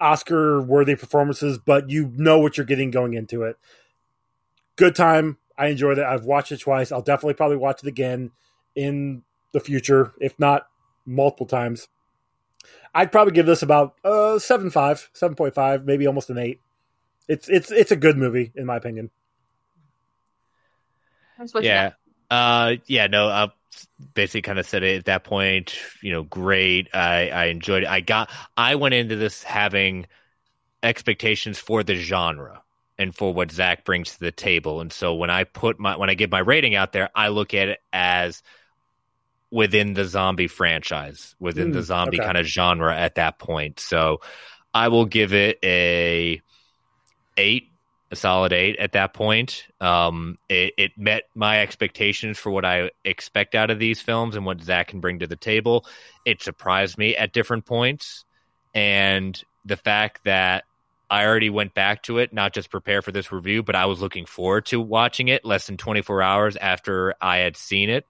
[0.00, 3.56] Oscar worthy performances, but you know what you're getting going into it.
[4.74, 5.38] Good time.
[5.56, 6.04] I enjoyed it.
[6.04, 6.92] I've watched it twice.
[6.92, 8.30] I'll definitely probably watch it again
[8.74, 9.22] in
[9.52, 10.66] the future, if not
[11.06, 11.88] multiple times.
[12.94, 16.60] I'd probably give this about uh seven five, seven point five, maybe almost an eight.
[17.28, 19.10] It's it's it's a good movie in my opinion.
[21.38, 21.92] That's what you yeah.
[22.30, 23.50] Uh, yeah, no, I
[24.14, 26.88] basically kind of said it at that point, you know, great.
[26.94, 27.90] I, I enjoyed it.
[27.90, 30.06] I got, I went into this having
[30.82, 32.61] expectations for the genre
[32.98, 34.80] and for what Zack brings to the table.
[34.80, 37.54] And so when I put my, when I give my rating out there, I look
[37.54, 38.42] at it as
[39.50, 42.26] within the zombie franchise, within the Mm, zombie okay.
[42.26, 43.80] kind of genre at that point.
[43.80, 44.20] So
[44.72, 46.40] I will give it a
[47.36, 47.64] eight,
[48.10, 49.66] a solid eight at that point.
[49.80, 54.46] Um, it, it met my expectations for what I expect out of these films and
[54.46, 55.86] what Zack can bring to the table.
[56.24, 58.24] It surprised me at different points,
[58.74, 60.64] and the fact that
[61.12, 64.00] I already went back to it, not just prepare for this review, but I was
[64.00, 68.06] looking forward to watching it less than 24 hours after I had seen it.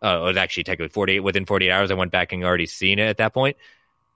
[0.00, 1.90] uh, it was actually technically 48 within 48 hours.
[1.90, 3.56] I went back and already seen it at that point.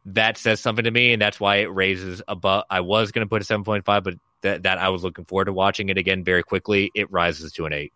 [0.06, 2.66] That says something to me, and that's why it raises above.
[2.70, 5.52] I was going to put a 7.5, but that, that I was looking forward to
[5.52, 6.92] watching it again very quickly.
[6.94, 7.92] It rises to an eight.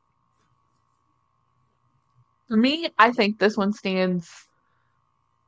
[2.49, 4.49] For me, I think this one stands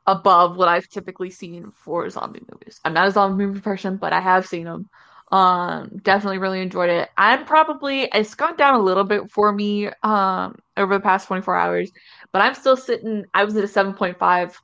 [0.06, 2.80] above what I've typically seen for zombie movies.
[2.84, 4.88] I'm not a zombie movie person, but I have seen them.
[5.32, 7.08] Um, definitely really enjoyed it.
[7.16, 11.56] I'm probably it's gone down a little bit for me um over the past 24
[11.56, 11.90] hours,
[12.32, 13.24] but I'm still sitting.
[13.32, 14.54] I was at a 7.5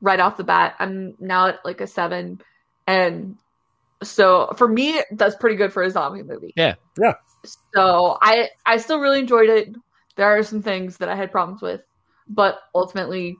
[0.00, 0.76] right off the bat.
[0.78, 2.40] I'm now at like a seven,
[2.86, 3.36] and
[4.02, 6.52] so for me, that's pretty good for a zombie movie.
[6.54, 7.14] Yeah, yeah.
[7.74, 9.74] So I I still really enjoyed it.
[10.16, 11.80] There are some things that I had problems with,
[12.28, 13.36] but ultimately,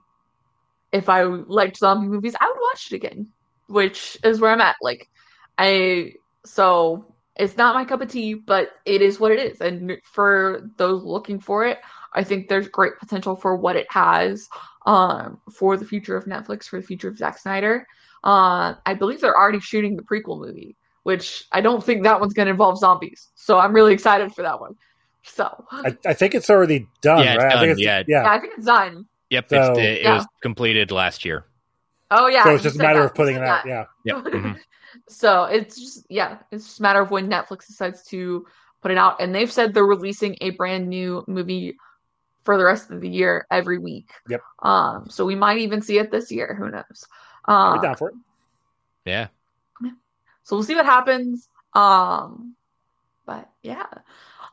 [0.91, 3.27] if I liked zombie movies, I would watch it again,
[3.67, 4.75] which is where I'm at.
[4.81, 5.09] Like,
[5.57, 6.13] I
[6.45, 7.05] so
[7.35, 9.61] it's not my cup of tea, but it is what it is.
[9.61, 11.79] And for those looking for it,
[12.13, 14.49] I think there's great potential for what it has
[14.85, 17.87] um, for the future of Netflix, for the future of Zack Snyder.
[18.23, 22.33] Uh, I believe they're already shooting the prequel movie, which I don't think that one's
[22.33, 23.29] going to involve zombies.
[23.35, 24.75] So I'm really excited for that one.
[25.23, 27.55] So I, I think it's already done, Yeah, it's right?
[27.55, 28.03] I think it's, yeah.
[28.07, 28.23] yeah.
[28.23, 29.05] yeah, I think it's done.
[29.29, 30.15] Yep, So- it's, it, Yeah.
[30.15, 31.45] was completed last year.
[32.11, 33.63] Oh yeah, so it's just a matter that, of putting it out.
[33.65, 33.69] that.
[33.69, 33.85] Yeah.
[34.15, 34.17] Yep.
[34.33, 34.59] mhm.
[35.07, 38.47] So it's just yeah, it's just a matter of when Netflix decides to
[38.81, 41.77] put it out, and they've said they're releasing a brand new movie
[42.45, 44.09] for the rest of the year every week.
[44.27, 44.41] Yep.
[44.63, 46.55] Um, so we might even see it this year.
[46.57, 47.05] Who knows?
[47.45, 48.15] I'll be Um, down for it.
[49.05, 49.27] Yeah.
[50.43, 51.47] so we'll see what happens.
[51.73, 52.55] Um,
[53.27, 53.85] but yeah.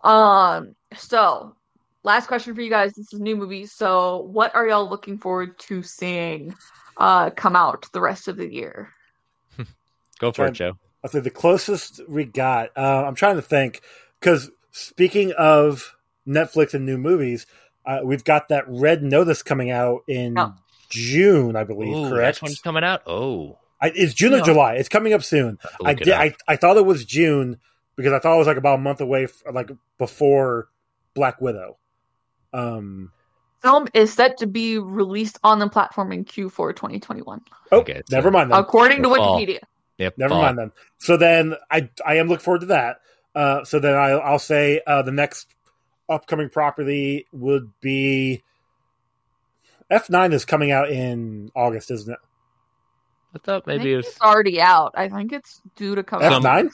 [0.05, 1.57] Um, so
[2.07, 2.95] last question for you guys.
[2.95, 3.73] This is new movies.
[3.73, 6.55] So what are y'all looking forward to seeing
[6.97, 8.91] uh come out the rest of the year?
[10.19, 10.78] Go for Try- it, Joe.
[11.05, 12.70] I'll say the closest we got.
[12.77, 13.83] Uh, I'm trying to think
[14.19, 15.95] because speaking of
[16.27, 17.47] Netflix and new movies,
[17.85, 20.55] uh, we've got that Red Notice coming out in Oh.
[20.89, 21.95] June, I believe.
[21.95, 22.41] Ooh, correct?
[22.41, 23.03] That's one's coming out.
[23.07, 24.74] Oh, I, it's June or July.
[24.74, 25.59] It's coming up soon.
[25.62, 26.09] Have I did.
[26.09, 26.20] up.
[26.20, 27.59] I, I thought it was June
[27.95, 30.69] because I thought it was like about a month away, f like before
[31.15, 31.77] Black Widow.
[32.52, 33.12] Um.
[33.62, 37.40] Film is set to be released on the platform in Q4 2021,
[37.73, 38.52] Oh, Okay, so- never mind.
[38.52, 38.59] Then.
[38.60, 39.40] according to Fall.
[39.40, 39.59] Wikipedia.
[39.98, 40.18] Yep.
[40.18, 40.43] Never fall.
[40.43, 40.73] mind then.
[40.98, 43.01] So then I I am looking forward to that.
[43.35, 45.48] Uh, so then I, I'll say uh, the next
[46.09, 48.43] upcoming property would be
[49.90, 52.18] F nine is coming out in August, isn't it?
[53.35, 54.06] I thought I maybe think it was.
[54.06, 54.93] it's already out.
[54.97, 56.43] I think it's due to come out.
[56.43, 56.70] F9?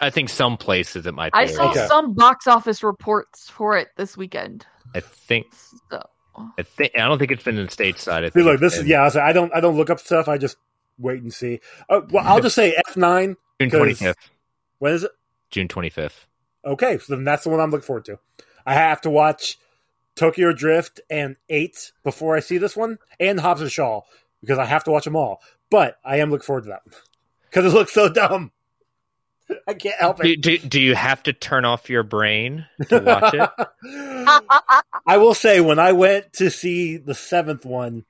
[0.00, 1.38] I think some places it might be.
[1.38, 1.86] I saw Okay.
[1.86, 4.66] some box office reports for it this weekend.
[4.94, 5.46] I think.
[5.90, 6.02] So
[6.58, 6.92] I think.
[6.94, 8.24] I don't think it's been in stateside.
[8.24, 9.02] I See, think look, it's this is yeah.
[9.02, 10.28] I, like, I don't I don't look up stuff.
[10.28, 10.56] I just
[10.98, 11.60] wait and see.
[11.88, 13.36] Uh, well, I'll just say F nine.
[13.60, 14.16] June twenty fifth.
[14.78, 15.10] When is it?
[15.50, 16.26] June twenty fifth.
[16.64, 18.18] Okay, so then that's the one I'm looking forward to.
[18.64, 19.58] I have to watch
[20.14, 24.02] Tokyo Drift and Eight before I see this one, and Hobbs and Shaw
[24.40, 25.40] because I have to watch them all.
[25.70, 26.82] But I am looking forward to that
[27.50, 28.52] because it looks so dumb.
[29.68, 30.40] I can't help it.
[30.40, 33.50] do, do you have to turn off your brain to watch it?
[35.06, 38.04] I will say when I went to see the seventh one,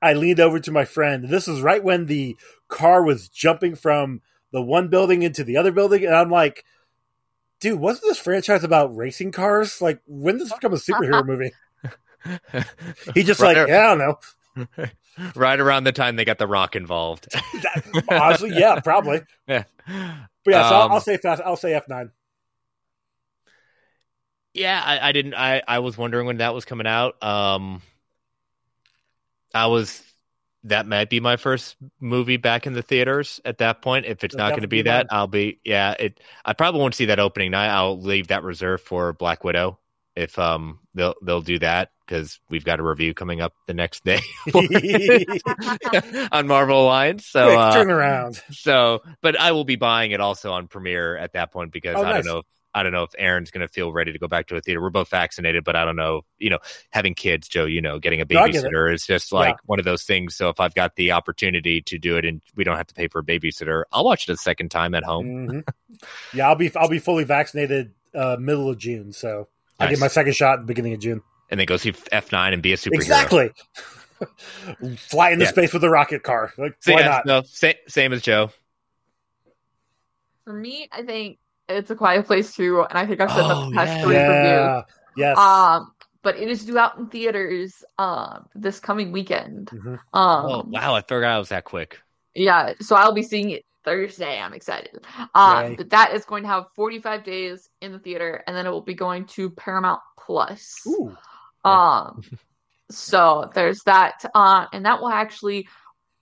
[0.00, 1.28] I leaned over to my friend.
[1.28, 2.36] This was right when the
[2.68, 4.20] car was jumping from
[4.52, 6.64] the one building into the other building, and I'm like,
[7.60, 9.80] dude, wasn't this franchise about racing cars?
[9.80, 11.52] Like, when did this become a superhero movie?
[13.14, 14.86] He just Right like, ar- yeah, I don't know.
[15.34, 17.28] right around the time they got the rock involved.
[17.62, 19.22] That- honestly, yeah, probably.
[19.48, 19.64] yeah.
[19.86, 22.10] But yeah, so I'll, Um, I'll say F- I'll say F nine.
[24.52, 25.34] Yeah, I, I didn't.
[25.34, 27.22] I, I was wondering when that was coming out.
[27.22, 27.82] Um,
[29.54, 30.02] I was.
[30.66, 34.06] That might be my first movie back in the theaters at that point.
[34.06, 35.60] If it's That'll not going to be that, I'll be.
[35.64, 36.20] Yeah, it.
[36.44, 37.68] I probably won't see that opening night.
[37.68, 39.78] I'll leave that reserved for Black Widow
[40.16, 44.04] if um they'll they'll do that because we've got a review coming up the next
[44.04, 44.20] day
[46.32, 47.26] on Marvel Alliance.
[47.26, 48.42] So Quick uh, turn around.
[48.50, 52.00] so, but I will be buying it also on Premiere at that point because Oh,
[52.02, 52.24] I nice.
[52.24, 52.38] don't know.
[52.40, 52.46] If,
[52.76, 54.82] I don't know if Aaron's going to feel ready to go back to a theater.
[54.82, 56.22] We're both vaccinated, but I don't know.
[56.38, 56.58] You know,
[56.90, 57.66] having kids, Joe.
[57.66, 60.34] You know, getting a babysitter is just like one of those things.
[60.34, 63.06] So if I've got the opportunity to do it and we don't have to pay
[63.08, 65.64] for a babysitter, I'll watch it a second time at home.
[65.64, 65.98] Mhm.
[66.34, 69.46] Yeah, I'll be I'll be fully vaccinated uh, middle of June, so
[69.80, 71.22] I get my second shot at the beginning of June.
[71.50, 72.94] and then go see F nine and be a superhero.
[72.94, 73.50] Exactly.
[74.98, 75.50] Fly into Yeah.
[75.50, 76.52] space with a rocket car.
[76.56, 77.26] Like, So why yeah, not?
[77.26, 78.50] no, same, same as Joe.
[80.44, 81.38] for me, I think
[81.68, 84.02] it's a quiet place too, and I think I've said that Oh, the past yeah.
[84.04, 84.36] three reviews.
[84.36, 84.82] Yeah.
[85.16, 85.38] Yes.
[85.38, 85.92] Um,
[86.22, 89.68] but it is due out in theaters um this coming weekend.
[89.72, 89.92] Mhm.
[89.94, 92.00] Um, oh wow, I forgot I was that quick.
[92.34, 94.40] yeah, so I'll be seeing it Thursday.
[94.40, 95.04] I'm excited.
[95.34, 95.74] Um, Yay.
[95.76, 98.80] but that is going to have 45 days in the theater, and then it will
[98.80, 100.80] be going to Paramount Plus.
[100.86, 101.16] Ooh.
[101.64, 102.22] Um,
[102.90, 104.24] so there's that.
[104.34, 105.68] Uh, and that will actually,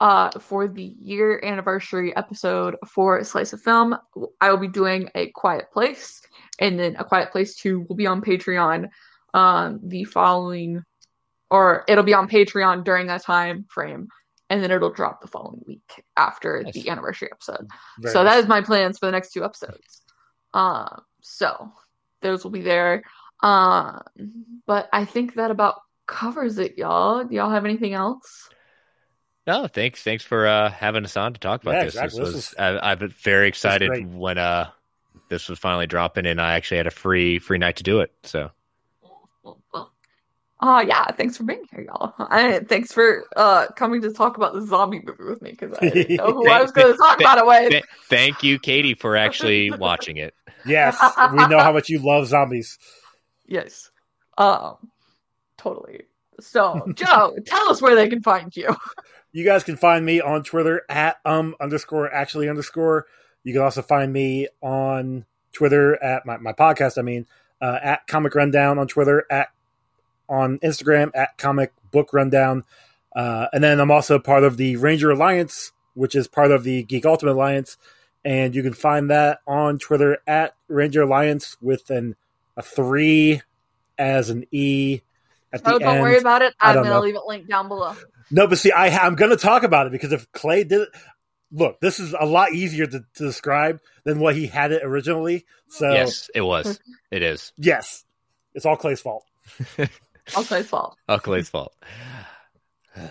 [0.01, 3.97] uh, for the year anniversary episode for Slice of Film,
[4.41, 6.23] I will be doing A Quiet Place.
[6.59, 8.89] And then A Quiet Place 2 will be on Patreon
[9.35, 10.83] um, the following,
[11.51, 14.09] or it'll be on Patreon during that time frame.
[14.53, 16.75] And then it'll drop the following week after Nice.
[16.75, 17.69] the anniversary episode.
[17.99, 18.35] Very so nice.
[18.35, 20.03] that is my plans for the next two episodes.
[20.53, 21.73] Uh, so
[22.21, 23.03] those will be there.
[23.43, 24.01] Uh,
[24.67, 27.25] but I think that about covers it, y'all.
[27.25, 28.51] Do y'all have anything else?
[29.47, 30.03] No, thanks.
[30.03, 31.95] Thanks for uh, having us on to talk about Yeah, this.
[31.95, 32.21] exactly.
[32.21, 34.69] This This was I, I've been very excited when uh
[35.31, 38.13] this was finally dropping, and I actually had a free free night to do it.
[38.25, 38.51] So
[40.65, 42.15] Oh yeah, thanks for being here, y'all.
[42.19, 45.89] I, thanks for uh coming to talk about the zombie movie with me because I
[45.91, 47.71] didn't know who I was going to talk about it with.
[47.71, 50.35] Th- thank you, Katie, for actually watching it.
[50.65, 50.97] Yes,
[51.33, 52.79] we know how much you love zombies.
[53.45, 53.91] Yes,
[54.39, 54.77] um,
[55.59, 56.03] totally.
[56.39, 58.75] So, Joe, tell us where they can find you.
[59.33, 63.07] You guys can find me on Twitter at um underscore actually underscore.
[63.43, 66.99] You can also find me on Twitter at my, my podcast.
[66.99, 67.27] I mean,
[67.61, 69.49] uh, at Comic Rundown on Twitter, at
[70.29, 72.65] on Instagram at Comic Book Rundown,
[73.15, 76.83] uh, and then I'm also part of the Ranger Alliance, which is part of the
[76.85, 77.77] Geek Ultimate Alliance,
[78.25, 82.17] and you can find that on Twitter at Ranger Alliance with an
[82.57, 83.41] a three
[83.99, 85.01] as an e
[85.53, 86.03] at the Oh, don't end.
[86.03, 86.55] worry about it.
[86.61, 87.95] I I'm going to leave it linked down below.
[88.31, 90.89] No, but see, I, I'm going to talk about it because if Clay did it,
[91.51, 95.45] look, this is a lot easier to, to describe than what he had it originally.
[95.69, 96.81] So, Yes, it was.
[97.11, 97.53] It is.
[97.59, 98.05] yes,
[98.55, 99.25] it's all Clay's fault.
[100.37, 100.97] All Clay's fault.
[101.09, 101.75] All Clay's fault.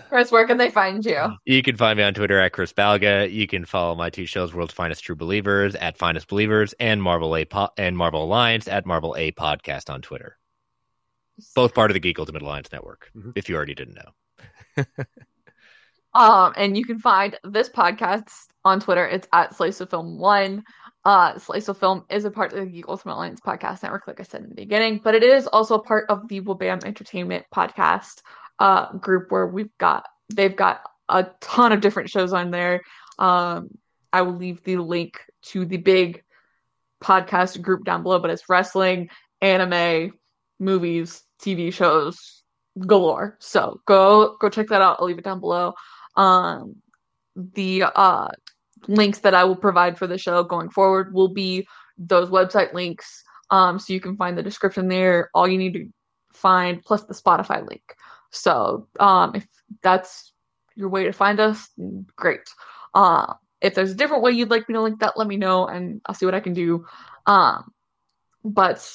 [0.08, 1.18] Chris, where can they find you?
[1.44, 3.30] You can find me on Twitter at Chris Balga.
[3.30, 7.34] You can follow my two shows, World's Finest True Believers at Finest Believers, and Marvel
[7.36, 10.38] A po- and Marvel Alliance at Marvel A Podcast on Twitter.
[11.56, 13.10] Both part of the Geek Ultimate Alliance network.
[13.34, 13.98] If you already didn't
[14.76, 14.84] know.
[16.14, 18.30] Um, and you can find this podcast
[18.64, 19.06] on Twitter.
[19.06, 20.62] It's at Slice of Film One.
[21.04, 24.20] Uh, Slice of Film is a part of the Geek Ultimate Alliance podcast network, like
[24.20, 27.44] I said in the beginning, but it is also a part of the Wabam Entertainment
[27.54, 28.22] podcast
[28.58, 32.82] uh group where we've got they've got a ton of different shows on there.
[33.18, 33.70] Um,
[34.12, 36.22] I will leave the link to the big
[37.02, 39.08] podcast group down below, but it's wrestling,
[39.40, 40.12] anime,
[40.58, 42.42] movies, TV shows
[42.78, 43.36] galore.
[43.40, 44.98] So go go check that out.
[45.00, 45.74] I'll leave it down below.
[46.16, 46.76] Um,
[47.34, 48.28] the uh
[48.88, 51.66] links that I will provide for the show going forward will be
[51.98, 53.22] those website links.
[53.50, 55.30] Um, so you can find the description there.
[55.34, 55.88] All you need to
[56.32, 57.82] find plus the Spotify link.
[58.30, 59.46] So um, if
[59.82, 60.32] that's
[60.74, 61.68] your way to find us,
[62.16, 62.40] great.
[62.94, 65.66] Uh, if there's a different way you'd like me to link that, let me know
[65.66, 66.86] and I'll see what I can do.
[67.26, 67.70] Um,
[68.44, 68.88] but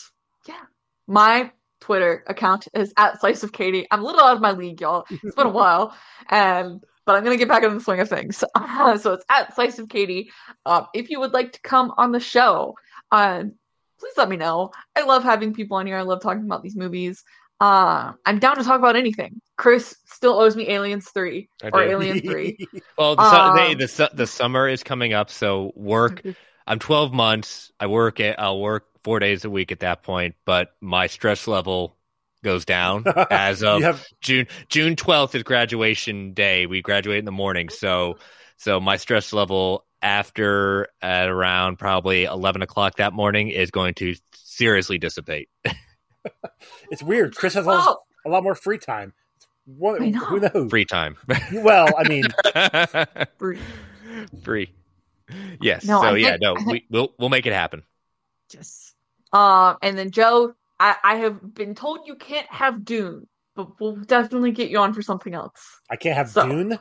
[0.47, 0.63] yeah,
[1.07, 3.87] my Twitter account is at Slice of Katie.
[3.89, 5.05] I'm a little out of my league, y'all.
[5.09, 5.95] It's been a while,
[6.29, 8.37] and but I'm gonna get back into the swing of things.
[9.01, 10.29] so it's at Slice of Katie.
[10.65, 12.75] Um, if you would like to come on the show,
[13.11, 13.45] uh,
[13.99, 14.71] please let me know.
[14.95, 15.97] I love having people on here.
[15.97, 17.23] I love talking about these movies.
[17.59, 19.41] Uh, I'm down to talk about anything.
[19.57, 21.91] Chris still owes me Aliens Three I or do.
[21.91, 22.67] Alien Three.
[22.97, 26.21] Well, the, Um, hey, the the summer is coming up, so work.
[26.67, 27.71] I'm 12 months.
[27.79, 31.47] I work at I'll work four days a week at that point, but my stress
[31.47, 31.96] level
[32.47, 36.65] goes down as of have- June June 12th is graduation day.
[36.65, 38.17] We graduate in the morning, so
[38.57, 44.15] so my stress level after at around probably 11 o'clock that morning is going to
[44.33, 45.49] seriously dissipate.
[46.91, 47.35] It's weird.
[47.37, 49.13] Chris has a lot, a lot more free time.
[49.65, 50.19] What, I know.
[50.19, 50.69] Who knows?
[50.69, 51.15] Free time.
[51.53, 52.23] Well, I mean,
[53.37, 53.59] Free.
[54.43, 54.69] Free.
[55.61, 55.85] Yes.
[55.85, 57.83] No, so I yeah, no, think- we, we'll we'll make it happen.
[58.53, 58.93] Yes.
[59.31, 63.95] Um, and then Joe, I, I have been told you can't have Dune, but we'll
[63.95, 65.79] definitely get you on for something else.
[65.89, 66.79] I can't have So- Dune.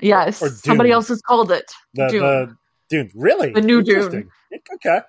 [0.00, 2.20] Yes, Or somebody else has called it The, Dune.
[2.22, 2.56] the
[2.88, 3.10] Dune.
[3.14, 3.52] Really?
[3.52, 4.28] The new Dune.
[4.74, 5.00] Okay.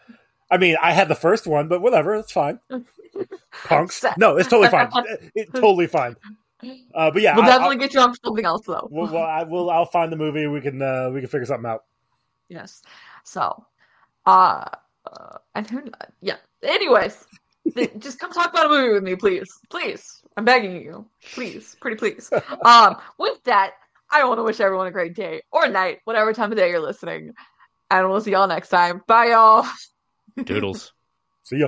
[0.51, 2.13] I mean, I had the first one, but whatever.
[2.15, 2.59] It's fine.
[3.65, 4.05] Punks.
[4.17, 4.89] No, it's totally fine.
[5.35, 6.15] It's totally fine.
[6.93, 8.87] Uh, but yeah, we'll I- definitely I'll- get you on for something else, though.
[8.91, 9.69] Well, well, I will.
[9.71, 10.45] I'll find the movie.
[10.47, 10.81] We can.
[10.81, 11.83] Uh, we can figure something out.
[12.49, 12.81] Yes.
[13.23, 13.65] So,
[14.25, 14.65] uh,
[15.11, 15.83] uh and who?
[16.21, 16.37] Yeah.
[16.63, 17.25] Anyways,
[17.99, 19.47] just come talk about a movie with me, please.
[19.69, 21.07] Please, I'm begging you.
[21.33, 22.31] Please, pretty please.
[22.65, 23.73] Um, with that,
[24.09, 26.79] I want to wish everyone a great day or night, whatever time of day you're
[26.79, 27.33] listening,
[27.91, 29.01] and we'll see y'all next time.
[29.07, 29.65] Bye, y'all.
[30.43, 30.93] Doodles.
[31.43, 31.67] See ya.